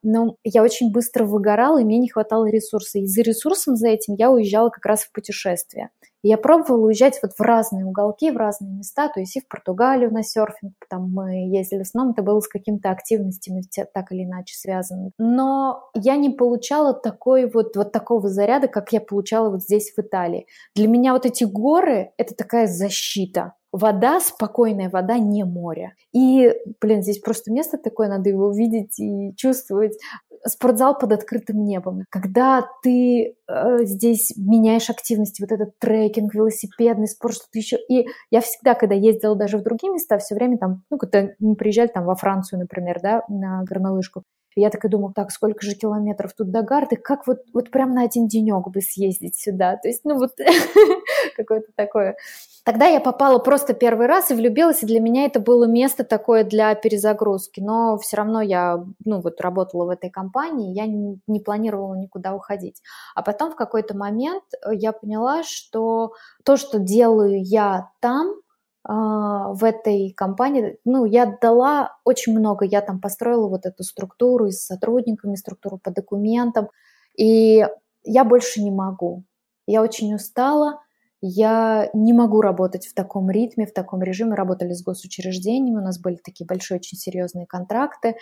но 0.03 0.37
я 0.45 0.63
очень 0.63 0.93
быстро 0.93 1.25
выгорала, 1.25 1.81
и 1.81 1.85
мне 1.85 1.99
не 1.99 2.09
хватало 2.09 2.47
ресурсов. 2.47 3.03
И 3.03 3.07
за 3.07 3.23
ресурсом 3.23 3.77
за 3.77 3.89
этим 3.89 4.15
я 4.15 4.31
уезжала 4.31 4.71
как 4.71 4.87
раз 4.87 5.03
в 5.03 5.13
путешествие. 5.13 5.91
Я 6.23 6.37
пробовала 6.37 6.87
уезжать 6.87 7.21
вот 7.23 7.33
в 7.39 7.41
разные 7.41 7.85
уголки, 7.85 8.33
в 8.33 8.37
разные 8.37 8.73
места, 8.73 9.09
то 9.09 9.21
есть 9.21 9.37
и 9.37 9.41
в 9.41 9.47
Португалию 9.47 10.13
на 10.13 10.25
серфинг, 10.25 10.75
там 10.91 11.13
мы 11.13 11.49
ездили, 11.49 11.79
в 11.79 11.83
основном 11.83 12.13
это 12.13 12.23
было 12.23 12.41
с 12.41 12.49
какими-то 12.49 12.91
активностями 12.91 13.63
так 13.95 14.11
или 14.11 14.25
иначе 14.25 14.57
связано. 14.57 15.13
Но 15.19 15.91
я 15.95 16.17
не 16.17 16.31
получала 16.31 16.93
такой 16.93 17.49
вот, 17.49 17.77
вот 17.77 17.93
такого 17.93 18.29
заряда, 18.29 18.67
как 18.67 18.93
я 18.93 19.01
получала 19.01 19.51
вот 19.51 19.63
здесь 19.63 19.93
в 19.97 20.01
Италии. 20.01 20.47
Для 20.75 20.89
меня 20.89 21.13
вот 21.13 21.25
эти 21.25 21.45
горы— 21.45 22.11
это 22.19 22.35
такая 22.35 22.67
защита 22.67 23.53
вода, 23.73 24.21
спокойная 24.21 24.91
вода, 24.91 25.19
не 25.19 25.45
море. 25.45 25.95
И, 26.13 26.53
блин, 26.81 27.03
здесь 27.03 27.19
просто 27.19 27.53
место 27.53 27.79
такое, 27.79 28.09
надо 28.09 28.29
его 28.29 28.51
видеть 28.51 28.99
и 28.99 29.35
чувствовать. 29.37 29.99
Спортзал 30.47 30.97
под 30.97 31.13
открытым 31.13 31.65
небом. 31.65 32.05
Когда 32.11 32.65
ты 32.83 33.35
э, 33.49 33.79
здесь 33.85 34.33
меняешь 34.37 34.89
активности, 34.89 35.43
вот 35.43 35.51
этот 35.51 35.79
трекинг, 35.81 36.33
велосипедный 36.33 37.09
спорт, 37.09 37.35
что-то 37.35 37.59
еще. 37.59 37.77
И 37.89 38.07
я 38.31 38.41
всегда, 38.41 38.75
когда 38.75 38.95
ездила 38.95 39.35
даже 39.35 39.59
в 39.59 39.63
другие 39.63 39.93
места, 39.93 40.19
все 40.19 40.37
время 40.37 40.57
там, 40.59 40.85
ну, 40.91 40.99
когда 40.99 41.29
мы 41.41 41.57
приезжали 41.57 41.89
там 41.89 42.05
во 42.05 42.15
Францию, 42.15 42.61
например, 42.61 43.01
да, 43.03 43.25
на 43.29 43.65
горнолыжку, 43.65 44.23
я 44.57 44.71
так 44.71 44.85
и 44.85 44.89
думала, 44.89 45.13
так, 45.15 45.31
сколько 45.31 45.65
же 45.65 45.75
километров 45.75 46.33
тут 46.35 46.51
до 46.51 46.63
Гарды, 46.63 46.97
как 46.97 47.27
вот, 47.27 47.39
вот 47.53 47.71
прям 47.71 47.95
на 47.95 48.03
один 48.03 48.27
денек 48.29 48.69
бы 48.69 48.81
съездить 48.81 49.37
сюда. 49.37 49.77
То 49.77 49.89
есть, 49.89 50.05
ну 50.05 50.19
вот 50.19 50.33
какое-то 51.37 51.69
такое. 51.75 52.17
Тогда 52.65 52.87
я 52.87 53.01
попала 53.01 53.39
просто 53.39 53.73
первый 53.73 54.07
раз 54.09 54.31
и 54.31 54.35
влюбилась, 54.35 54.83
и 54.83 54.87
для 54.87 55.01
меня 55.01 55.25
это 55.25 55.41
было 55.41 55.65
место 55.65 56.05
такое 56.05 56.45
для 56.45 56.75
перезагрузки. 56.75 57.61
Но 57.61 57.97
все 57.97 58.19
равно 58.19 58.43
я, 58.43 58.85
ну 59.05 59.21
вот 59.21 59.41
работала 59.41 59.87
в 59.87 59.89
этой 59.91 60.11
компании, 60.11 60.75
я 60.75 60.87
не, 60.87 61.19
не 61.27 61.41
планировала 61.41 61.95
никуда 61.95 62.35
уходить. 62.35 62.83
А 63.15 63.23
потом 63.23 63.53
в 63.53 63.57
какой-то 63.57 63.97
момент 63.97 64.45
э, 64.53 64.75
я 64.75 64.93
поняла, 64.93 65.45
что 65.45 66.13
то, 66.45 66.59
что 66.59 66.79
делаю 66.79 67.43
я 67.43 67.89
там, 68.01 68.35
в 68.89 69.65
этой 69.65 70.13
компании, 70.17 70.79
ну, 70.87 71.05
я 71.05 71.27
дала 71.43 71.99
очень 72.05 72.37
много, 72.39 72.65
я 72.65 72.81
там 72.81 73.01
построила 73.01 73.47
вот 73.47 73.67
эту 73.67 73.83
структуру 73.83 74.47
и 74.47 74.51
с 74.51 74.65
сотрудниками, 74.65 75.35
структуру 75.35 75.79
по 75.79 75.91
документам, 75.91 76.71
и 77.15 77.67
я 78.03 78.25
больше 78.25 78.63
не 78.63 78.71
могу. 78.71 79.25
Я 79.67 79.83
очень 79.83 80.15
устала, 80.15 80.81
я 81.21 81.91
не 81.95 82.13
могу 82.13 82.41
работать 82.41 82.87
в 82.87 82.95
таком 82.95 83.31
ритме, 83.31 83.67
в 83.67 83.73
таком 83.73 84.03
режиме. 84.03 84.35
Работали 84.35 84.73
с 84.73 84.83
госучреждениями, 84.83 85.79
у 85.79 85.85
нас 85.85 86.01
были 86.01 86.17
такие 86.17 86.47
большие, 86.47 86.79
очень 86.79 86.97
серьезные 86.97 87.47
контракты. 87.47 88.17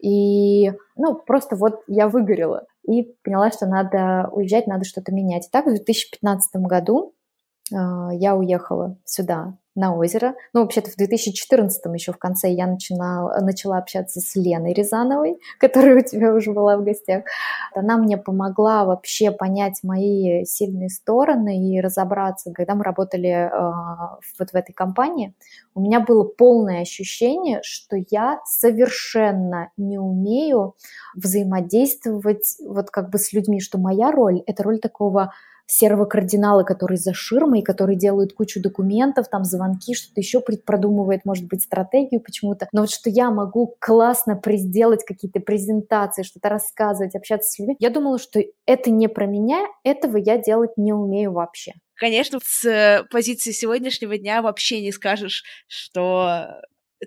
И, 0.00 0.72
ну, 0.96 1.14
просто 1.14 1.56
вот 1.56 1.82
я 1.86 2.08
выгорела 2.08 2.66
и 2.86 3.14
поняла, 3.24 3.50
что 3.50 3.66
надо 3.66 4.28
уезжать, 4.32 4.66
надо 4.66 4.84
что-то 4.84 5.12
менять. 5.12 5.46
И 5.46 5.50
так 5.50 5.64
в 5.64 5.70
2015 5.70 6.56
году 6.62 7.14
э, 7.72 7.76
я 8.12 8.36
уехала 8.36 8.98
сюда, 9.04 9.56
на 9.74 9.96
озеро. 9.96 10.34
Ну, 10.52 10.62
вообще-то 10.62 10.90
в 10.90 10.96
2014 10.96 11.82
еще 11.94 12.12
в 12.12 12.18
конце 12.18 12.50
я 12.50 12.66
начинала, 12.66 13.40
начала 13.40 13.78
общаться 13.78 14.20
с 14.20 14.36
Леной 14.36 14.74
Рязановой, 14.74 15.38
которая 15.58 15.98
у 15.98 16.00
тебя 16.02 16.34
уже 16.34 16.52
была 16.52 16.76
в 16.76 16.84
гостях. 16.84 17.24
Она 17.74 17.96
мне 17.96 18.18
помогла 18.18 18.84
вообще 18.84 19.30
понять 19.30 19.80
мои 19.82 20.44
сильные 20.44 20.88
стороны 20.88 21.70
и 21.70 21.80
разобраться. 21.80 22.52
Когда 22.52 22.74
мы 22.74 22.84
работали 22.84 23.30
э, 23.30 23.50
вот 24.38 24.50
в 24.50 24.54
этой 24.54 24.72
компании, 24.72 25.34
у 25.74 25.80
меня 25.80 26.00
было 26.00 26.24
полное 26.24 26.82
ощущение, 26.82 27.60
что 27.62 27.96
я 28.10 28.40
совершенно 28.44 29.70
не 29.76 29.98
умею 29.98 30.74
взаимодействовать 31.14 32.56
вот 32.66 32.90
как 32.90 33.10
бы 33.10 33.18
с 33.18 33.32
людьми, 33.32 33.60
что 33.60 33.78
моя 33.78 34.10
роль— 34.10 34.42
это 34.46 34.62
роль 34.62 34.80
такого 34.80 35.32
серого 35.72 36.04
кардинала, 36.04 36.64
который 36.64 36.96
за 36.96 37.14
ширмой, 37.14 37.62
который 37.62 37.96
делает 37.96 38.34
кучу 38.34 38.60
документов, 38.60 39.28
там 39.30 39.44
звонки, 39.44 39.94
что-то 39.94 40.20
еще 40.20 40.40
продумывает, 40.40 41.24
может 41.24 41.46
быть, 41.46 41.62
стратегию 41.62 42.20
почему-то. 42.20 42.68
Но 42.72 42.82
вот 42.82 42.90
что 42.90 43.08
я 43.08 43.30
могу 43.30 43.74
классно 43.80 44.40
сделать 44.46 45.04
какие-то 45.04 45.40
презентации, 45.40 46.22
что-то 46.22 46.50
рассказывать, 46.50 47.14
общаться 47.14 47.50
с 47.50 47.58
людьми, 47.58 47.76
я 47.78 47.90
думала, 47.90 48.18
что 48.18 48.40
это 48.66 48.90
не 48.90 49.08
про 49.08 49.26
меня, 49.26 49.66
этого 49.82 50.18
я 50.18 50.36
делать 50.36 50.76
не 50.76 50.92
умею 50.92 51.32
вообще. 51.32 51.72
Конечно, 51.94 52.38
с 52.42 52.64
э, 52.64 53.04
позиции 53.10 53.52
сегодняшнего 53.52 54.18
дня 54.18 54.42
вообще 54.42 54.82
не 54.82 54.92
скажешь, 54.92 55.44
что 55.68 56.48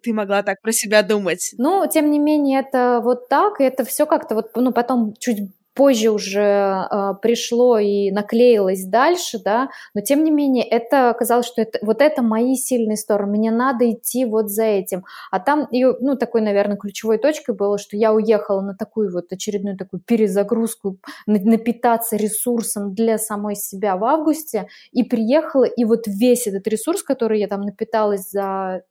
ты 0.04 0.14
могла 0.14 0.42
так 0.44 0.62
про 0.62 0.72
себя 0.72 1.04
думать. 1.04 1.54
Ну, 1.58 1.88
тем 1.92 2.10
не 2.12 2.20
менее, 2.20 2.62
это 2.62 3.02
вот 3.04 3.30
так, 3.30 3.62
и 3.62 3.64
это 3.64 3.86
все 3.86 4.06
как-то 4.06 4.36
вот, 4.36 4.52
ну, 4.56 4.72
потом 4.72 5.14
чуть 5.20 5.40
позже 5.76 6.10
уже 6.10 6.40
э, 6.42 7.14
пришло 7.22 7.78
и 7.78 8.10
наклеилось 8.10 8.86
дальше, 8.86 9.40
да, 9.44 9.70
но 9.94 10.02
тем 10.02 10.24
не 10.24 10.32
менее 10.32 10.64
это 10.64 11.10
оказалось, 11.10 11.46
что 11.46 11.62
это, 11.62 11.80
вот 11.82 12.02
это 12.02 12.22
мои 12.22 12.56
сильные 12.56 12.98
стороны, 12.98 13.36
мне 13.36 13.52
надо 13.52 13.92
идти 13.92 14.26
вот 14.26 14.50
за 14.50 14.64
этим. 14.64 15.04
А 15.32 15.40
там, 15.40 15.66
и, 15.66 15.84
ну, 15.84 16.16
такой, 16.16 16.42
наверное, 16.42 16.78
ключевой 16.78 17.18
точкой 17.18 17.56
было, 17.56 17.78
что 17.78 17.98
я 17.98 18.14
уехала 18.14 18.62
на 18.62 18.76
такую 18.76 19.12
вот 19.12 19.32
очередную 19.32 19.78
такую 19.78 20.02
перезагрузку, 20.02 20.98
напитаться 21.28 22.16
ресурсом 22.16 22.94
для 22.94 23.18
самой 23.18 23.56
себя 23.56 23.98
в 23.98 24.06
августе, 24.06 24.68
и 24.92 25.04
приехала, 25.04 25.66
и 25.66 25.84
вот 25.84 26.08
весь 26.08 26.48
этот 26.48 26.68
ресурс, 26.68 27.04
который 27.04 27.40
я 27.40 27.48
там 27.48 27.62
напиталась 27.62 28.30
за 28.30 28.84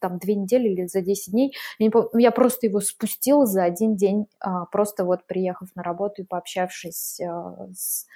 там 0.00 0.18
две 0.18 0.34
недели 0.34 0.68
или 0.68 0.86
за 0.86 1.00
10 1.00 1.32
дней, 1.32 1.54
я, 1.78 1.90
помню, 1.90 2.08
я 2.14 2.30
просто 2.32 2.66
его 2.66 2.80
спустила 2.80 3.46
за 3.46 3.62
один 3.62 3.94
день, 3.94 4.26
а, 4.40 4.64
просто 4.66 5.04
вот 5.04 5.26
приехав 5.26 5.68
на 5.76 5.82
работу 5.82 6.23
и 6.24 6.26
пообщавшись 6.26 7.20
э, 7.20 7.26
с 7.72 8.06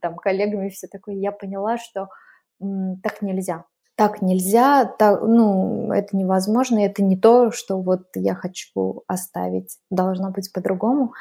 там, 0.00 0.16
коллегами, 0.16 0.68
все 0.68 0.86
такое, 0.86 1.16
я 1.16 1.32
поняла, 1.32 1.78
что 1.78 2.08
так 3.02 3.22
нельзя. 3.22 3.64
Так 3.96 4.22
нельзя, 4.22 4.84
так, 4.86 5.22
ну, 5.22 5.92
это 5.92 6.16
невозможно, 6.16 6.78
это 6.84 7.02
не 7.02 7.16
то, 7.16 7.52
что 7.52 7.80
вот 7.80 8.08
я 8.16 8.34
хочу 8.34 9.04
оставить, 9.06 9.78
должно 9.90 10.30
быть 10.30 10.52
по-другому. 10.52 11.12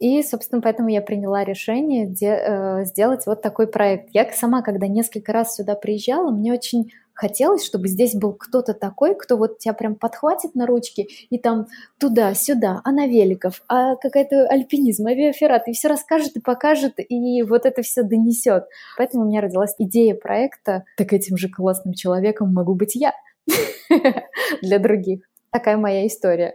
И, 0.00 0.20
собственно, 0.24 0.60
поэтому 0.60 0.88
я 0.88 1.00
приняла 1.00 1.44
решение 1.44 2.06
де, 2.06 2.26
э, 2.26 2.84
сделать 2.86 3.24
вот 3.26 3.40
такой 3.40 3.68
проект. 3.68 4.08
Я 4.12 4.28
сама, 4.32 4.62
когда 4.62 4.88
несколько 4.88 5.32
раз 5.32 5.54
сюда 5.54 5.76
приезжала, 5.76 6.32
мне 6.32 6.52
очень 6.52 6.90
хотелось, 7.14 7.64
чтобы 7.64 7.88
здесь 7.88 8.14
был 8.14 8.32
кто-то 8.32 8.74
такой, 8.74 9.14
кто 9.14 9.36
вот 9.36 9.58
тебя 9.58 9.74
прям 9.74 9.94
подхватит 9.94 10.54
на 10.54 10.66
ручки 10.66 11.08
и 11.30 11.38
там 11.38 11.66
туда-сюда, 11.98 12.80
а 12.84 12.92
на 12.92 13.06
великов, 13.06 13.62
а 13.68 13.96
какая-то 13.96 14.46
альпинизм, 14.48 15.06
авиаферат, 15.06 15.68
и 15.68 15.72
все 15.72 15.88
расскажет 15.88 16.36
и 16.36 16.40
покажет, 16.40 16.94
и 16.96 17.42
вот 17.42 17.66
это 17.66 17.82
все 17.82 18.02
донесет. 18.02 18.64
Поэтому 18.96 19.24
у 19.24 19.28
меня 19.28 19.40
родилась 19.40 19.74
идея 19.78 20.14
проекта, 20.14 20.84
так 20.96 21.12
этим 21.12 21.36
же 21.36 21.48
классным 21.48 21.94
человеком 21.94 22.52
могу 22.52 22.74
быть 22.74 22.94
я 22.94 23.12
для 24.62 24.78
других. 24.78 25.24
Такая 25.50 25.76
моя 25.76 26.06
история. 26.06 26.54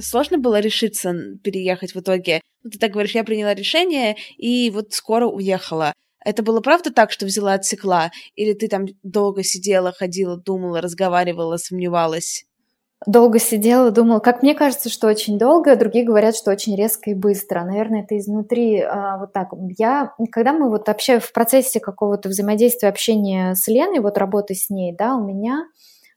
Сложно 0.00 0.38
было 0.38 0.60
решиться 0.60 1.14
переехать 1.42 1.94
в 1.94 2.00
итоге? 2.00 2.40
Ну, 2.62 2.70
ты 2.70 2.78
так 2.78 2.92
говоришь, 2.92 3.14
я 3.14 3.24
приняла 3.24 3.54
решение 3.54 4.16
и 4.36 4.70
вот 4.70 4.92
скоро 4.92 5.26
уехала. 5.26 5.92
Это 6.24 6.42
было 6.42 6.60
правда 6.60 6.90
так, 6.90 7.12
что 7.12 7.26
взяла, 7.26 7.52
отсекла? 7.52 8.10
Или 8.34 8.54
ты 8.54 8.68
там 8.68 8.86
долго 9.02 9.42
сидела, 9.42 9.92
ходила, 9.92 10.36
думала, 10.38 10.80
разговаривала, 10.80 11.58
сомневалась? 11.58 12.46
Долго 13.06 13.38
сидела, 13.38 13.90
думала, 13.90 14.20
как 14.20 14.42
мне 14.42 14.54
кажется, 14.54 14.88
что 14.88 15.08
очень 15.08 15.38
долго, 15.38 15.76
другие 15.76 16.06
говорят, 16.06 16.34
что 16.34 16.50
очень 16.50 16.74
резко 16.74 17.10
и 17.10 17.14
быстро. 17.14 17.62
Наверное, 17.62 18.02
это 18.02 18.16
изнутри 18.16 18.80
а, 18.80 19.18
вот 19.18 19.34
так. 19.34 19.50
Я, 19.76 20.14
когда 20.32 20.54
мы 20.54 20.70
вот 20.70 20.88
общаем 20.88 21.20
в 21.20 21.30
процессе 21.32 21.80
какого-то 21.80 22.30
взаимодействия, 22.30 22.88
общения 22.88 23.54
с 23.54 23.68
Леной, 23.68 24.00
вот 24.00 24.16
работы 24.16 24.54
с 24.54 24.70
ней, 24.70 24.94
да, 24.96 25.16
у 25.16 25.22
меня 25.22 25.66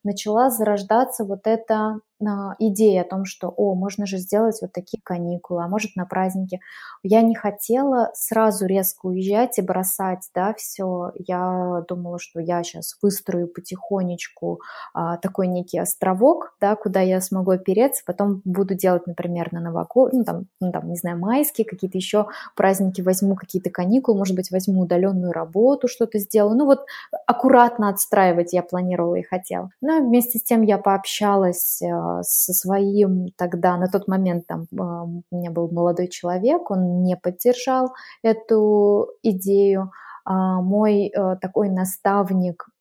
начала 0.03 0.49
зарождаться 0.49 1.25
вот 1.25 1.41
эта 1.45 1.99
идея 2.19 3.01
о 3.01 3.07
том, 3.07 3.25
что, 3.25 3.49
о, 3.49 3.75
можно 3.75 4.05
же 4.05 4.17
сделать 4.17 4.57
вот 4.61 4.71
такие 4.71 4.99
каникулы, 5.03 5.63
а 5.63 5.67
может 5.67 5.95
на 5.95 6.05
праздники. 6.05 6.59
Я 7.03 7.21
не 7.21 7.35
хотела 7.35 8.11
сразу 8.13 8.65
резко 8.65 9.07
уезжать 9.07 9.57
и 9.59 9.61
бросать, 9.61 10.29
да, 10.33 10.53
все. 10.55 11.11
Я 11.15 11.83
думала, 11.87 12.19
что 12.19 12.39
я 12.39 12.63
сейчас 12.63 12.97
выстрою 13.01 13.47
потихонечку 13.47 14.61
а, 14.93 15.17
такой 15.17 15.47
некий 15.47 15.79
островок, 15.79 16.55
да, 16.59 16.75
куда 16.75 17.01
я 17.01 17.21
смогу 17.21 17.51
опереться, 17.51 18.03
потом 18.05 18.41
буду 18.45 18.73
делать, 18.73 19.07
например, 19.07 19.53
на 19.53 19.59
Новогод, 19.59 20.13
ну 20.13 20.23
там, 20.23 20.47
ну, 20.59 20.71
там, 20.71 20.89
не 20.89 20.95
знаю, 20.95 21.19
майские 21.19 21.65
какие-то 21.65 21.97
еще 21.97 22.27
праздники, 22.55 23.01
возьму 23.01 23.35
какие-то 23.35 23.69
каникулы, 23.69 24.17
может 24.17 24.35
быть, 24.35 24.51
возьму 24.51 24.81
удаленную 24.81 25.31
работу, 25.31 25.87
что-то 25.87 26.19
сделаю. 26.19 26.57
Ну 26.57 26.65
вот 26.65 26.85
аккуратно 27.25 27.89
отстраивать 27.89 28.53
я 28.53 28.63
планировала 28.63 29.15
и 29.15 29.23
хотела. 29.23 29.69
Но 29.81 29.99
вместе 29.99 30.39
с 30.39 30.43
тем 30.43 30.61
я 30.61 30.77
пообщалась 30.77 31.81
э, 31.81 32.06
со 32.23 32.53
своим 32.53 33.27
тогда, 33.37 33.77
на 33.77 33.87
тот 33.87 34.07
момент 34.07 34.47
там 34.47 34.65
а, 34.79 35.03
у 35.03 35.23
меня 35.31 35.51
был 35.51 35.69
молодой 35.71 36.07
человек, 36.07 36.69
он 36.71 37.03
не 37.03 37.15
поддержал 37.17 37.93
эту 38.23 39.09
идею. 39.23 39.91
А 40.29 40.61
мой 40.61 41.07
э, 41.07 41.37
такой 41.39 41.69
наставник 41.69 42.65
а, 42.67 42.76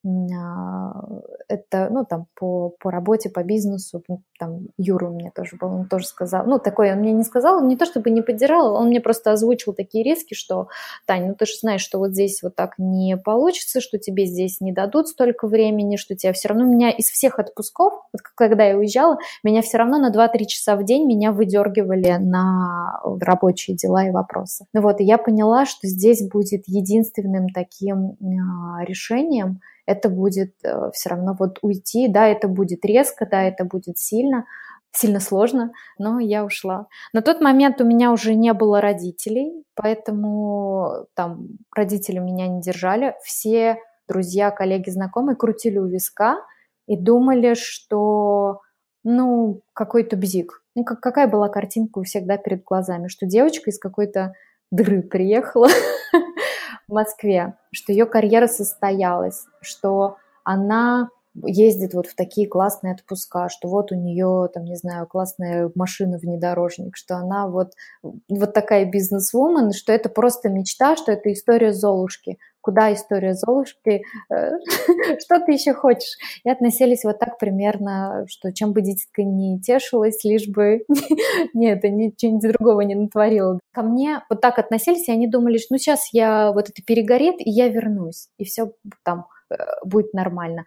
это, 1.48 1.88
ну, 1.90 2.04
там, 2.04 2.26
по, 2.34 2.70
по 2.80 2.90
работе, 2.90 3.28
по 3.28 3.42
бизнесу, 3.42 4.02
там, 4.38 4.68
Юра 4.76 5.08
меня 5.08 5.30
тоже 5.34 5.56
был, 5.56 5.68
он 5.68 5.88
тоже 5.88 6.06
сказал, 6.06 6.44
ну, 6.46 6.58
такой 6.58 6.92
он 6.92 6.98
мне 6.98 7.12
не 7.12 7.24
сказал, 7.24 7.64
не 7.64 7.76
то 7.76 7.86
чтобы 7.86 8.10
не 8.10 8.22
поддержал, 8.22 8.74
он 8.74 8.88
мне 8.88 9.00
просто 9.00 9.32
озвучил 9.32 9.72
такие 9.72 10.04
риски, 10.04 10.34
что, 10.34 10.68
Тань, 11.06 11.28
ну, 11.28 11.34
ты 11.34 11.46
же 11.46 11.52
знаешь, 11.60 11.80
что 11.80 11.98
вот 11.98 12.12
здесь 12.12 12.42
вот 12.42 12.54
так 12.54 12.74
не 12.78 13.16
получится, 13.16 13.80
что 13.80 13.98
тебе 13.98 14.26
здесь 14.26 14.60
не 14.60 14.72
дадут 14.72 15.08
столько 15.08 15.46
времени, 15.46 15.96
что 15.96 16.14
тебя 16.14 16.32
все 16.32 16.48
равно, 16.48 16.64
меня 16.64 16.90
из 16.90 17.06
всех 17.06 17.38
отпусков, 17.38 17.94
вот 18.12 18.22
когда 18.34 18.64
я 18.64 18.76
уезжала, 18.76 19.18
меня 19.42 19.62
все 19.62 19.78
равно 19.78 19.98
на 19.98 20.12
2-3 20.12 20.44
часа 20.46 20.76
в 20.76 20.84
день 20.84 21.06
меня 21.06 21.32
выдергивали 21.32 22.16
на 22.18 23.00
рабочие 23.20 23.76
дела 23.76 24.06
и 24.06 24.10
вопросы. 24.10 24.66
Ну 24.72 24.82
вот, 24.82 25.00
и 25.00 25.04
я 25.04 25.18
поняла, 25.18 25.66
что 25.66 25.86
здесь 25.86 26.28
будет 26.28 26.64
единственным 26.66 27.48
таким 27.48 28.16
а, 28.20 28.84
решением, 28.84 29.60
это 29.86 30.08
будет 30.08 30.54
э, 30.64 30.90
все 30.92 31.10
равно 31.10 31.36
вот 31.38 31.58
уйти, 31.62 32.08
да, 32.08 32.26
это 32.26 32.48
будет 32.48 32.84
резко, 32.84 33.26
да, 33.30 33.42
это 33.42 33.64
будет 33.64 33.98
сильно, 33.98 34.44
сильно 34.92 35.20
сложно, 35.20 35.72
но 35.98 36.18
я 36.18 36.44
ушла. 36.44 36.86
На 37.12 37.22
тот 37.22 37.40
момент 37.40 37.80
у 37.80 37.84
меня 37.84 38.12
уже 38.12 38.34
не 38.34 38.52
было 38.52 38.80
родителей, 38.80 39.64
поэтому 39.74 41.06
там 41.14 41.46
родители 41.74 42.18
меня 42.18 42.48
не 42.48 42.60
держали. 42.60 43.14
Все 43.22 43.78
друзья, 44.08 44.50
коллеги, 44.50 44.90
знакомые 44.90 45.36
крутили 45.36 45.78
у 45.78 45.86
виска 45.86 46.38
и 46.86 46.96
думали, 46.96 47.54
что, 47.54 48.60
ну, 49.04 49.62
какой-то 49.72 50.16
бзик. 50.16 50.62
Ну, 50.74 50.84
как, 50.84 51.00
какая 51.00 51.26
была 51.26 51.48
картинка 51.48 51.98
у 51.98 52.02
всех, 52.02 52.26
да, 52.26 52.36
перед 52.36 52.62
глазами, 52.64 53.08
что 53.08 53.26
девочка 53.26 53.70
из 53.70 53.78
какой-то 53.78 54.34
дыры 54.70 55.02
приехала 55.02 55.68
в 56.88 56.92
Москве, 56.92 57.54
что 57.72 57.92
ее 57.92 58.06
карьера 58.06 58.46
состоялась, 58.46 59.46
что 59.60 60.16
она 60.44 61.08
ездит 61.44 61.92
вот 61.92 62.06
в 62.06 62.14
такие 62.14 62.48
классные 62.48 62.94
отпуска, 62.94 63.48
что 63.50 63.68
вот 63.68 63.92
у 63.92 63.94
нее, 63.94 64.48
там, 64.54 64.64
не 64.64 64.76
знаю, 64.76 65.06
классная 65.06 65.70
машина 65.74 66.16
внедорожник, 66.18 66.96
что 66.96 67.16
она 67.16 67.46
вот, 67.48 67.72
вот 68.02 68.54
такая 68.54 68.86
бизнес-вумен, 68.86 69.72
что 69.72 69.92
это 69.92 70.08
просто 70.08 70.48
мечта, 70.48 70.96
что 70.96 71.12
это 71.12 71.32
история 71.32 71.72
Золушки. 71.72 72.38
Куда 72.66 72.92
история 72.92 73.34
Золушки? 73.34 74.02
Э, 74.28 74.50
что 75.20 75.38
ты 75.38 75.52
еще 75.52 75.72
хочешь? 75.72 76.18
И 76.42 76.50
относились 76.50 77.04
вот 77.04 77.20
так 77.20 77.38
примерно, 77.38 78.24
что 78.28 78.52
чем 78.52 78.72
бы 78.72 78.82
дитятка 78.82 79.22
не 79.22 79.60
тешилась, 79.60 80.24
лишь 80.24 80.48
бы 80.48 80.84
нет, 81.54 81.84
ничего 81.84 82.40
другого 82.40 82.80
не 82.80 82.96
натворила. 82.96 83.60
Ко 83.72 83.82
мне 83.82 84.24
вот 84.28 84.40
так 84.40 84.58
относились, 84.58 85.06
и 85.06 85.12
они 85.12 85.28
думали, 85.28 85.58
что 85.58 85.74
ну 85.74 85.78
сейчас 85.78 86.08
я 86.12 86.50
вот 86.50 86.68
это 86.68 86.82
перегорит, 86.84 87.36
и 87.38 87.50
я 87.50 87.68
вернусь, 87.68 88.30
и 88.36 88.42
все 88.42 88.72
там 89.04 89.26
э, 89.48 89.54
будет 89.84 90.12
нормально. 90.12 90.64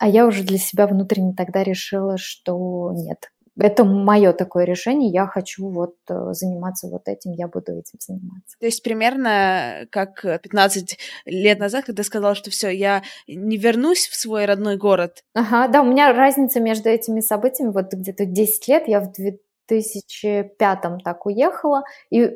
А 0.00 0.08
я 0.08 0.26
уже 0.26 0.42
для 0.42 0.58
себя 0.58 0.88
внутренне 0.88 1.34
тогда 1.36 1.62
решила, 1.62 2.16
что 2.18 2.90
нет, 2.96 3.30
это 3.58 3.84
мое 3.84 4.32
такое 4.32 4.64
решение, 4.64 5.10
я 5.10 5.26
хочу 5.26 5.68
вот 5.68 5.96
э, 6.08 6.32
заниматься 6.32 6.88
вот 6.88 7.08
этим, 7.08 7.32
я 7.32 7.48
буду 7.48 7.72
этим 7.72 7.98
заниматься. 7.98 8.56
То 8.60 8.66
есть 8.66 8.82
примерно 8.82 9.86
как 9.90 10.22
15 10.22 10.98
лет 11.26 11.58
назад, 11.58 11.84
когда 11.84 12.02
сказала, 12.02 12.34
что 12.34 12.50
все, 12.50 12.68
я 12.68 13.02
не 13.26 13.56
вернусь 13.56 14.08
в 14.08 14.16
свой 14.16 14.44
родной 14.44 14.76
город. 14.76 15.22
Ага, 15.34 15.68
да, 15.68 15.82
у 15.82 15.86
меня 15.86 16.12
разница 16.12 16.60
между 16.60 16.88
этими 16.88 17.20
событиями, 17.20 17.72
вот 17.72 17.92
где-то 17.92 18.26
10 18.26 18.68
лет, 18.68 18.88
я 18.88 19.00
в 19.00 19.12
2005 19.12 21.02
так 21.02 21.26
уехала 21.26 21.82
и, 22.10 22.20
э, 22.20 22.26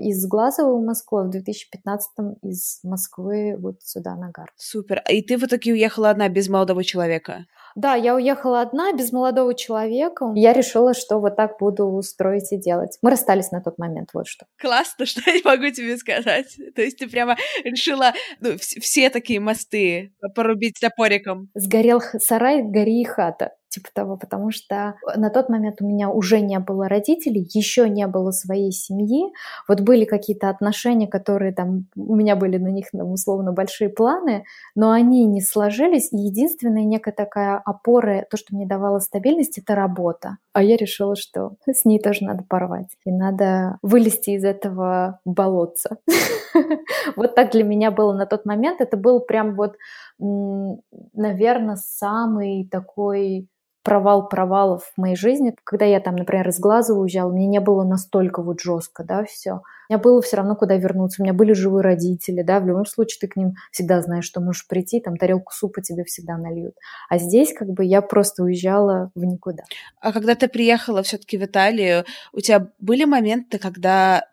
из 0.00 0.26
Глазова 0.26 0.76
в 0.76 0.84
Москву, 0.84 1.18
а 1.18 1.24
в 1.24 1.30
2015 1.30 2.10
из 2.42 2.80
Москвы 2.84 3.56
вот 3.58 3.82
сюда, 3.82 4.14
на 4.14 4.30
Гар. 4.30 4.52
Супер. 4.56 5.02
И 5.08 5.22
ты 5.22 5.36
в 5.36 5.44
итоге 5.44 5.72
уехала 5.72 6.10
одна, 6.10 6.28
без 6.28 6.48
молодого 6.48 6.84
человека? 6.84 7.46
Да, 7.74 7.94
я 7.94 8.14
уехала 8.14 8.60
одна, 8.60 8.92
без 8.92 9.12
молодого 9.12 9.54
человека. 9.54 10.32
Я 10.34 10.52
решила, 10.52 10.94
что 10.94 11.18
вот 11.18 11.36
так 11.36 11.58
буду 11.58 12.00
строить 12.02 12.52
и 12.52 12.56
делать. 12.56 12.98
Мы 13.02 13.10
расстались 13.10 13.50
на 13.50 13.60
тот 13.60 13.78
момент, 13.78 14.10
вот 14.12 14.26
что. 14.26 14.46
Классно, 14.58 15.06
что 15.06 15.22
я 15.30 15.40
могу 15.44 15.70
тебе 15.70 15.96
сказать. 15.96 16.56
То 16.74 16.82
есть 16.82 16.98
ты 16.98 17.08
прямо 17.08 17.36
решила 17.64 18.12
ну, 18.40 18.56
все 18.58 19.10
такие 19.10 19.40
мосты 19.40 20.12
порубить 20.34 20.78
топориком. 20.80 21.48
Сгорел 21.54 22.00
сарай, 22.00 22.62
гори 22.62 23.00
и 23.00 23.04
хата 23.04 23.52
типа 23.70 23.88
того, 23.92 24.16
потому 24.16 24.50
что 24.50 24.96
на 25.16 25.30
тот 25.30 25.48
момент 25.48 25.80
у 25.80 25.86
меня 25.86 26.10
уже 26.10 26.40
не 26.40 26.58
было 26.58 26.88
родителей, 26.88 27.48
еще 27.54 27.88
не 27.88 28.06
было 28.06 28.32
своей 28.32 28.72
семьи, 28.72 29.32
вот 29.68 29.80
были 29.80 30.04
какие-то 30.04 30.50
отношения, 30.50 31.06
которые 31.06 31.52
там, 31.52 31.86
у 31.96 32.14
меня 32.14 32.36
были 32.36 32.58
на 32.58 32.68
них 32.68 32.86
там, 32.92 33.12
условно 33.12 33.52
большие 33.52 33.88
планы, 33.88 34.44
но 34.74 34.90
они 34.90 35.24
не 35.26 35.40
сложились, 35.40 36.12
и 36.12 36.18
единственная 36.18 36.84
некая 36.84 37.12
такая 37.12 37.56
опора, 37.64 38.26
то, 38.30 38.36
что 38.36 38.54
мне 38.54 38.66
давало 38.66 38.98
стабильность, 38.98 39.58
это 39.58 39.74
работа. 39.74 40.38
А 40.52 40.62
я 40.62 40.76
решила, 40.76 41.14
что 41.14 41.52
с 41.66 41.84
ней 41.84 42.00
тоже 42.00 42.24
надо 42.24 42.44
порвать, 42.48 42.96
и 43.04 43.12
надо 43.12 43.78
вылезти 43.82 44.30
из 44.30 44.44
этого 44.44 45.20
болотца. 45.24 45.98
Вот 47.16 47.34
так 47.34 47.52
для 47.52 47.64
меня 47.64 47.90
было 47.90 48.12
на 48.12 48.26
тот 48.26 48.44
момент, 48.44 48.80
это 48.80 48.96
был 48.96 49.20
прям 49.20 49.54
вот, 49.54 49.76
наверное, 50.18 51.76
самый 51.76 52.68
такой 52.70 53.48
провал 53.82 54.28
провалов 54.28 54.84
в 54.94 55.00
моей 55.00 55.16
жизни. 55.16 55.54
Когда 55.64 55.84
я 55.84 56.00
там, 56.00 56.16
например, 56.16 56.48
из 56.48 56.58
глаза 56.58 56.94
уезжала, 56.94 57.32
мне 57.32 57.46
не 57.46 57.60
было 57.60 57.84
настолько 57.84 58.42
вот 58.42 58.60
жестко, 58.60 59.04
да, 59.04 59.24
все. 59.24 59.62
У 59.88 59.92
меня 59.92 59.98
было 59.98 60.20
все 60.22 60.36
равно 60.36 60.54
куда 60.54 60.76
вернуться. 60.76 61.22
У 61.22 61.24
меня 61.24 61.32
были 61.32 61.52
живые 61.52 61.82
родители, 61.82 62.42
да, 62.42 62.60
в 62.60 62.66
любом 62.66 62.86
случае 62.86 63.18
ты 63.20 63.28
к 63.28 63.36
ним 63.36 63.54
всегда 63.72 64.02
знаешь, 64.02 64.24
что 64.24 64.40
можешь 64.40 64.66
прийти, 64.68 65.00
там 65.00 65.16
тарелку 65.16 65.52
супа 65.52 65.80
тебе 65.82 66.04
всегда 66.04 66.36
нальют. 66.36 66.74
А 67.08 67.18
здесь 67.18 67.52
как 67.52 67.68
бы 67.68 67.84
я 67.84 68.02
просто 68.02 68.44
уезжала 68.44 69.10
в 69.14 69.24
никуда. 69.24 69.64
А 70.00 70.12
когда 70.12 70.34
ты 70.34 70.48
приехала 70.48 71.02
все-таки 71.02 71.38
в 71.38 71.44
Италию, 71.44 72.04
у 72.32 72.40
тебя 72.40 72.68
были 72.78 73.04
моменты, 73.04 73.58
когда 73.58 74.24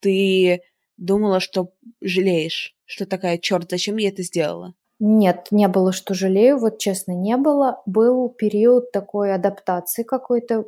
ты 0.00 0.62
думала, 0.96 1.40
что 1.40 1.72
жалеешь, 2.00 2.76
что 2.84 3.06
такая, 3.06 3.38
черт, 3.38 3.70
зачем 3.70 3.96
я 3.96 4.08
это 4.08 4.22
сделала? 4.22 4.74
Нет, 5.04 5.48
не 5.50 5.66
было, 5.66 5.90
что 5.90 6.14
жалею, 6.14 6.58
вот 6.58 6.78
честно, 6.78 7.10
не 7.10 7.36
было. 7.36 7.82
Был 7.86 8.28
период 8.28 8.92
такой 8.92 9.34
адаптации 9.34 10.04
какой-то, 10.04 10.62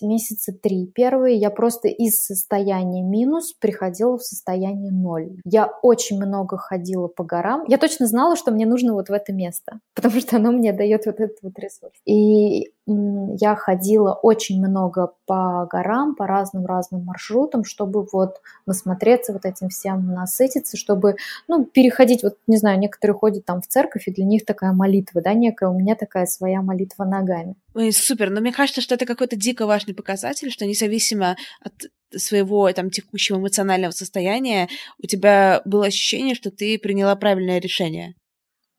месяца 0.00 0.52
три 0.52 0.86
первые. 0.86 1.36
Я 1.36 1.50
просто 1.50 1.88
из 1.88 2.24
состояния 2.24 3.02
минус 3.02 3.52
приходила 3.52 4.16
в 4.16 4.22
состояние 4.22 4.92
ноль. 4.92 5.40
Я 5.44 5.66
очень 5.82 6.24
много 6.24 6.56
ходила 6.56 7.08
по 7.08 7.24
горам. 7.24 7.64
Я 7.66 7.78
точно 7.78 8.06
знала, 8.06 8.36
что 8.36 8.52
мне 8.52 8.64
нужно 8.64 8.94
вот 8.94 9.08
в 9.08 9.12
это 9.12 9.32
место, 9.32 9.80
потому 9.96 10.20
что 10.20 10.36
оно 10.36 10.52
мне 10.52 10.72
дает 10.72 11.06
вот 11.06 11.18
этот 11.18 11.38
вот 11.42 11.58
ресурс. 11.58 11.94
И 12.04 12.70
я 12.86 13.54
ходила 13.54 14.14
очень 14.14 14.60
много 14.60 15.12
по 15.26 15.66
горам, 15.70 16.14
по 16.14 16.26
разным-разным 16.26 17.04
маршрутам, 17.04 17.64
чтобы 17.64 18.06
вот 18.12 18.40
насмотреться 18.66 19.32
вот 19.32 19.44
этим 19.44 19.68
всем, 19.68 20.12
насытиться, 20.12 20.76
чтобы, 20.76 21.16
ну, 21.46 21.64
переходить, 21.64 22.22
вот, 22.22 22.36
не 22.46 22.56
знаю, 22.56 22.78
некоторые 22.78 23.16
ходят 23.16 23.44
там 23.44 23.60
в 23.62 23.66
церковь, 23.66 24.08
и 24.08 24.12
для 24.12 24.24
них 24.24 24.44
такая 24.44 24.72
молитва, 24.72 25.20
да, 25.20 25.34
некая, 25.34 25.70
у 25.70 25.78
меня 25.78 25.94
такая 25.94 26.26
своя 26.26 26.62
молитва 26.62 27.04
ногами. 27.04 27.54
Ой, 27.74 27.92
супер, 27.92 28.30
но 28.30 28.40
мне 28.40 28.52
кажется, 28.52 28.80
что 28.80 28.94
это 28.94 29.06
какой-то 29.06 29.36
дико 29.36 29.66
важный 29.66 29.94
показатель, 29.94 30.50
что 30.50 30.66
независимо 30.66 31.36
от 31.60 31.72
своего 32.16 32.72
там 32.72 32.90
текущего 32.90 33.38
эмоционального 33.38 33.92
состояния, 33.92 34.68
у 35.02 35.06
тебя 35.06 35.62
было 35.64 35.86
ощущение, 35.86 36.34
что 36.34 36.50
ты 36.50 36.78
приняла 36.78 37.14
правильное 37.14 37.60
решение. 37.60 38.14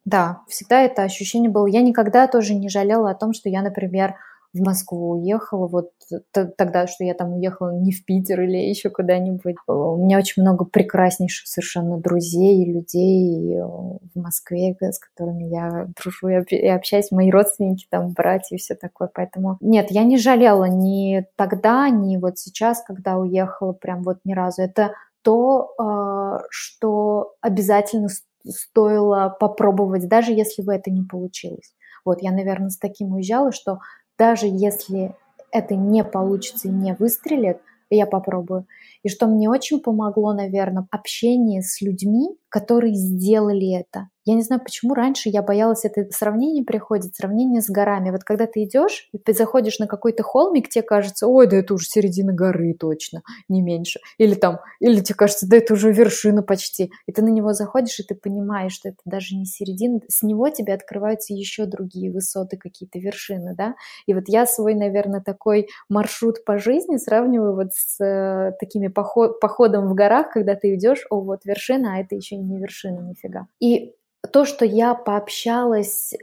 Да, 0.06 0.42
всегда 0.48 0.82
это 0.82 1.04
ощущение 1.04 1.52
было. 1.52 1.68
Я 1.68 1.82
никогда 1.82 2.28
тоже 2.28 2.56
не 2.56 2.70
жалела 2.70 3.12
о 3.12 3.16
том, 3.16 3.34
что 3.34 3.50
я, 3.50 3.62
например, 3.62 4.16
в 4.54 4.62
Москву 4.62 5.12
уехала, 5.12 5.68
вот 5.68 5.92
тогда, 6.34 6.86
что 6.88 7.06
я 7.06 7.14
там 7.14 7.34
уехала 7.34 7.72
не 7.72 7.92
в 7.94 8.04
Питер 8.04 8.42
или 8.42 8.58
еще 8.58 8.90
куда-нибудь. 8.90 9.56
У 9.68 9.96
меня 9.96 10.18
очень 10.18 10.42
много 10.42 10.66
прекраснейших 10.66 11.48
совершенно 11.48 11.98
друзей 11.98 12.64
и 12.64 12.74
людей 12.74 13.56
э, 13.56 13.64
в 13.64 14.16
Москве, 14.16 14.76
с 14.82 15.00
которыми 15.00 15.46
я 15.46 15.88
дружу 15.98 16.28
и 16.28 16.68
общаюсь, 16.68 17.12
мои 17.12 17.32
родственники, 17.32 17.88
там, 17.90 18.12
братья 18.12 18.56
и 18.56 18.60
все 18.60 18.76
такое. 18.76 19.10
Поэтому 19.14 19.58
нет, 19.62 19.88
я 19.90 20.04
не 20.04 20.18
жалела 20.18 20.66
ни 20.66 21.26
тогда, 21.38 21.90
ни 21.90 22.18
вот 22.18 22.38
сейчас, 22.38 22.84
когда 22.84 23.18
уехала, 23.18 23.72
прям 23.72 24.04
вот 24.04 24.18
ни 24.26 24.34
разу. 24.34 24.64
Это 24.64 24.92
то, 25.22 25.74
э, 25.80 26.44
что 26.50 27.36
обязательно 27.40 28.10
стоило 28.48 29.36
попробовать, 29.40 30.08
даже 30.08 30.32
если 30.32 30.62
бы 30.62 30.74
это 30.74 30.92
не 30.92 31.04
получилось. 31.04 31.74
Вот 32.06 32.22
я, 32.22 32.32
наверное, 32.32 32.70
с 32.70 32.78
таким 32.78 33.14
уезжала, 33.14 33.52
что 33.52 33.80
даже 34.18 34.48
если 34.48 35.16
это 35.52 35.76
не 35.76 36.04
получится 36.04 36.68
и 36.68 36.72
не 36.72 36.94
выстрелит, 36.94 37.60
я 37.90 38.06
попробую. 38.06 38.66
И 39.04 39.10
что 39.10 39.28
мне 39.28 39.50
очень 39.50 39.80
помогло, 39.82 40.34
наверное, 40.34 40.88
общение 40.92 41.62
с 41.62 41.82
людьми, 41.82 42.30
которые 42.50 42.96
сделали 42.96 43.78
это. 43.78 44.10
Я 44.24 44.36
не 44.36 44.44
знаю, 44.44 44.62
почему 44.62 44.94
раньше 44.94 45.30
я 45.30 45.42
боялась 45.42 45.84
это 45.84 46.06
сравнение 46.12 46.64
приходит, 46.64 47.16
сравнение 47.16 47.62
с 47.62 47.70
горами. 47.70 48.12
Вот 48.12 48.24
когда 48.24 48.46
ты 48.46 48.64
идешь 48.64 49.10
и 49.14 49.18
ты 49.18 49.34
заходишь 49.34 49.80
на 49.80 49.88
какой-то 49.88 50.22
холмик, 50.22 50.70
тебе 50.70 50.84
кажется, 50.84 51.28
ой, 51.28 51.48
да 51.48 51.58
это 51.58 51.74
уже 51.74 51.88
середина 51.88 52.32
горы 52.32 52.76
точно, 52.80 53.24
не 53.50 53.64
меньше. 53.64 54.00
Или 54.20 54.36
там, 54.36 54.60
или 54.80 55.00
тебе 55.00 55.16
кажется, 55.16 55.48
да 55.48 55.58
это 55.58 55.74
уже 55.74 55.92
вершина 55.92 56.44
почти. 56.44 56.92
И 57.08 57.12
ты 57.12 57.24
на 57.24 57.30
него 57.30 57.54
заходишь, 57.54 58.00
и 58.00 58.04
ты 58.04 58.14
понимаешь, 58.14 58.74
что 58.74 58.90
это 58.90 59.00
даже 59.06 59.36
не 59.36 59.46
середина. 59.46 60.02
С 60.08 60.22
него 60.22 60.50
тебе 60.50 60.74
открываются 60.74 61.34
еще 61.34 61.66
другие 61.66 62.12
высоты, 62.12 62.58
какие-то 62.58 63.00
вершины, 63.00 63.56
да. 63.56 63.74
И 64.06 64.14
вот 64.14 64.26
я 64.28 64.46
свой, 64.46 64.76
наверное, 64.76 65.22
такой 65.22 65.68
маршрут 65.90 66.46
по 66.46 66.60
жизни 66.60 66.98
сравниваю 66.98 67.56
вот 67.56 67.74
с 67.74 68.00
э, 68.04 68.52
такими 68.60 68.88
поход, 68.88 69.40
походом 69.40 69.88
в 69.88 69.96
горах, 69.96 70.32
когда 70.32 70.56
ты 70.56 70.76
идешь, 70.76 71.08
о, 71.10 71.22
вот 71.22 71.44
вершина, 71.46 71.96
а 71.96 72.02
это 72.02 72.16
еще 72.16 72.38
не 72.38 72.60
вершина 72.60 73.00
нифига. 73.00 73.48
И 73.60 73.96
то, 74.30 74.46
что 74.46 74.66
я 74.66 74.94
пообщалась, 74.94 76.14
э, 76.14 76.18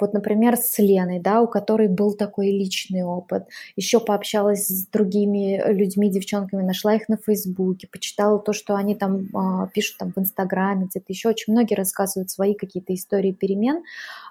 вот, 0.00 0.12
например, 0.12 0.56
с 0.56 0.78
Леной, 0.78 1.20
да, 1.20 1.40
у 1.40 1.46
которой 1.46 1.86
был 1.88 2.14
такой 2.14 2.50
личный 2.50 3.04
опыт, 3.04 3.44
еще 3.76 4.00
пообщалась 4.00 4.66
с 4.66 4.86
другими 4.88 5.62
людьми, 5.72 6.10
девчонками, 6.10 6.62
нашла 6.62 6.96
их 6.96 7.08
на 7.08 7.16
Фейсбуке, 7.16 7.86
почитала 7.86 8.40
то, 8.40 8.52
что 8.52 8.74
они 8.74 8.96
там 8.96 9.26
э, 9.26 9.68
пишут 9.72 9.98
там 9.98 10.12
в 10.14 10.18
Инстаграме, 10.18 10.86
где-то 10.86 11.06
еще 11.08 11.28
очень 11.28 11.52
многие 11.52 11.74
рассказывают 11.74 12.30
свои 12.30 12.54
какие-то 12.54 12.92
истории 12.92 13.32
перемен, 13.32 13.82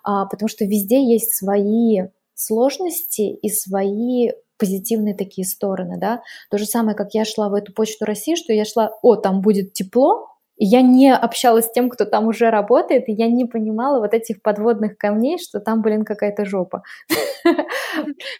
а, 0.03 0.25
потому 0.25 0.49
что 0.49 0.65
везде 0.65 1.01
есть 1.01 1.33
свои 1.33 2.01
сложности 2.35 3.21
и 3.21 3.49
свои 3.49 4.31
позитивные 4.57 5.15
такие 5.15 5.47
стороны, 5.47 5.97
да. 5.97 6.23
То 6.49 6.57
же 6.57 6.65
самое, 6.65 6.95
как 6.95 7.13
я 7.13 7.25
шла 7.25 7.49
в 7.49 7.53
эту 7.53 7.73
почту 7.73 8.05
России, 8.05 8.35
что 8.35 8.51
я 8.53 8.65
шла, 8.65 8.91
о, 9.01 9.15
там 9.15 9.41
будет 9.41 9.73
тепло, 9.73 10.36
я 10.57 10.81
не 10.81 11.13
общалась 11.13 11.65
с 11.65 11.71
тем, 11.71 11.89
кто 11.89 12.05
там 12.05 12.27
уже 12.27 12.49
работает, 12.49 13.09
и 13.09 13.13
я 13.13 13.27
не 13.27 13.45
понимала 13.45 13.99
вот 13.99 14.13
этих 14.13 14.41
подводных 14.41 14.97
камней, 14.97 15.37
что 15.39 15.59
там, 15.59 15.81
блин, 15.81 16.03
какая-то 16.05 16.45
жопа. 16.45 16.83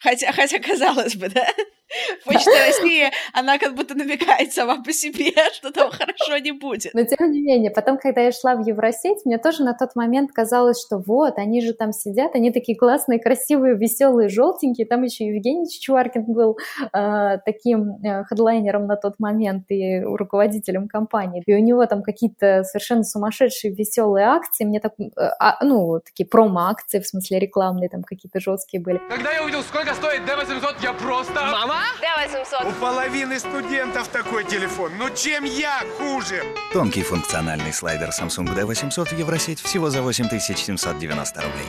Хотя, 0.02 0.32
хотя 0.32 0.60
казалось 0.60 1.16
бы, 1.16 1.30
да? 1.30 1.46
Почта 2.26 2.52
России, 2.52 3.10
она 3.34 3.58
как 3.58 3.76
будто 3.76 3.96
намекает 3.96 4.52
сама 4.54 4.82
по 4.84 4.92
себе, 4.92 5.32
что 5.54 5.72
там 5.72 5.92
хорошо 5.92 6.38
не 6.38 6.52
будет. 6.52 6.94
Но 6.94 7.04
тем 7.04 7.32
не 7.32 7.42
менее, 7.42 7.72
потом, 7.72 7.98
когда 7.98 8.22
я 8.22 8.32
шла 8.32 8.56
в 8.56 8.66
Евросеть, 8.66 9.26
мне 9.26 9.38
тоже 9.38 9.64
на 9.64 9.74
тот 9.74 9.96
момент 9.96 10.32
казалось, 10.32 10.82
что 10.86 10.98
вот, 10.98 11.38
они 11.38 11.62
же 11.62 11.74
там 11.74 11.92
сидят, 11.94 12.36
они 12.36 12.52
такие 12.52 12.78
классные, 12.78 13.20
красивые, 13.20 13.76
веселые, 13.76 14.30
желтенькие. 14.30 14.86
Там 14.88 15.04
еще 15.04 15.28
Евгений 15.28 15.70
Чичваркин 15.70 16.26
был 16.26 16.58
э, 16.94 17.38
таким 17.46 17.98
э, 18.04 18.24
хедлайнером 18.26 18.88
на 18.88 18.96
тот 18.96 19.20
момент 19.20 19.66
и 19.70 20.02
руководителем 20.02 20.88
компании. 20.88 21.44
И 21.46 21.54
у 21.54 21.60
него 21.60 21.86
там 21.86 22.04
какие-то 22.04 22.64
совершенно 22.64 23.04
сумасшедшие 23.04 23.74
веселые 23.74 24.26
акции. 24.26 24.66
Мне 24.66 24.80
так, 24.80 24.94
э, 25.00 25.06
а, 25.40 25.64
ну, 25.64 26.00
такие 26.00 26.28
промо-акции, 26.28 27.00
в 27.00 27.08
смысле 27.08 27.40
рекламные, 27.40 27.90
там 27.90 28.04
какие-то 28.04 28.40
жесткие 28.40 28.82
были. 28.82 29.00
Когда 29.10 29.32
я 29.32 29.44
увидел, 29.44 29.62
сколько 29.62 29.94
стоит 29.94 30.22
D800, 30.22 30.76
я 30.84 30.94
просто... 30.94 31.34
Мама? 31.34 31.77
D800. 32.02 32.70
У 32.70 32.82
половины 32.82 33.40
студентов 33.40 34.08
такой 34.10 34.44
телефон. 34.44 34.92
Ну 34.98 35.10
чем 35.16 35.44
я 35.44 35.82
хуже? 35.98 36.44
Тонкий 36.74 37.04
функциональный 37.04 37.74
слайдер 37.74 38.10
Samsung 38.10 38.56
D800 38.56 39.06
в 39.06 39.18
Евросеть 39.18 39.60
всего 39.60 39.90
за 39.90 40.02
8790 40.02 41.42
рублей. 41.42 41.68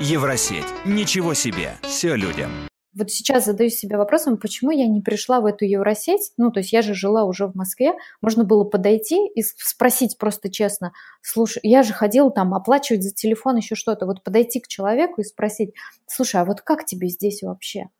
Евросеть. 0.00 0.66
Ничего 0.84 1.34
себе. 1.34 1.76
Все 1.82 2.14
людям. 2.14 2.50
Вот 2.92 3.10
сейчас 3.10 3.44
задаюсь 3.44 3.76
себе 3.76 3.96
вопросом, 3.96 4.36
почему 4.36 4.72
я 4.72 4.88
не 4.88 5.00
пришла 5.00 5.40
в 5.40 5.46
эту 5.46 5.64
Евросеть, 5.64 6.32
ну, 6.36 6.50
то 6.50 6.58
есть 6.58 6.72
я 6.72 6.82
же 6.82 6.92
жила 6.92 7.24
уже 7.24 7.46
в 7.46 7.54
Москве, 7.54 7.92
можно 8.20 8.42
было 8.42 8.64
подойти 8.64 9.28
и 9.28 9.42
спросить 9.42 10.18
просто 10.18 10.50
честно, 10.50 10.92
слушай, 11.22 11.60
я 11.62 11.84
же 11.84 11.92
ходила 11.92 12.32
там 12.32 12.52
оплачивать 12.52 13.04
за 13.04 13.14
телефон 13.14 13.56
еще 13.56 13.76
что-то, 13.76 14.06
вот 14.06 14.24
подойти 14.24 14.58
к 14.58 14.66
человеку 14.66 15.20
и 15.20 15.24
спросить, 15.24 15.72
слушай, 16.06 16.40
а 16.40 16.44
вот 16.44 16.62
как 16.62 16.84
тебе 16.84 17.08
здесь 17.08 17.42
вообще? 17.42 17.90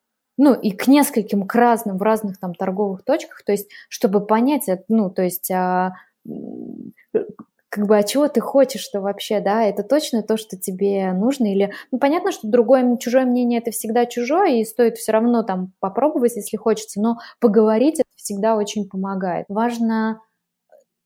Ну, 0.42 0.54
и 0.54 0.70
к 0.70 0.86
нескольким, 0.88 1.46
к 1.46 1.54
разным, 1.54 1.98
в 1.98 2.02
разных 2.02 2.38
там 2.40 2.54
торговых 2.54 3.04
точках, 3.04 3.42
то 3.44 3.52
есть, 3.52 3.68
чтобы 3.90 4.24
понять, 4.24 4.64
ну, 4.88 5.10
то 5.10 5.20
есть, 5.20 5.50
а, 5.50 5.92
как 7.68 7.86
бы, 7.86 7.98
а 7.98 8.02
чего 8.02 8.26
ты 8.26 8.40
хочешь, 8.40 8.80
что 8.80 9.02
вообще, 9.02 9.40
да, 9.40 9.64
это 9.64 9.82
точно 9.82 10.22
то, 10.22 10.38
что 10.38 10.56
тебе 10.56 11.12
нужно, 11.12 11.52
или, 11.52 11.74
ну, 11.92 11.98
понятно, 11.98 12.32
что 12.32 12.48
другое, 12.48 12.96
чужое 12.96 13.26
мнение 13.26 13.60
это 13.60 13.70
всегда 13.70 14.06
чужое, 14.06 14.60
и 14.60 14.64
стоит 14.64 14.96
все 14.96 15.12
равно 15.12 15.42
там 15.42 15.74
попробовать, 15.78 16.34
если 16.36 16.56
хочется, 16.56 17.02
но 17.02 17.18
поговорить 17.38 18.00
это 18.00 18.08
всегда 18.16 18.56
очень 18.56 18.88
помогает. 18.88 19.44
Важно 19.50 20.22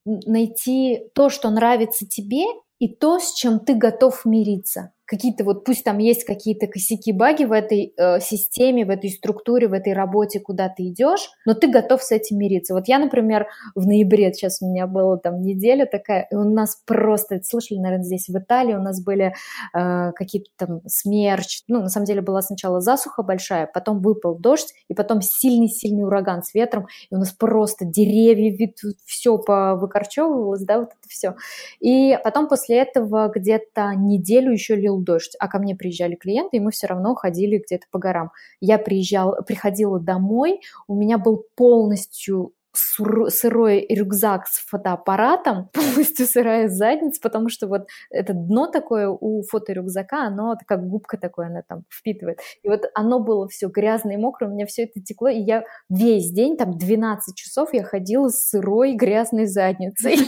найти 0.05 1.09
то, 1.13 1.29
что 1.29 1.51
нравится 1.51 2.07
тебе, 2.07 2.45
и 2.79 2.89
то, 2.89 3.19
с 3.19 3.35
чем 3.35 3.59
ты 3.59 3.75
готов 3.75 4.25
мириться 4.25 4.93
какие-то 5.07 5.45
вот, 5.45 5.65
пусть 5.65 5.85
там 5.85 5.99
есть 5.99 6.25
какие-то 6.25 6.67
косяки, 6.67 7.13
баги 7.13 7.45
в 7.45 7.53
этой 7.53 7.93
э, 7.97 8.21
системе, 8.21 8.87
в 8.87 8.91
этой 8.91 9.11
структуре, 9.11 9.69
в 9.69 9.73
этой 9.73 9.93
работе, 9.93 10.41
куда 10.41 10.69
ты 10.69 10.89
идешь, 10.89 11.31
но 11.45 11.55
ты 11.55 11.69
готов 11.69 12.03
с 12.03 12.11
этим 12.11 12.39
мириться. 12.39 12.75
Вот 12.75 12.89
я, 12.89 12.99
например, 12.99 13.47
в 13.75 13.87
ноябре, 13.87 14.33
сейчас 14.33 14.63
у 14.63 14.67
меня 14.67 14.87
была 14.87 15.19
там 15.19 15.43
неделя 15.43 15.87
такая, 15.87 16.27
и 16.31 16.35
у 16.35 16.45
нас 16.45 16.81
просто, 16.87 17.41
слышали, 17.43 17.79
наверное, 17.79 18.05
здесь 18.05 18.29
в 18.29 18.39
Италии 18.39 18.75
у 18.75 18.83
нас 18.83 19.03
были 19.03 19.35
э, 19.75 20.13
какие-то 20.13 20.51
там 20.57 20.81
смерч, 20.87 21.63
ну, 21.69 21.83
на 21.83 21.89
самом 21.89 22.07
деле 22.07 22.23
была 22.23 22.41
сначала 22.41 22.81
засуха 22.81 23.23
большая, 23.23 23.69
потом 23.73 24.01
выпал 24.01 24.39
дождь, 24.39 24.73
и 24.89 24.95
потом 24.95 25.21
сильный-сильный 25.21 26.05
ураган 26.05 26.43
с 26.43 26.55
ветром, 26.55 26.87
и 27.11 27.15
у 27.15 27.19
нас 27.19 27.33
просто 27.33 27.85
деревья, 27.85 28.51
вид, 28.57 28.79
все 29.05 29.37
повыкорчевывалось, 29.39 30.65
да, 30.65 30.79
вот 30.79 30.89
это 30.89 31.09
все. 31.09 31.35
И 31.81 32.19
потом 32.25 32.49
после 32.49 32.79
этого 32.79 33.31
где-то 33.35 33.93
неделю 33.97 34.53
еще 34.53 34.77
лил 34.77 34.94
дождь, 35.01 35.35
а 35.39 35.49
ко 35.49 35.59
мне 35.59 35.75
приезжали 35.75 36.15
клиенты, 36.15 36.57
и 36.57 36.61
мы 36.61 36.71
все 36.71 36.87
равно 36.87 37.15
ходили 37.15 37.63
где-то 37.65 37.87
по 37.91 37.99
горам. 37.99 38.31
Я 38.61 38.79
приезжала, 38.79 39.43
приходила 39.43 40.01
домой, 40.01 40.61
у 40.87 40.95
меня 40.95 41.19
был 41.19 41.45
полностью 41.57 42.53
сырой 42.75 43.87
рюкзак 43.89 44.47
с 44.47 44.65
фотоаппаратом, 44.67 45.69
полностью 45.73 46.27
сырая 46.27 46.69
задница, 46.69 47.21
потому 47.23 47.49
что 47.49 47.67
вот 47.67 47.87
это 48.11 48.33
дно 48.33 48.67
такое 48.67 49.09
у 49.09 49.43
фоторюкзака, 49.43 50.27
оно 50.27 50.57
как 50.67 50.87
губка 50.87 51.17
такое, 51.17 51.47
она 51.47 51.63
там 51.67 51.85
впитывает. 51.91 52.41
И 52.63 52.69
вот 52.69 52.83
оно 52.95 53.21
было 53.21 53.49
все 53.49 53.69
грязное 53.69 54.15
и 54.15 54.19
мокрое, 54.19 54.51
у 54.51 54.55
меня 54.55 54.67
все 54.67 54.85
это 54.85 55.01
текло, 55.01 55.29
и 55.29 55.41
я 55.41 55.65
весь 55.89 56.31
день, 56.31 56.57
там 56.57 56.77
12 56.77 57.37
часов 57.37 57.73
я 57.73 57.85
ходила 57.85 58.29
с 58.29 58.49
сырой 58.51 58.95
грязной 58.95 59.47
задницей. 59.47 60.17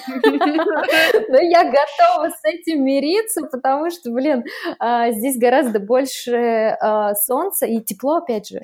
Но 1.29 1.39
я 1.39 1.65
готова 1.65 2.31
с 2.31 2.45
этим 2.45 2.85
мириться, 2.85 3.43
потому 3.43 3.91
что, 3.91 4.11
блин, 4.11 4.45
а, 4.79 5.11
здесь 5.13 5.39
гораздо 5.39 5.81
больше 5.81 6.77
а, 6.81 7.15
солнца 7.15 7.67
и 7.67 7.81
тепло, 7.81 8.17
опять 8.17 8.49
же. 8.49 8.61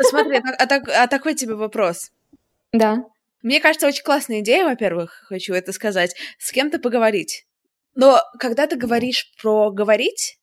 Смотри, 0.00 0.36
а, 0.36 1.02
а 1.02 1.06
такой 1.08 1.34
тебе 1.34 1.54
вопрос. 1.54 2.10
Да. 2.72 3.04
Мне 3.42 3.60
кажется, 3.60 3.86
очень 3.86 4.02
классная 4.02 4.40
идея, 4.40 4.64
во-первых, 4.64 5.24
хочу 5.28 5.54
это 5.54 5.72
сказать, 5.72 6.14
с 6.38 6.52
кем-то 6.52 6.78
поговорить. 6.78 7.46
Но 7.94 8.20
когда 8.38 8.66
ты 8.66 8.76
говоришь 8.76 9.32
про 9.40 9.70
говорить, 9.70 10.38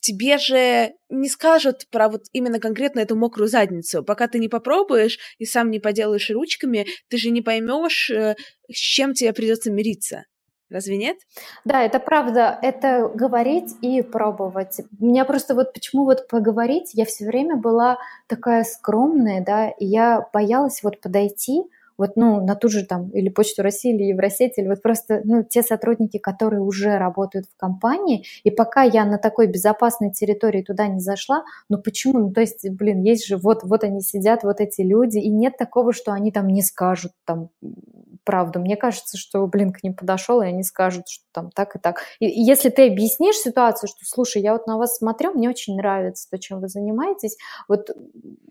тебе 0.00 0.38
же 0.38 0.92
не 1.08 1.28
скажут 1.28 1.86
про 1.90 2.08
вот 2.08 2.22
именно 2.32 2.58
конкретно 2.58 3.00
эту 3.00 3.16
мокрую 3.16 3.48
задницу. 3.48 4.02
Пока 4.02 4.28
ты 4.28 4.38
не 4.38 4.48
попробуешь 4.48 5.18
и 5.38 5.44
сам 5.44 5.70
не 5.70 5.78
поделаешь 5.78 6.30
ручками, 6.30 6.86
ты 7.08 7.18
же 7.18 7.30
не 7.30 7.42
поймешь, 7.42 8.10
э, 8.10 8.36
с 8.70 8.76
чем 8.76 9.14
тебе 9.14 9.32
придется 9.32 9.70
мириться. 9.70 10.24
Разве 10.70 10.98
нет? 10.98 11.16
Да, 11.64 11.82
это 11.82 11.98
правда. 11.98 12.56
Это 12.62 13.10
говорить 13.12 13.74
и 13.82 14.02
пробовать. 14.02 14.80
Меня 15.00 15.24
просто 15.24 15.56
вот 15.56 15.72
почему 15.72 16.04
вот 16.04 16.28
поговорить, 16.28 16.90
я 16.94 17.04
все 17.04 17.26
время 17.26 17.56
была 17.56 17.98
такая 18.28 18.62
скромная, 18.62 19.44
да, 19.44 19.68
и 19.68 19.84
я 19.84 20.28
боялась 20.32 20.84
вот 20.84 21.00
подойти, 21.00 21.62
вот, 22.00 22.16
ну, 22.16 22.44
на 22.44 22.54
ту 22.56 22.70
же 22.70 22.86
там 22.86 23.10
или 23.10 23.28
Почту 23.28 23.62
России, 23.62 23.94
или 23.94 24.04
Евросеть, 24.04 24.56
или 24.56 24.68
вот 24.68 24.80
просто, 24.82 25.20
ну, 25.24 25.44
те 25.44 25.62
сотрудники, 25.62 26.16
которые 26.18 26.62
уже 26.62 26.96
работают 26.96 27.46
в 27.46 27.56
компании, 27.60 28.24
и 28.42 28.50
пока 28.50 28.82
я 28.82 29.04
на 29.04 29.18
такой 29.18 29.46
безопасной 29.48 30.10
территории 30.10 30.62
туда 30.62 30.86
не 30.88 31.00
зашла, 31.00 31.44
ну, 31.68 31.76
почему? 31.76 32.18
Ну, 32.18 32.32
то 32.32 32.40
есть, 32.40 32.68
блин, 32.70 33.02
есть 33.02 33.26
же, 33.26 33.36
вот, 33.36 33.64
вот 33.64 33.84
они 33.84 34.00
сидят, 34.00 34.44
вот 34.44 34.60
эти 34.60 34.80
люди, 34.80 35.18
и 35.18 35.28
нет 35.28 35.58
такого, 35.58 35.92
что 35.92 36.12
они 36.12 36.32
там 36.32 36.48
не 36.48 36.62
скажут 36.62 37.12
там 37.26 37.50
правду. 38.30 38.60
Мне 38.60 38.76
кажется, 38.76 39.18
что, 39.18 39.44
блин, 39.48 39.72
к 39.72 39.82
ним 39.82 39.92
подошел, 39.94 40.40
и 40.40 40.46
они 40.46 40.62
скажут, 40.62 41.08
что 41.08 41.24
там 41.32 41.50
так 41.50 41.74
и 41.74 41.80
так. 41.80 42.02
И, 42.20 42.26
если 42.26 42.70
ты 42.70 42.86
объяснишь 42.86 43.34
ситуацию, 43.34 43.88
что, 43.88 43.98
слушай, 44.04 44.40
я 44.40 44.52
вот 44.52 44.68
на 44.68 44.78
вас 44.78 44.98
смотрю, 44.98 45.32
мне 45.32 45.48
очень 45.48 45.74
нравится 45.74 46.28
то, 46.30 46.38
чем 46.38 46.60
вы 46.60 46.68
занимаетесь, 46.68 47.36
вот 47.66 47.90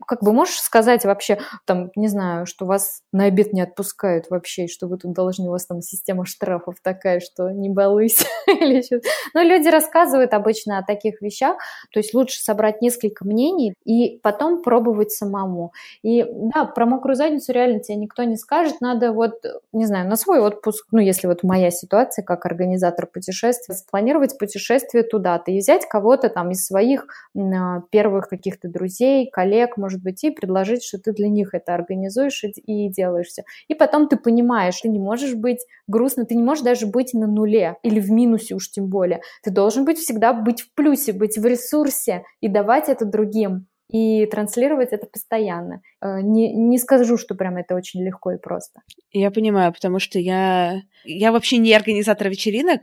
как 0.06 0.22
бы 0.22 0.34
можешь 0.34 0.60
сказать 0.60 1.06
вообще, 1.06 1.40
там, 1.66 1.92
не 1.96 2.10
знаю, 2.10 2.46
что 2.46 2.66
вас 2.66 3.04
на 3.14 3.26
обед 3.26 3.54
не 3.54 3.62
отпускают 3.62 4.30
вообще, 4.30 4.68
что 4.68 4.88
вы 4.88 4.98
тут 4.98 5.14
должны, 5.14 5.48
у 5.48 5.52
вас 5.52 5.66
там 5.66 5.82
система 5.82 6.26
штрафов 6.26 6.76
такая, 6.84 7.22
что 7.22 7.50
не 7.52 7.70
балуйся. 7.70 8.26
Но 9.34 9.42
люди 9.42 9.70
рассказывают 9.70 10.34
обычно 10.34 10.80
о 10.80 10.84
таких 10.84 11.22
вещах, 11.22 11.56
то 11.94 12.00
есть 12.00 12.14
лучше 12.14 12.42
собрать 12.42 12.82
несколько 12.82 13.26
мнений 13.26 13.76
и 13.86 14.20
потом 14.24 14.62
пробовать 14.62 15.12
самому. 15.12 15.72
И 16.04 16.26
да, 16.54 16.66
про 16.66 16.86
мокрую 16.86 17.16
задницу 17.16 17.54
реально 17.54 17.80
тебе 17.80 17.96
никто 17.96 18.24
не 18.24 18.36
скажет, 18.36 18.82
надо 18.82 19.14
вот, 19.14 19.44
не 19.72 19.86
знаю, 19.86 20.10
на 20.10 20.16
свой 20.16 20.40
отпуск, 20.40 20.88
ну, 20.92 21.00
если 21.00 21.28
вот 21.28 21.44
моя 21.44 21.70
ситуация 21.70 22.24
как 22.24 22.46
организатор 22.46 23.06
путешествия, 23.06 23.76
спланировать 23.76 24.38
путешествие 24.40 25.04
туда-то 25.04 25.52
и 25.52 25.60
взять 25.60 25.88
кого-то 25.88 26.30
там 26.30 26.52
из 26.52 26.66
своих 26.66 27.06
а, 27.38 27.82
первых 27.92 28.30
каких-то 28.30 28.68
друзей, 28.68 29.30
коллег, 29.30 29.78
может 29.78 30.02
быть, 30.02 30.24
и 30.24 30.32
предложить, 30.32 30.84
что 30.84 30.98
ты 30.98 31.14
для 31.14 31.30
них 31.30 31.54
это 31.54 31.76
организуешь 31.76 32.44
и 32.44 32.90
делаешь 32.90 33.28
все. 33.28 33.44
И 33.68 33.76
потом 33.76 34.08
ты 34.08 34.18
понимаешь, 34.18 34.82
ты 34.82 34.90
не 34.90 35.00
можешь 35.00 35.36
быть 35.36 35.66
грустно, 35.88 36.26
ты 36.26 36.36
не 36.36 36.44
можешь 36.44 36.64
даже 36.64 36.88
быть 36.88 37.14
на 37.14 37.28
нуле 37.28 37.78
или 37.84 38.00
в 38.00 38.12
минусе 38.12 38.56
уж 38.56 38.72
тем 38.72 38.88
более. 38.88 39.22
Ты 39.44 39.52
должен 39.52 39.86
быть 39.86 40.00
всегда 40.00 40.34
быть 40.34 40.62
в 40.62 40.74
плюсе, 40.74 41.14
быть 41.14 41.38
в 41.38 41.46
ресурсе 41.46 42.24
и 42.42 42.48
давать 42.48 42.90
это 42.90 43.06
другим 43.06 43.68
и 43.90 44.26
транслировать 44.28 44.90
это 44.92 45.08
постоянно. 45.08 45.82
Э, 46.02 46.22
не, 46.22 46.54
не 46.54 46.78
скажу, 46.78 47.18
что 47.18 47.36
прям 47.36 47.58
это 47.58 47.76
очень 47.76 48.04
легко 48.04 48.32
и 48.32 48.38
просто. 48.38 48.82
Я 49.12 49.32
понимаю, 49.32 49.74
потому 49.74 50.00
что 50.00 50.20
я, 50.20 50.82
я 51.04 51.32
вообще 51.32 51.58
не 51.58 51.74
организатор 51.74 52.30
вечеринок, 52.30 52.82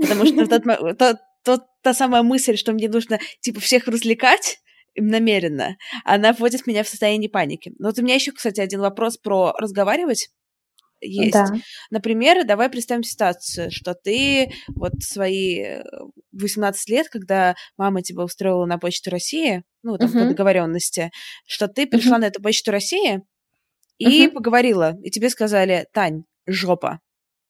потому 0.00 0.24
что 0.26 0.46
тот, 0.46 0.62
тот, 0.98 1.16
тот, 1.44 1.62
та 1.82 1.92
самая 1.92 2.22
мысль, 2.22 2.56
что 2.56 2.72
мне 2.72 2.88
нужно, 2.88 3.18
типа, 3.40 3.60
всех 3.60 3.88
развлекать, 3.88 4.60
намеренно, 4.96 5.76
она 6.04 6.32
вводит 6.32 6.66
меня 6.66 6.82
в 6.82 6.88
состояние 6.88 7.30
паники. 7.30 7.74
Но 7.78 7.88
вот 7.88 7.98
у 7.98 8.02
меня 8.02 8.14
еще, 8.14 8.32
кстати, 8.32 8.60
один 8.60 8.80
вопрос 8.80 9.16
про 9.16 9.52
разговаривать 9.58 10.30
есть. 11.00 11.32
Да. 11.32 11.46
Например, 11.90 12.44
давай 12.44 12.68
представим 12.68 13.04
ситуацию, 13.04 13.70
что 13.70 13.94
ты 13.94 14.52
вот 14.74 14.92
свои 15.00 15.78
18 16.32 16.88
лет, 16.88 17.08
когда 17.08 17.54
мама 17.76 18.02
тебя 18.02 18.22
устроила 18.22 18.66
на 18.66 18.78
Почту 18.78 19.10
России, 19.10 19.62
ну, 19.82 19.96
там, 19.96 20.08
uh-huh. 20.08 20.22
по 20.22 20.28
договоренности, 20.28 21.10
что 21.46 21.68
ты 21.68 21.86
пришла 21.86 22.16
uh-huh. 22.16 22.20
на 22.20 22.26
эту 22.26 22.42
Почту 22.42 22.70
России 22.70 23.22
и 23.98 24.26
uh-huh. 24.26 24.30
поговорила, 24.30 24.96
и 25.02 25.10
тебе 25.10 25.30
сказали, 25.30 25.86
Тань, 25.92 26.24
жопа. 26.46 27.00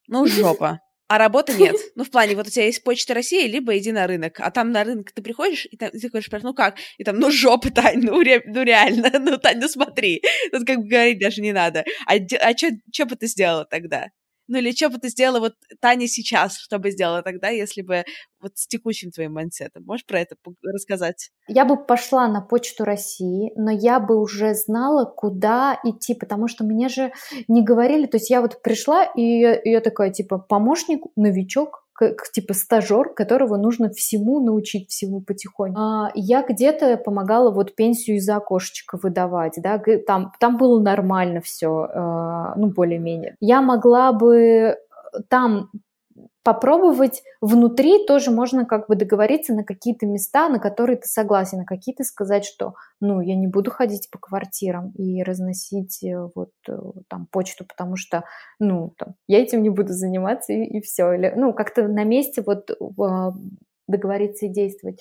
Ну, 0.07 0.27
жопа 0.29 0.81
а 1.09 1.17
работы 1.17 1.55
нет. 1.55 1.75
Ну, 1.95 2.05
в 2.05 2.11
плане, 2.11 2.37
вот 2.37 2.47
у 2.47 2.51
тебя 2.51 2.67
есть 2.67 2.85
Почта 2.85 3.15
России, 3.15 3.49
либо 3.49 3.77
иди 3.79 3.93
на 3.93 4.07
рынок. 4.07 4.41
А 4.41 4.51
там 4.51 4.73
на 4.73 4.85
рынок 4.85 5.11
ты 5.13 5.23
приходишь, 5.23 5.67
и 5.71 5.77
там, 5.77 5.91
ты 5.91 6.09
говоришь, 6.09 6.29
ну 6.43 6.53
как? 6.53 6.77
И 6.99 7.05
там, 7.05 7.19
ну 7.19 7.31
жопа, 7.31 7.71
Тань, 7.71 8.01
ну, 8.03 8.21
ре, 8.21 8.43
ну 8.47 8.63
реально, 8.63 9.11
ну, 9.19 9.39
Тань, 9.39 9.59
ну 9.59 9.69
смотри. 9.69 10.23
Тут 10.53 10.67
как 10.67 10.79
бы 10.79 10.89
говорить 10.89 11.19
даже 11.19 11.41
не 11.41 11.53
надо. 11.53 11.85
А, 12.07 12.17
а 12.17 12.57
что 12.57 13.07
бы 13.07 13.17
ты 13.17 13.27
сделала 13.27 13.65
тогда? 13.65 14.09
Ну 14.49 14.59
или 14.59 14.73
что 14.73 14.89
бы 14.89 14.99
ты 14.99 15.09
сделала 15.11 15.41
вот 15.41 15.55
Таня 15.81 16.09
сейчас, 16.09 16.57
что 16.57 16.79
бы 16.79 16.91
сделала 16.91 17.23
тогда, 17.23 17.49
если 17.49 17.83
бы 17.83 18.05
вот 18.41 18.53
с 18.57 18.67
текущим 18.67 19.11
твоим 19.11 19.35
mindset 19.35 19.70
ом? 19.70 19.85
Можешь 19.85 20.07
про 20.07 20.21
это 20.21 20.37
рассказать? 20.63 21.31
Я 21.47 21.65
бы 21.65 21.77
пошла 21.77 22.29
на 22.29 22.41
Почту 22.41 22.85
России, 22.85 23.53
но 23.57 23.71
я 23.71 24.01
бы 24.01 24.21
уже 24.21 24.55
знала, 24.55 25.05
куда 25.05 25.79
идти, 25.85 26.15
потому 26.15 26.49
что 26.49 26.65
мне 26.65 26.89
же 26.89 27.13
не 27.47 27.63
говорили, 27.63 28.07
то 28.07 28.17
есть 28.17 28.31
я 28.31 28.41
вот 28.41 28.63
пришла, 28.63 29.05
и 29.05 29.23
я, 29.23 29.61
я 29.63 29.81
такая, 29.81 30.11
типа, 30.11 30.39
помощник, 30.39 31.05
новичок, 31.17 31.88
как 31.99 32.31
типа 32.31 32.55
стажер, 32.55 33.13
которого 33.13 33.57
нужно 33.57 33.91
всему 33.91 34.39
научить, 34.41 34.89
всему 34.89 35.21
потихоньку. 35.21 35.81
А, 35.81 36.11
я 36.15 36.43
где-то 36.43 36.97
помогала 36.97 37.51
вот 37.51 37.75
пенсию 37.75 38.19
из 38.19 38.29
окошечка 38.29 38.99
выдавать, 39.03 39.55
да, 39.59 39.83
там, 40.07 40.33
там 40.39 40.57
было 40.59 40.81
нормально 40.81 41.41
все, 41.41 41.89
а, 41.93 42.55
ну, 42.57 42.69
более-менее. 42.69 43.35
Я 43.41 43.63
могла 43.63 44.13
бы 44.13 44.77
там 45.29 45.71
попробовать 46.43 47.23
внутри 47.41 48.07
тоже 48.07 48.31
можно 48.31 48.65
как 48.65 48.89
бы 48.89 48.97
договориться 48.97 49.55
на 49.55 49.65
какие-то 49.65 50.07
места, 50.07 50.49
на 50.49 50.59
которые 50.59 50.97
ты 50.97 51.07
согласен, 51.07 51.59
на 51.59 51.65
какие-то 51.65 52.05
сказать, 52.05 52.45
что 52.45 52.75
ну, 53.01 53.21
я 53.21 53.37
не 53.37 53.47
буду 53.47 53.71
ходить 53.71 54.09
по 54.11 54.19
квартирам 54.19 54.91
и 54.93 55.23
разносить 55.23 56.03
э, 56.03 56.29
вот 56.35 56.51
э, 56.69 56.77
там 57.09 57.27
почту, 57.31 57.65
потому 57.67 57.97
что, 57.97 58.25
ну, 58.59 58.95
там, 58.97 59.15
я 59.27 59.41
этим 59.41 59.63
не 59.63 59.71
буду 59.71 59.93
заниматься 59.93 60.53
и, 60.53 60.65
и 60.65 60.81
все. 60.81 61.13
Или, 61.13 61.33
ну, 61.37 61.53
как-то 61.53 61.87
на 61.87 62.05
месте 62.05 62.43
вот 62.45 62.71
а, 63.01 63.33
договориться 63.87 64.47
и 64.47 64.51
действовать. 64.51 65.01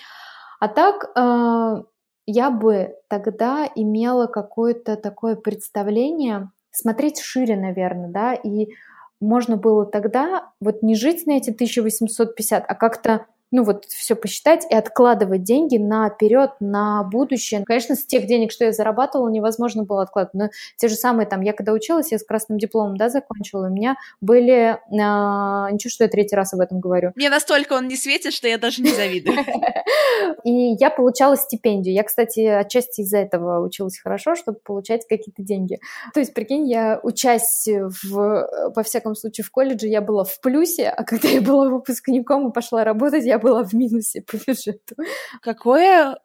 А 0.60 0.68
так, 0.68 1.12
э, 1.16 1.84
я 2.26 2.52
бы 2.52 2.96
тогда 3.08 3.70
имела 3.76 4.28
какое-то 4.28 4.98
такое 4.98 5.36
представление, 5.36 6.52
смотреть 6.72 7.20
шире, 7.20 7.56
наверное, 7.56 8.10
да, 8.10 8.34
и 8.34 8.68
можно 9.20 9.58
было 9.58 9.86
тогда 9.86 10.52
вот 10.60 10.84
не 10.84 10.96
жить 10.96 11.26
на 11.26 11.32
эти 11.38 11.52
1850, 11.52 12.64
а 12.68 12.76
как-то 12.76 13.26
ну 13.52 13.64
вот 13.64 13.86
все 13.86 14.16
посчитать 14.16 14.66
и 14.70 14.76
откладывать 14.76 15.44
деньги 15.44 15.78
наперед, 15.78 16.52
на 16.60 17.04
будущее. 17.04 17.64
Конечно, 17.66 17.96
с 17.96 18.06
тех 18.06 18.26
денег, 18.26 18.52
что 18.52 18.66
я 18.66 18.72
зарабатывала, 18.72 19.30
невозможно 19.30 19.84
было 19.84 20.04
откладывать. 20.04 20.34
Но 20.34 20.50
те 20.78 20.88
же 20.88 20.96
самые, 20.96 21.28
там, 21.28 21.42
я 21.42 21.54
когда 21.54 21.72
училась, 21.72 22.12
я 22.12 22.20
с 22.20 22.26
красным 22.26 22.58
дипломом, 22.58 22.98
да, 22.98 23.10
закончила, 23.10 23.68
у 23.68 23.70
меня 23.70 23.96
были... 24.22 24.78
А, 25.00 25.70
ничего, 25.72 25.90
что 25.90 26.04
я 26.04 26.10
третий 26.10 26.36
раз 26.36 26.54
об 26.54 26.60
этом 26.60 26.80
говорю. 26.80 27.12
Мне 27.16 27.30
настолько 27.30 27.74
он 27.74 27.88
не 27.88 27.96
светит, 27.96 28.34
что 28.34 28.48
я 28.48 28.58
даже 28.58 28.82
не 28.82 28.92
завидую. 28.92 29.38
И 30.44 30.76
я 30.80 30.90
получала 30.90 31.38
стипендию. 31.38 31.94
Я, 31.96 32.04
кстати, 32.04 32.42
отчасти 32.42 33.02
из-за 33.02 33.20
этого 33.20 33.66
училась 33.66 33.98
хорошо, 33.98 34.36
чтобы 34.36 34.60
получать 34.64 35.08
какие-то 35.08 35.44
деньги. 35.44 35.80
То 36.14 36.20
есть, 36.20 36.34
прикинь, 36.34 36.70
я 36.70 37.00
учась 37.04 37.68
в, 37.68 38.72
во 38.76 38.84
всяком 38.84 39.16
случае, 39.16 39.46
в 39.46 39.52
колледже, 39.52 39.88
я 39.88 40.02
была 40.02 40.24
в 40.24 40.40
плюсе, 40.42 40.90
а 40.90 41.04
когда 41.04 41.30
я 41.30 41.42
была 41.42 41.70
выпускником 41.70 42.50
и 42.50 42.54
пошла 42.54 42.84
работать, 42.84 43.24
я 43.24 43.37
была 43.38 43.64
в 43.64 43.74
минусе 43.74 44.22
по 44.22 44.38
бюджету. 44.38 44.96
Какое 45.42 46.18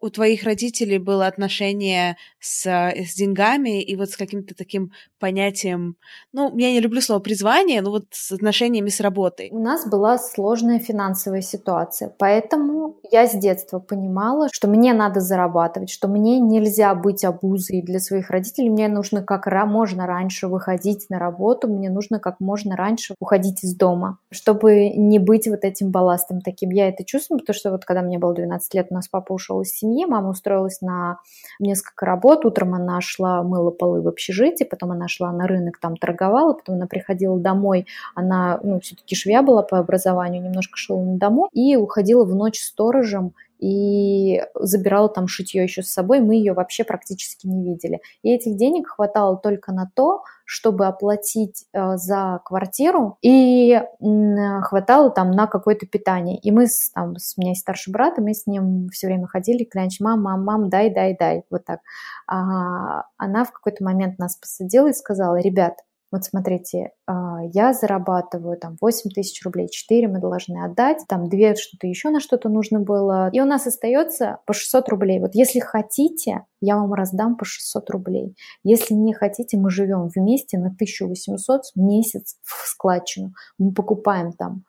у 0.00 0.10
твоих 0.10 0.44
родителей 0.44 0.98
было 0.98 1.26
отношение 1.26 2.16
с, 2.40 2.66
с 2.66 3.14
деньгами 3.14 3.82
и 3.82 3.96
вот 3.96 4.10
с 4.10 4.16
каким-то 4.16 4.54
таким 4.54 4.92
понятием, 5.18 5.96
ну, 6.32 6.56
я 6.56 6.70
не 6.70 6.80
люблю 6.80 7.00
слово 7.00 7.20
призвание, 7.20 7.80
но 7.82 7.90
вот 7.90 8.04
с 8.10 8.32
отношениями 8.32 8.88
с 8.88 9.00
работой? 9.00 9.48
У 9.50 9.58
нас 9.58 9.88
была 9.88 10.18
сложная 10.18 10.78
финансовая 10.78 11.42
ситуация, 11.42 12.14
поэтому 12.18 12.98
я 13.10 13.26
с 13.26 13.34
детства 13.34 13.78
понимала, 13.78 14.48
что 14.52 14.68
мне 14.68 14.92
надо 14.92 15.20
зарабатывать, 15.20 15.90
что 15.90 16.08
мне 16.08 16.38
нельзя 16.38 16.94
быть 16.94 17.24
обузой 17.24 17.82
для 17.82 17.98
своих 17.98 18.30
родителей, 18.30 18.70
мне 18.70 18.88
нужно 18.88 19.22
как 19.22 19.46
можно 19.66 20.06
раньше 20.06 20.46
выходить 20.46 21.06
на 21.10 21.18
работу, 21.18 21.68
мне 21.68 21.90
нужно 21.90 22.20
как 22.20 22.40
можно 22.40 22.76
раньше 22.76 23.14
уходить 23.18 23.64
из 23.64 23.74
дома, 23.74 24.18
чтобы 24.30 24.90
не 24.90 25.18
быть 25.18 25.48
вот 25.48 25.64
этим 25.64 25.90
балластом 25.90 26.40
таким. 26.40 26.70
Я 26.70 26.88
это 26.88 27.04
чувствую, 27.04 27.40
потому 27.40 27.54
что 27.54 27.70
вот 27.70 27.84
когда 27.84 28.02
мне 28.02 28.18
было 28.18 28.34
12 28.34 28.74
лет, 28.74 28.86
у 28.90 28.94
нас 28.94 29.08
папа 29.08 29.32
ушел 29.32 29.60
из 29.62 29.72
семьи, 29.72 29.87
мама 30.06 30.30
устроилась 30.30 30.80
на 30.80 31.18
несколько 31.58 32.06
работ, 32.06 32.44
утром 32.44 32.74
она 32.74 33.00
шла, 33.00 33.42
мыла 33.42 33.70
полы 33.70 34.02
в 34.02 34.08
общежитии, 34.08 34.64
потом 34.64 34.92
она 34.92 35.08
шла 35.08 35.32
на 35.32 35.46
рынок, 35.46 35.78
там 35.78 35.96
торговала, 35.96 36.54
потом 36.54 36.76
она 36.76 36.86
приходила 36.86 37.38
домой, 37.38 37.86
она, 38.14 38.60
ну, 38.62 38.80
все-таки 38.80 39.14
швея 39.14 39.42
была 39.42 39.62
по 39.62 39.78
образованию, 39.78 40.42
немножко 40.42 40.76
шила 40.76 41.02
на 41.02 41.18
дому, 41.18 41.48
и 41.52 41.76
уходила 41.76 42.24
в 42.24 42.34
ночь 42.34 42.60
сторожем 42.60 43.32
и 43.58 44.42
забирала 44.54 45.08
там 45.08 45.28
шитье 45.28 45.62
еще 45.62 45.82
с 45.82 45.92
собой, 45.92 46.20
мы 46.20 46.36
ее 46.36 46.52
вообще 46.52 46.84
практически 46.84 47.46
не 47.46 47.64
видели. 47.64 48.00
И 48.22 48.30
этих 48.32 48.56
денег 48.56 48.88
хватало 48.88 49.36
только 49.36 49.72
на 49.72 49.90
то, 49.94 50.22
чтобы 50.44 50.86
оплатить 50.86 51.66
э, 51.74 51.96
за 51.96 52.40
квартиру, 52.44 53.18
и 53.20 53.72
э, 53.72 54.60
хватало 54.62 55.10
там 55.10 55.30
на 55.30 55.46
какое-то 55.46 55.86
питание. 55.86 56.38
И 56.38 56.50
мы, 56.50 56.68
с, 56.68 56.90
там, 56.92 57.16
с, 57.16 57.36
у 57.36 57.40
меня 57.40 57.50
есть 57.50 57.60
старший 57.60 57.92
брат, 57.92 58.18
и 58.18 58.22
мы 58.22 58.32
с 58.32 58.46
ним 58.46 58.88
все 58.90 59.08
время 59.08 59.26
ходили, 59.26 59.64
клянчить, 59.64 60.00
мам, 60.00 60.22
мам, 60.22 60.44
мам, 60.44 60.70
дай, 60.70 60.92
дай, 60.92 61.16
дай, 61.18 61.42
вот 61.50 61.64
так. 61.64 61.80
А, 62.26 63.04
она 63.18 63.44
в 63.44 63.52
какой-то 63.52 63.84
момент 63.84 64.18
нас 64.18 64.36
посадила 64.36 64.88
и 64.88 64.94
сказала, 64.94 65.36
ребят, 65.36 65.74
Вот 66.10 66.24
смотрите, 66.24 66.92
а, 67.06 67.40
я 67.52 67.74
зарабатываю 67.74 68.56
там 68.56 68.76
8 68.80 69.10
тысяч 69.10 69.44
рублей, 69.44 69.68
4 69.68 70.08
мы 70.08 70.20
должны 70.20 70.64
отдать, 70.64 71.04
там 71.06 71.28
2 71.28 71.54
что-то 71.56 71.86
еще 71.86 72.08
на 72.08 72.20
что-то 72.20 72.48
нужно 72.48 72.80
было, 72.80 73.28
и 73.32 73.40
у 73.40 73.44
нас 73.44 73.66
остается 73.66 74.38
по 74.46 74.54
600 74.54 74.88
рублей. 74.88 75.20
Вот 75.20 75.34
если 75.34 75.60
хотите, 75.60 76.46
я 76.60 76.76
вам 76.76 76.94
раздам 76.94 77.36
по 77.36 77.44
600 77.44 77.90
рублей. 77.90 78.34
Если 78.64 78.94
не 78.94 79.12
хотите, 79.12 79.58
мы 79.58 79.70
живем 79.70 80.08
вместе 80.08 80.58
на 80.58 80.68
1800 80.68 81.62
в 81.74 81.78
месяц 81.78 82.36
в 82.42 82.66
складчину. 82.66 83.32
Мы 83.58 83.72
покупаем 83.72 84.32
там 84.32 84.64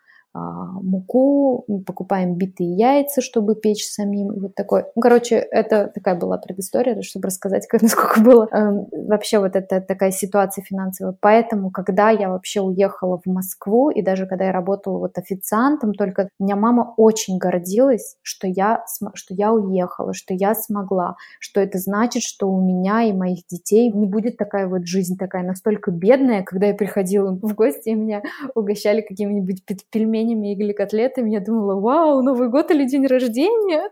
муку, 0.81 1.65
покупаем 1.85 2.35
битые 2.35 2.75
яйца, 2.75 3.21
чтобы 3.21 3.55
печь 3.55 3.85
самим. 3.85 4.33
Вот 4.39 4.55
такой. 4.55 4.85
Ну, 4.95 5.01
короче, 5.01 5.35
это 5.35 5.91
такая 5.93 6.15
была 6.15 6.37
предыстория, 6.37 7.01
чтобы 7.01 7.27
рассказать, 7.27 7.67
как, 7.67 7.81
насколько 7.83 8.21
было 8.21 8.47
э, 8.51 8.85
вообще 9.07 9.39
вот 9.39 9.55
эта 9.55 9.81
такая 9.81 10.11
ситуация 10.11 10.63
финансовая. 10.63 11.15
Поэтому, 11.19 11.71
когда 11.71 12.09
я 12.09 12.29
вообще 12.29 12.61
уехала 12.61 13.19
в 13.23 13.29
Москву, 13.29 13.89
и 13.89 14.01
даже 14.01 14.25
когда 14.25 14.45
я 14.45 14.51
работала 14.51 14.97
вот 14.97 15.17
официантом, 15.17 15.93
только 15.93 16.29
меня 16.39 16.55
мама 16.55 16.93
очень 16.97 17.37
гордилась, 17.37 18.17
что 18.21 18.47
я, 18.47 18.83
что 19.13 19.33
я 19.33 19.53
уехала, 19.53 20.13
что 20.13 20.33
я 20.33 20.55
смогла, 20.55 21.15
что 21.39 21.61
это 21.61 21.77
значит, 21.77 22.23
что 22.23 22.49
у 22.49 22.61
меня 22.61 23.03
и 23.03 23.13
моих 23.13 23.45
детей 23.47 23.91
не 23.91 24.05
будет 24.05 24.37
такая 24.37 24.67
вот 24.67 24.85
жизнь 24.85 25.17
такая 25.17 25.43
настолько 25.43 25.91
бедная, 25.91 26.43
когда 26.43 26.67
я 26.67 26.73
приходила 26.73 27.31
в 27.31 27.53
гости, 27.53 27.89
и 27.89 27.95
меня 27.95 28.21
угощали 28.55 29.01
какими-нибудь 29.01 29.63
пельменями 29.91 30.28
пельменями 30.29 30.53
или 30.53 30.73
котлетами, 30.73 31.31
я 31.31 31.39
думала, 31.39 31.79
вау, 31.79 32.21
Новый 32.21 32.49
год 32.49 32.71
или 32.71 32.85
день 32.85 33.07
рождения. 33.07 33.91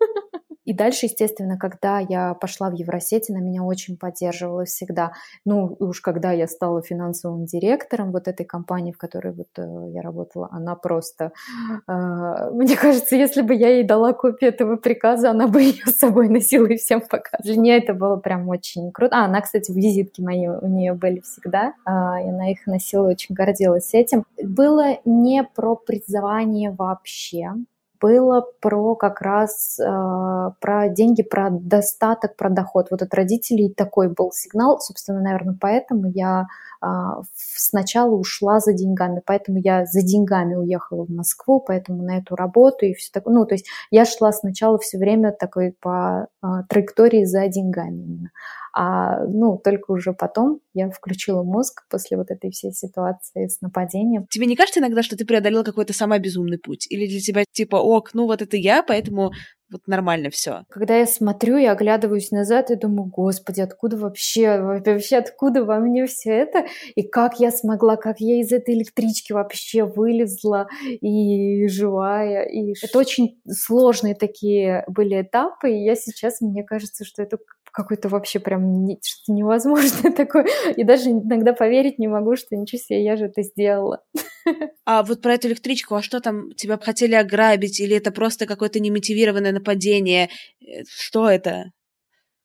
И 0.68 0.74
дальше, 0.74 1.06
естественно, 1.06 1.56
когда 1.56 1.98
я 1.98 2.34
пошла 2.34 2.68
в 2.68 2.74
Евросети, 2.74 3.32
на 3.32 3.38
меня 3.38 3.62
очень 3.62 3.96
поддерживала 3.96 4.66
всегда. 4.66 5.12
Ну, 5.46 5.74
уж 5.78 6.02
когда 6.02 6.30
я 6.32 6.46
стала 6.46 6.82
финансовым 6.82 7.46
директором 7.46 8.12
вот 8.12 8.28
этой 8.28 8.44
компании, 8.44 8.92
в 8.92 8.98
которой 8.98 9.32
вот 9.32 9.48
э, 9.56 9.92
я 9.94 10.02
работала, 10.02 10.50
она 10.52 10.74
просто... 10.74 11.32
Э, 11.88 12.50
мне 12.52 12.76
кажется, 12.76 13.16
если 13.16 13.40
бы 13.40 13.54
я 13.54 13.70
ей 13.70 13.82
дала 13.82 14.12
копию 14.12 14.50
этого 14.50 14.76
приказа, 14.76 15.30
она 15.30 15.48
бы 15.48 15.62
ее 15.62 15.86
с 15.86 15.96
собой 15.96 16.28
носила 16.28 16.66
и 16.66 16.76
всем 16.76 17.00
показывала. 17.00 17.44
Для 17.44 17.56
нее 17.56 17.78
это 17.78 17.94
было 17.94 18.16
прям 18.16 18.46
очень 18.50 18.92
круто. 18.92 19.16
А, 19.16 19.24
она, 19.24 19.40
кстати, 19.40 19.72
визитки 19.72 20.20
мои 20.20 20.48
у 20.48 20.66
нее 20.66 20.92
были 20.92 21.20
всегда, 21.20 21.72
э, 21.86 21.90
и 22.26 22.28
она 22.28 22.50
их 22.50 22.66
носила, 22.66 23.08
очень 23.08 23.34
гордилась 23.34 23.94
этим. 23.94 24.26
Было 24.42 24.98
не 25.06 25.44
про 25.44 25.76
призвание 25.76 26.72
вообще, 26.72 27.54
было 28.00 28.44
про 28.60 28.94
как 28.94 29.20
раз 29.20 29.78
э, 29.78 30.50
про 30.60 30.88
деньги, 30.88 31.22
про 31.22 31.50
достаток, 31.50 32.36
про 32.36 32.50
доход. 32.50 32.88
Вот 32.90 33.02
от 33.02 33.12
родителей 33.14 33.72
такой 33.72 34.08
был 34.08 34.30
сигнал. 34.32 34.80
Собственно, 34.80 35.20
наверное, 35.20 35.56
поэтому 35.60 36.10
я 36.10 36.46
э, 36.82 36.86
сначала 37.34 38.14
ушла 38.14 38.60
за 38.60 38.72
деньгами, 38.72 39.22
поэтому 39.24 39.58
я 39.58 39.86
за 39.86 40.02
деньгами 40.02 40.54
уехала 40.54 41.04
в 41.04 41.10
Москву, 41.10 41.60
поэтому 41.60 42.02
на 42.02 42.18
эту 42.18 42.36
работу 42.36 42.86
и 42.86 42.94
все 42.94 43.10
такое. 43.12 43.34
Ну, 43.34 43.46
то 43.46 43.54
есть 43.54 43.66
я 43.90 44.04
шла 44.04 44.32
сначала 44.32 44.78
все 44.78 44.98
время 44.98 45.32
такой 45.32 45.74
по 45.80 46.28
э, 46.42 46.46
траектории 46.68 47.24
за 47.24 47.48
деньгами 47.48 48.02
именно. 48.02 48.30
А, 48.80 49.24
ну, 49.26 49.58
только 49.58 49.90
уже 49.90 50.12
потом 50.12 50.60
я 50.72 50.88
включила 50.88 51.42
мозг 51.42 51.82
после 51.90 52.16
вот 52.16 52.30
этой 52.30 52.52
всей 52.52 52.70
ситуации 52.70 53.48
с 53.48 53.60
нападением. 53.60 54.28
Тебе 54.30 54.46
не 54.46 54.54
кажется 54.54 54.78
иногда, 54.78 55.02
что 55.02 55.16
ты 55.16 55.26
преодолела 55.26 55.64
какой-то 55.64 55.92
самый 55.92 56.20
безумный 56.20 56.58
путь? 56.58 56.86
Или 56.88 57.08
для 57.08 57.18
тебя 57.18 57.42
типа, 57.50 57.74
ок, 57.74 58.10
ну 58.14 58.26
вот 58.26 58.40
это 58.40 58.56
я, 58.56 58.84
поэтому 58.84 59.32
вот 59.70 59.82
нормально 59.86 60.30
все. 60.30 60.62
Когда 60.70 60.96
я 60.96 61.06
смотрю 61.06 61.58
и 61.58 61.66
оглядываюсь 61.66 62.30
назад 62.30 62.70
и 62.70 62.76
думаю, 62.76 63.10
господи, 63.10 63.60
откуда 63.60 63.96
вообще, 63.96 64.60
вообще 64.60 65.16
откуда 65.16 65.64
во 65.64 65.78
мне 65.78 66.06
все 66.06 66.30
это? 66.30 66.66
И 66.94 67.02
как 67.02 67.38
я 67.40 67.50
смогла, 67.50 67.96
как 67.96 68.20
я 68.20 68.40
из 68.40 68.52
этой 68.52 68.74
электрички 68.74 69.32
вообще 69.32 69.84
вылезла 69.84 70.68
и 71.00 71.66
живая. 71.68 72.44
И 72.44 72.74
это 72.82 72.98
очень 72.98 73.40
сложные 73.46 74.14
такие 74.14 74.84
были 74.88 75.22
этапы, 75.22 75.70
и 75.70 75.84
я 75.84 75.96
сейчас, 75.96 76.40
мне 76.40 76.64
кажется, 76.64 77.04
что 77.04 77.22
это 77.22 77.38
какой-то 77.78 78.08
вообще 78.08 78.40
прям 78.40 78.84
не, 78.84 78.98
что-то 79.04 79.32
невозможное 79.32 80.12
такое. 80.16 80.46
И 80.76 80.82
даже 80.82 81.10
иногда 81.10 81.52
поверить 81.52 82.00
не 82.00 82.08
могу, 82.08 82.34
что 82.34 82.56
ничего 82.56 82.80
себе, 82.80 83.04
я 83.04 83.16
же 83.16 83.26
это 83.26 83.42
сделала. 83.42 84.02
А 84.86 85.02
вот 85.02 85.20
про 85.20 85.34
эту 85.34 85.48
электричку, 85.48 85.94
а 85.94 86.00
что 86.02 86.20
там, 86.20 86.52
тебя 86.54 86.78
хотели 86.78 87.14
ограбить, 87.14 87.78
или 87.80 87.94
это 87.94 88.10
просто 88.10 88.46
какое-то 88.46 88.80
немотивированное 88.80 89.52
нападение? 89.52 90.30
Э, 90.62 90.84
что 90.88 91.28
это? 91.28 91.72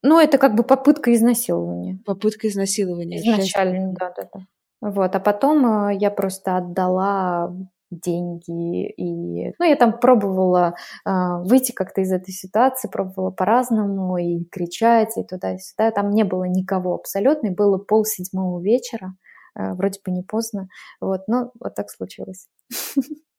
Ну, 0.02 0.20
это 0.20 0.38
как 0.38 0.54
бы 0.54 0.64
попытка 0.64 1.14
изнасилования. 1.14 2.00
Попытка 2.06 2.50
изнасилования. 2.50 3.20
Изначально, 3.20 3.94
да, 3.98 4.14
да, 4.18 4.30
да. 4.34 4.40
Вот, 4.82 5.16
а 5.16 5.20
потом 5.22 5.88
э, 5.88 5.98
я 5.98 6.12
просто 6.12 6.58
отдала 6.58 7.56
деньги. 8.00 8.90
И, 8.90 9.54
ну, 9.60 9.66
я 9.66 9.76
там 9.76 10.00
пробовала 10.00 10.76
э, 11.06 11.10
выйти 11.44 11.72
как-то 11.72 12.02
из 12.02 12.12
этой 12.12 12.32
ситуации, 12.32 12.90
пробовала 12.90 13.32
по-разному 13.32 14.18
и 14.18 14.44
кричать, 14.46 15.18
и 15.18 15.24
туда, 15.24 15.56
и 15.56 15.60
сюда. 15.60 15.92
Там 15.92 16.12
не 16.12 16.24
было 16.24 16.46
никого 16.46 16.96
абсолютно, 16.96 17.48
и 17.48 17.56
было 17.56 17.78
пол 17.78 18.06
седьмого 18.06 18.62
вечера, 18.62 19.16
э, 19.58 19.74
вроде 19.74 20.00
бы 20.06 20.12
не 20.12 20.24
поздно. 20.24 20.68
Вот, 21.02 21.28
но 21.28 21.52
вот 21.60 21.76
так 21.76 21.90
случилось. 21.90 22.48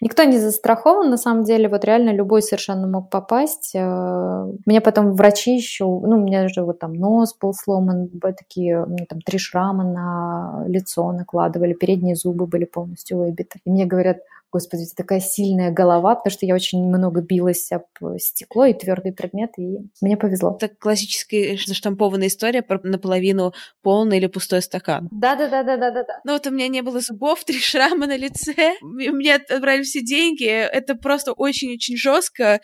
Никто 0.00 0.24
не 0.24 0.38
застрахован, 0.38 1.10
на 1.10 1.16
самом 1.16 1.44
деле, 1.44 1.68
вот 1.68 1.84
реально 1.84 2.10
любой 2.10 2.42
совершенно 2.42 2.86
мог 2.86 3.08
попасть. 3.08 3.72
Э, 3.74 4.52
мне 4.66 4.80
потом 4.80 5.14
врачи 5.14 5.54
еще, 5.54 5.84
ну, 5.84 6.16
у 6.16 6.24
меня 6.24 6.48
же 6.48 6.62
вот 6.64 6.78
там 6.80 6.94
нос 6.94 7.36
был 7.40 7.54
сломан, 7.54 8.08
такие, 8.20 8.84
мне 8.86 9.06
там 9.06 9.20
три 9.20 9.38
шрама 9.38 9.84
на 9.84 10.64
лицо 10.66 11.12
накладывали, 11.12 11.72
передние 11.72 12.16
зубы 12.16 12.46
были 12.46 12.64
полностью 12.64 13.18
выбиты. 13.18 13.60
И 13.64 13.70
мне 13.70 13.86
говорят, 13.86 14.18
господи, 14.52 14.82
это 14.82 14.94
такая 14.94 15.20
сильная 15.20 15.70
голова, 15.70 16.14
потому 16.14 16.32
что 16.32 16.46
я 16.46 16.54
очень 16.54 16.84
много 16.84 17.20
билась 17.20 17.70
об 17.72 17.84
стекло 18.18 18.64
и 18.66 18.74
твердый 18.74 19.12
предмет, 19.12 19.52
и 19.58 19.78
мне 20.00 20.16
повезло. 20.16 20.56
Это 20.60 20.68
классическая 20.68 21.58
заштампованная 21.64 22.28
история 22.28 22.62
про 22.62 22.80
наполовину 22.82 23.52
полный 23.82 24.18
или 24.18 24.26
пустой 24.26 24.62
стакан. 24.62 25.08
Да-да-да-да-да-да. 25.10 26.20
Ну 26.24 26.32
вот 26.32 26.46
у 26.46 26.50
меня 26.50 26.68
не 26.68 26.82
было 26.82 27.00
зубов, 27.00 27.44
три 27.44 27.58
шрама 27.58 28.06
на 28.06 28.16
лице, 28.16 28.74
мне 28.80 29.36
отбрали 29.36 29.82
все 29.82 30.02
деньги, 30.02 30.46
это 30.46 30.94
просто 30.94 31.32
очень-очень 31.32 31.96
жестко, 31.96 32.44
э, 32.44 32.58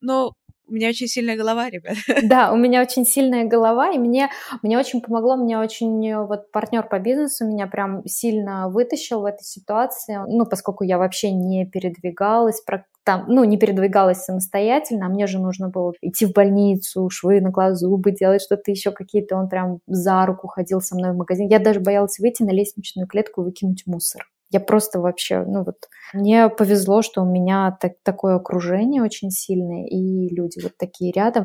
но 0.00 0.34
у 0.66 0.72
меня 0.74 0.88
очень 0.88 1.06
сильная 1.06 1.36
голова, 1.36 1.68
ребят. 1.70 1.96
Да, 2.22 2.52
у 2.52 2.56
меня 2.56 2.80
очень 2.80 3.04
сильная 3.04 3.44
голова, 3.44 3.90
и 3.90 3.98
мне, 3.98 4.30
мне 4.62 4.78
очень 4.78 5.00
помогло, 5.00 5.36
мне 5.36 5.58
очень, 5.58 6.14
вот 6.26 6.50
партнер 6.52 6.82
по 6.88 6.98
бизнесу 6.98 7.46
меня 7.46 7.66
прям 7.66 8.06
сильно 8.06 8.68
вытащил 8.68 9.20
в 9.20 9.24
этой 9.24 9.44
ситуации, 9.44 10.18
ну, 10.26 10.46
поскольку 10.46 10.84
я 10.84 10.98
вообще 10.98 11.32
не 11.32 11.66
передвигалась, 11.66 12.62
там, 13.04 13.26
ну, 13.28 13.44
не 13.44 13.58
передвигалась 13.58 14.24
самостоятельно, 14.24 15.06
а 15.06 15.08
мне 15.10 15.26
же 15.26 15.38
нужно 15.38 15.68
было 15.68 15.92
идти 16.00 16.24
в 16.24 16.32
больницу, 16.32 17.10
швы 17.10 17.40
накладывать, 17.40 17.78
зубы 17.78 18.12
делать, 18.12 18.42
что-то 18.42 18.70
еще 18.70 18.90
какие-то, 18.90 19.36
он 19.36 19.48
прям 19.48 19.80
за 19.86 20.24
руку 20.24 20.48
ходил 20.48 20.80
со 20.80 20.94
мной 20.96 21.12
в 21.12 21.16
магазин. 21.16 21.48
Я 21.48 21.58
даже 21.58 21.80
боялась 21.80 22.18
выйти 22.18 22.42
на 22.42 22.50
лестничную 22.50 23.06
клетку 23.06 23.42
и 23.42 23.44
выкинуть 23.44 23.82
мусор. 23.86 24.26
Я 24.54 24.60
просто 24.60 25.00
вообще, 25.00 25.44
ну 25.44 25.64
вот, 25.64 25.88
мне 26.12 26.48
повезло, 26.48 27.02
что 27.02 27.22
у 27.22 27.28
меня 27.28 27.76
так, 27.80 27.94
такое 28.04 28.36
окружение 28.36 29.02
очень 29.02 29.32
сильное, 29.32 29.84
и 29.88 30.32
люди 30.32 30.60
вот 30.62 30.76
такие 30.78 31.10
рядом. 31.10 31.44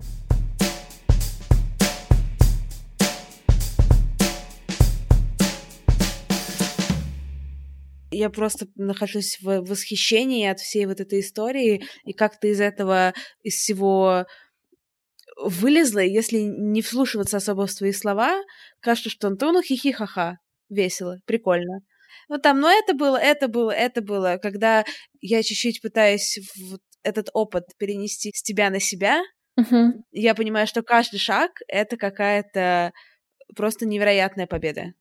я 8.12 8.30
просто 8.30 8.68
нахожусь 8.76 9.39
в 9.41 9.62
восхищении 9.62 10.45
от 10.45 10.60
всей 10.60 10.86
вот 10.86 10.99
этой 10.99 11.22
истории, 11.22 11.84
и 12.03 12.14
как 12.14 12.39
ты 12.39 12.49
из 12.49 12.60
этого, 12.60 13.14
из 13.41 13.55
всего 13.55 14.26
вылезла, 15.38 15.99
если 15.99 16.39
не 16.39 16.82
вслушиваться 16.82 17.38
особо 17.38 17.66
в 17.66 17.72
свои 17.72 17.93
слова, 17.93 18.43
кажется, 18.82 19.10
что 19.10 19.28
Антону 19.28 19.64
хихи-ха-ха, 19.64 20.38
весело, 20.70 21.18
прикольно. 21.26 21.80
Ну 22.30 22.38
там, 22.38 22.59
ну 22.59 22.67
это 22.67 22.93
было, 22.93 23.17
это 23.17 23.47
было, 23.47 23.71
это 23.71 24.01
было, 24.01 24.38
когда 24.41 24.86
я 25.19 25.41
чуть-чуть 25.43 25.82
пытаюсь 25.82 26.38
вот 26.69 26.82
этот 27.03 27.30
опыт 27.34 27.63
перенести 27.77 28.32
с 28.34 28.43
тебя 28.43 28.69
на 28.69 28.80
себя, 28.80 29.21
uh-huh. 29.59 29.91
я 30.11 30.36
понимаю, 30.36 30.67
что 30.67 30.84
каждый 30.84 31.17
шаг 31.17 31.51
это 31.67 31.97
какая-то 31.97 32.93
просто 33.55 33.88
невероятная 33.88 34.45
победа 34.45 34.93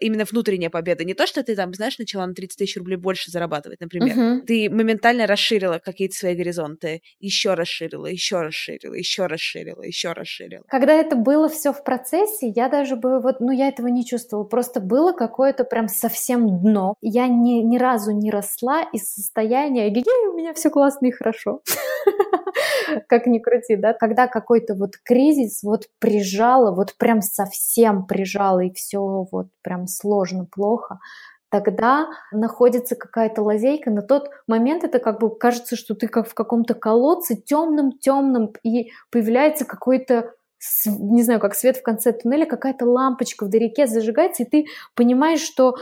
именно 0.00 0.24
внутренняя 0.24 0.70
победа. 0.70 1.04
Не 1.04 1.14
то, 1.14 1.26
что 1.26 1.42
ты 1.42 1.56
там, 1.56 1.72
знаешь, 1.74 1.98
начала 1.98 2.26
на 2.26 2.34
30 2.34 2.58
тысяч 2.58 2.76
рублей 2.76 2.96
больше 2.96 3.30
зарабатывать, 3.30 3.80
например. 3.80 4.16
Uh-huh. 4.16 4.40
Ты 4.42 4.70
моментально 4.70 5.26
расширила 5.26 5.78
какие-то 5.78 6.14
свои 6.14 6.34
горизонты, 6.34 7.00
еще 7.20 7.54
расширила, 7.54 8.06
еще 8.06 8.40
расширила, 8.40 8.94
еще 8.94 9.26
расширила, 9.26 9.82
еще 9.82 10.12
расширила. 10.12 10.64
Когда 10.68 10.92
это 10.92 11.16
было 11.16 11.48
все 11.48 11.72
в 11.72 11.82
процессе, 11.84 12.48
я 12.48 12.68
даже 12.68 12.96
бы 12.96 13.20
вот, 13.20 13.40
ну, 13.40 13.52
я 13.52 13.68
этого 13.68 13.86
не 13.88 14.04
чувствовала. 14.04 14.44
Просто 14.44 14.80
было 14.80 15.12
какое-то 15.12 15.64
прям 15.64 15.88
совсем 15.88 16.60
дно. 16.60 16.94
Я 17.00 17.28
ни, 17.28 17.62
ни 17.62 17.78
разу 17.78 18.12
не 18.12 18.30
росла 18.30 18.82
из 18.92 19.12
состояния, 19.12 19.88
гей, 19.90 20.04
у 20.30 20.36
меня 20.36 20.54
все 20.54 20.70
классно 20.70 21.06
и 21.06 21.10
хорошо. 21.10 21.62
как 23.08 23.26
ни 23.26 23.38
крути, 23.38 23.76
да, 23.76 23.92
когда 23.92 24.26
какой-то 24.26 24.74
вот 24.74 24.92
кризис 25.02 25.62
вот 25.62 25.86
прижало, 25.98 26.74
вот 26.74 26.94
прям 26.98 27.20
совсем 27.20 28.06
прижало, 28.06 28.60
и 28.60 28.72
все 28.72 29.00
вот 29.30 29.48
прям 29.62 29.86
сложно, 29.86 30.44
плохо, 30.44 30.98
тогда 31.50 32.08
находится 32.32 32.96
какая-то 32.96 33.42
лазейка. 33.42 33.90
На 33.90 34.02
тот 34.02 34.30
момент 34.46 34.84
это 34.84 34.98
как 34.98 35.20
бы 35.20 35.36
кажется, 35.36 35.76
что 35.76 35.94
ты 35.94 36.08
как 36.08 36.28
в 36.28 36.34
каком-то 36.34 36.74
колодце 36.74 37.36
темном-темном, 37.36 38.52
и 38.62 38.90
появляется 39.10 39.64
какой-то 39.64 40.32
не 40.86 41.24
знаю, 41.24 41.40
как 41.40 41.56
свет 41.56 41.76
в 41.76 41.82
конце 41.82 42.12
туннеля, 42.12 42.46
какая-то 42.46 42.86
лампочка 42.86 43.44
вдалеке 43.44 43.88
зажигается, 43.88 44.44
и 44.44 44.46
ты 44.46 44.66
понимаешь, 44.94 45.40
что 45.40 45.74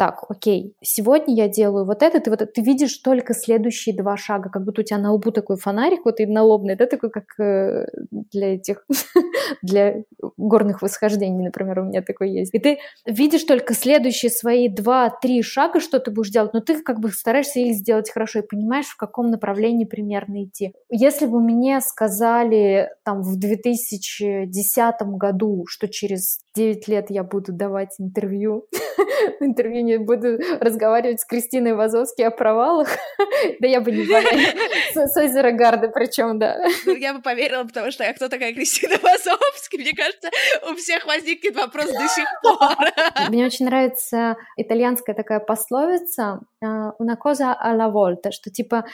так, 0.00 0.24
окей, 0.30 0.74
сегодня 0.80 1.34
я 1.34 1.46
делаю 1.46 1.84
вот 1.84 2.02
это, 2.02 2.20
ты 2.20 2.30
вот 2.30 2.54
ты 2.54 2.62
видишь 2.62 2.96
только 2.96 3.34
следующие 3.34 3.94
два 3.94 4.16
шага, 4.16 4.48
как 4.48 4.64
будто 4.64 4.80
у 4.80 4.84
тебя 4.84 4.96
на 4.96 5.12
лбу 5.12 5.30
такой 5.30 5.58
фонарик, 5.58 6.06
вот 6.06 6.20
и 6.20 6.24
налобный, 6.26 6.74
да, 6.74 6.86
такой, 6.86 7.10
как 7.10 7.38
э, 7.38 7.84
для 8.10 8.54
этих, 8.54 8.86
для 9.62 10.04
горных 10.38 10.80
восхождений, 10.80 11.44
например, 11.44 11.80
у 11.80 11.84
меня 11.84 12.00
такой 12.00 12.30
есть. 12.30 12.54
И 12.54 12.58
ты 12.58 12.78
видишь 13.04 13.44
только 13.44 13.74
следующие 13.74 14.30
свои 14.30 14.70
два-три 14.70 15.42
шага, 15.42 15.80
что 15.80 16.00
ты 16.00 16.10
будешь 16.10 16.30
делать, 16.30 16.54
но 16.54 16.60
ты 16.60 16.80
как 16.80 16.98
бы 16.98 17.10
стараешься 17.10 17.60
их 17.60 17.74
сделать 17.74 18.10
хорошо 18.10 18.38
и 18.38 18.42
понимаешь, 18.42 18.86
в 18.86 18.96
каком 18.96 19.30
направлении 19.30 19.84
примерно 19.84 20.44
идти. 20.44 20.72
Если 20.88 21.26
бы 21.26 21.42
мне 21.42 21.78
сказали 21.82 22.88
там 23.04 23.20
в 23.20 23.38
2010 23.38 24.94
году, 25.18 25.66
что 25.68 25.88
через 25.88 26.38
9 26.56 26.88
лет 26.88 27.06
я 27.10 27.22
буду 27.22 27.52
давать 27.52 27.94
интервью, 27.98 28.66
интервью 29.40 29.84
не 29.84 29.98
буду 29.98 30.38
разговаривать 30.60 31.20
с 31.20 31.24
Кристиной 31.24 31.74
Вазовски 31.74 32.22
о 32.22 32.30
провалах, 32.30 32.88
да 33.60 33.68
я 33.68 33.80
бы 33.80 33.92
не 33.92 34.04
поверила. 34.04 34.60
С 35.06 35.16
озера 35.16 35.52
Гарды 35.52 35.88
причем, 35.88 36.38
да. 36.38 36.56
Ну, 36.84 36.96
я 36.96 37.14
бы 37.14 37.22
поверила, 37.22 37.64
потому 37.64 37.90
что 37.90 38.04
я 38.04 38.12
кто 38.12 38.28
такая 38.28 38.52
Кристина 38.52 38.96
Вазовски? 39.00 39.76
Мне 39.76 39.92
кажется, 39.92 40.28
у 40.68 40.74
всех 40.74 41.06
возникнет 41.06 41.54
вопрос 41.56 41.86
до 41.86 42.08
сих 42.08 42.26
пор. 42.42 43.28
Мне 43.28 43.46
очень 43.46 43.66
нравится 43.66 44.36
итальянская 44.56 45.14
такая 45.14 45.40
пословица 45.40 46.40
«una 46.62 47.16
cosa 47.16 47.54
alla 47.54 47.88
volta», 47.90 48.32
что 48.32 48.50
типа 48.50 48.84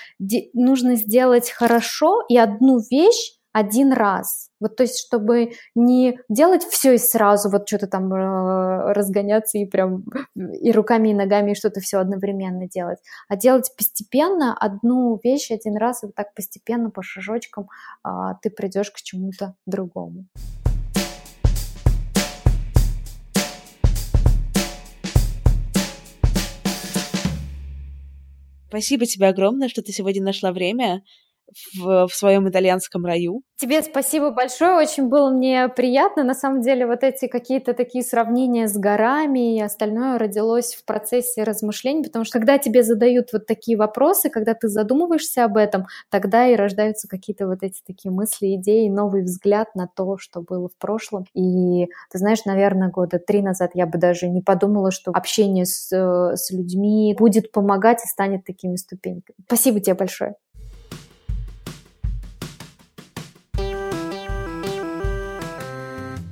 нужно 0.52 0.96
сделать 0.96 1.50
хорошо 1.50 2.22
и 2.28 2.36
одну 2.36 2.78
вещь 2.90 3.35
один 3.56 3.90
раз. 3.90 4.50
Вот 4.60 4.76
то 4.76 4.82
есть, 4.82 4.98
чтобы 4.98 5.52
не 5.74 6.18
делать 6.28 6.62
все 6.62 6.94
и 6.94 6.98
сразу, 6.98 7.48
вот 7.48 7.66
что-то 7.66 7.86
там 7.86 8.12
э, 8.12 8.92
разгоняться 8.92 9.56
и 9.56 9.64
прям 9.64 10.04
и 10.34 10.70
руками, 10.72 11.08
и 11.08 11.14
ногами, 11.14 11.52
и 11.52 11.54
что-то 11.54 11.80
все 11.80 11.96
одновременно 11.96 12.68
делать, 12.68 12.98
а 13.28 13.36
делать 13.36 13.72
постепенно 13.74 14.54
одну 14.54 15.18
вещь 15.24 15.50
один 15.50 15.78
раз, 15.78 16.02
и 16.02 16.06
вот 16.06 16.14
так 16.14 16.34
постепенно, 16.34 16.90
по 16.90 17.02
шажочкам 17.02 17.70
э, 18.04 18.10
ты 18.42 18.50
придешь 18.50 18.90
к 18.90 18.96
чему-то 18.96 19.54
другому. 19.64 20.26
Спасибо 28.68 29.06
тебе 29.06 29.28
огромное, 29.28 29.70
что 29.70 29.80
ты 29.80 29.92
сегодня 29.92 30.22
нашла 30.22 30.52
время 30.52 31.02
в, 31.78 32.06
в 32.06 32.14
своем 32.14 32.48
итальянском 32.48 33.04
раю. 33.04 33.42
Тебе 33.58 33.82
спасибо 33.82 34.30
большое, 34.30 34.76
очень 34.76 35.08
было 35.08 35.30
мне 35.30 35.68
приятно. 35.68 36.24
На 36.24 36.34
самом 36.34 36.60
деле 36.60 36.86
вот 36.86 37.02
эти 37.02 37.26
какие-то 37.26 37.72
такие 37.72 38.04
сравнения 38.04 38.68
с 38.68 38.76
горами 38.76 39.56
и 39.56 39.62
остальное 39.62 40.18
родилось 40.18 40.74
в 40.74 40.84
процессе 40.84 41.42
размышлений, 41.42 42.04
потому 42.04 42.24
что 42.24 42.38
когда 42.38 42.58
тебе 42.58 42.82
задают 42.82 43.32
вот 43.32 43.46
такие 43.46 43.78
вопросы, 43.78 44.28
когда 44.28 44.52
ты 44.52 44.68
задумываешься 44.68 45.44
об 45.44 45.56
этом, 45.56 45.86
тогда 46.10 46.46
и 46.46 46.54
рождаются 46.54 47.08
какие-то 47.08 47.46
вот 47.46 47.62
эти 47.62 47.80
такие 47.86 48.12
мысли, 48.12 48.56
идеи, 48.56 48.88
новый 48.88 49.22
взгляд 49.22 49.74
на 49.74 49.86
то, 49.88 50.18
что 50.18 50.42
было 50.42 50.68
в 50.68 50.76
прошлом. 50.78 51.24
И 51.32 51.86
ты 52.10 52.18
знаешь, 52.18 52.44
наверное, 52.44 52.90
года 52.90 53.18
три 53.18 53.40
назад 53.40 53.70
я 53.74 53.86
бы 53.86 53.98
даже 53.98 54.28
не 54.28 54.42
подумала, 54.42 54.90
что 54.90 55.12
общение 55.12 55.64
с, 55.64 55.90
э, 55.92 56.36
с 56.36 56.50
людьми 56.50 57.14
будет 57.18 57.52
помогать 57.52 58.04
и 58.04 58.08
станет 58.08 58.44
такими 58.44 58.76
ступеньками. 58.76 59.36
Спасибо 59.46 59.80
тебе 59.80 59.94
большое. 59.94 60.34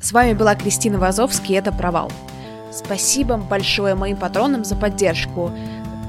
С 0.05 0.13
вами 0.13 0.35
была 0.35 0.55
Кристина 0.55 0.99
Вазовский, 0.99 1.55
и 1.55 1.59
это 1.59 1.73
«Провал». 1.73 2.13
Спасибо 2.71 3.39
большое 3.39 3.95
моим 3.95 4.19
патронам 4.19 4.63
за 4.63 4.77
поддержку. 4.77 5.51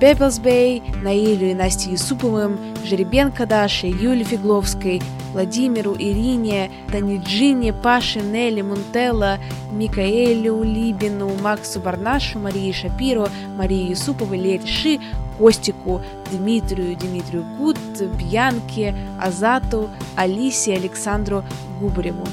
Пепелс 0.01 0.37
Бэй, 0.37 0.83
Наилю 1.01 1.51
и 1.51 1.53
Насте 1.53 1.91
Юсуповым, 1.91 2.59
Жеребенко 2.83 3.45
Даше, 3.45 3.87
Юле 3.87 4.25
Фигловской, 4.25 5.01
Владимиру, 5.31 5.95
Ирине, 5.97 6.71
Таниджине, 6.91 7.71
Паше, 7.71 8.19
Нелли, 8.19 8.63
Мунтелла, 8.63 9.37
Микаэлю, 9.71 10.61
Либину, 10.61 11.31
Максу 11.41 11.79
Барнашу, 11.79 12.39
Марии 12.39 12.73
Шапиро, 12.73 13.29
Марии 13.55 13.91
Юсуповой, 13.91 14.39
Лере 14.39 14.67
Ши, 14.67 14.99
Костику, 15.37 16.01
Дмитрию, 16.33 16.97
Дмитрию 16.97 17.45
Гуд, 17.57 17.77
Бьянке, 18.17 18.93
Азату, 19.21 19.89
Алисе, 20.17 20.73
Александру 20.73 21.45
Губареву. 21.79 22.25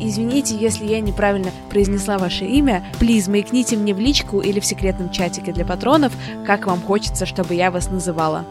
Извините, 0.00 0.56
если 0.56 0.86
я 0.86 1.00
неправильно 1.00 1.50
произнесла 1.70 2.18
ваше 2.18 2.44
имя. 2.44 2.84
Плиз, 2.98 3.28
маякните 3.28 3.76
мне 3.76 3.94
в 3.94 3.98
личку 3.98 4.40
или 4.40 4.60
в 4.60 4.66
секретном 4.66 5.10
чатике 5.10 5.52
для 5.52 5.64
патронов, 5.64 6.12
как 6.46 6.66
вам 6.66 6.80
хочется, 6.80 7.26
чтобы 7.26 7.54
я 7.54 7.70
вас 7.70 7.90
называла. 7.90 8.44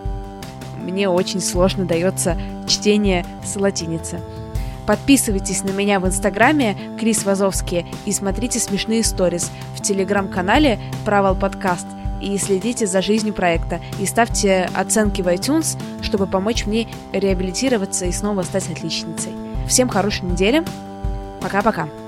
Мне 0.77 1.09
очень 1.09 1.41
сложно 1.41 1.85
дается 1.85 2.37
чтение 2.67 3.25
с 3.43 3.55
латиницы. 3.55 4.19
Подписывайтесь 4.85 5.63
на 5.63 5.71
меня 5.71 5.99
в 5.99 6.07
инстаграме 6.07 6.77
Крис 6.97 7.25
Вазовский 7.25 7.85
и 8.05 8.11
смотрите 8.13 8.59
смешные 8.59 9.03
сторис 9.03 9.51
в 9.75 9.81
телеграм-канале 9.81 10.79
Провал 11.03 11.35
подкаст 11.35 11.85
и 12.21 12.37
следите 12.37 12.87
за 12.87 13.01
жизнью 13.01 13.33
проекта 13.33 13.81
и 13.99 14.05
ставьте 14.05 14.69
оценки 14.73 15.21
в 15.21 15.27
iTunes, 15.27 15.77
чтобы 16.01 16.25
помочь 16.25 16.65
мне 16.65 16.87
реабилитироваться 17.11 18.05
и 18.05 18.11
снова 18.13 18.43
стать 18.43 18.71
отличницей. 18.71 19.33
Всем 19.67 19.89
хорошей 19.89 20.25
недели! 20.25 20.63
Пока-пока. 21.47 22.06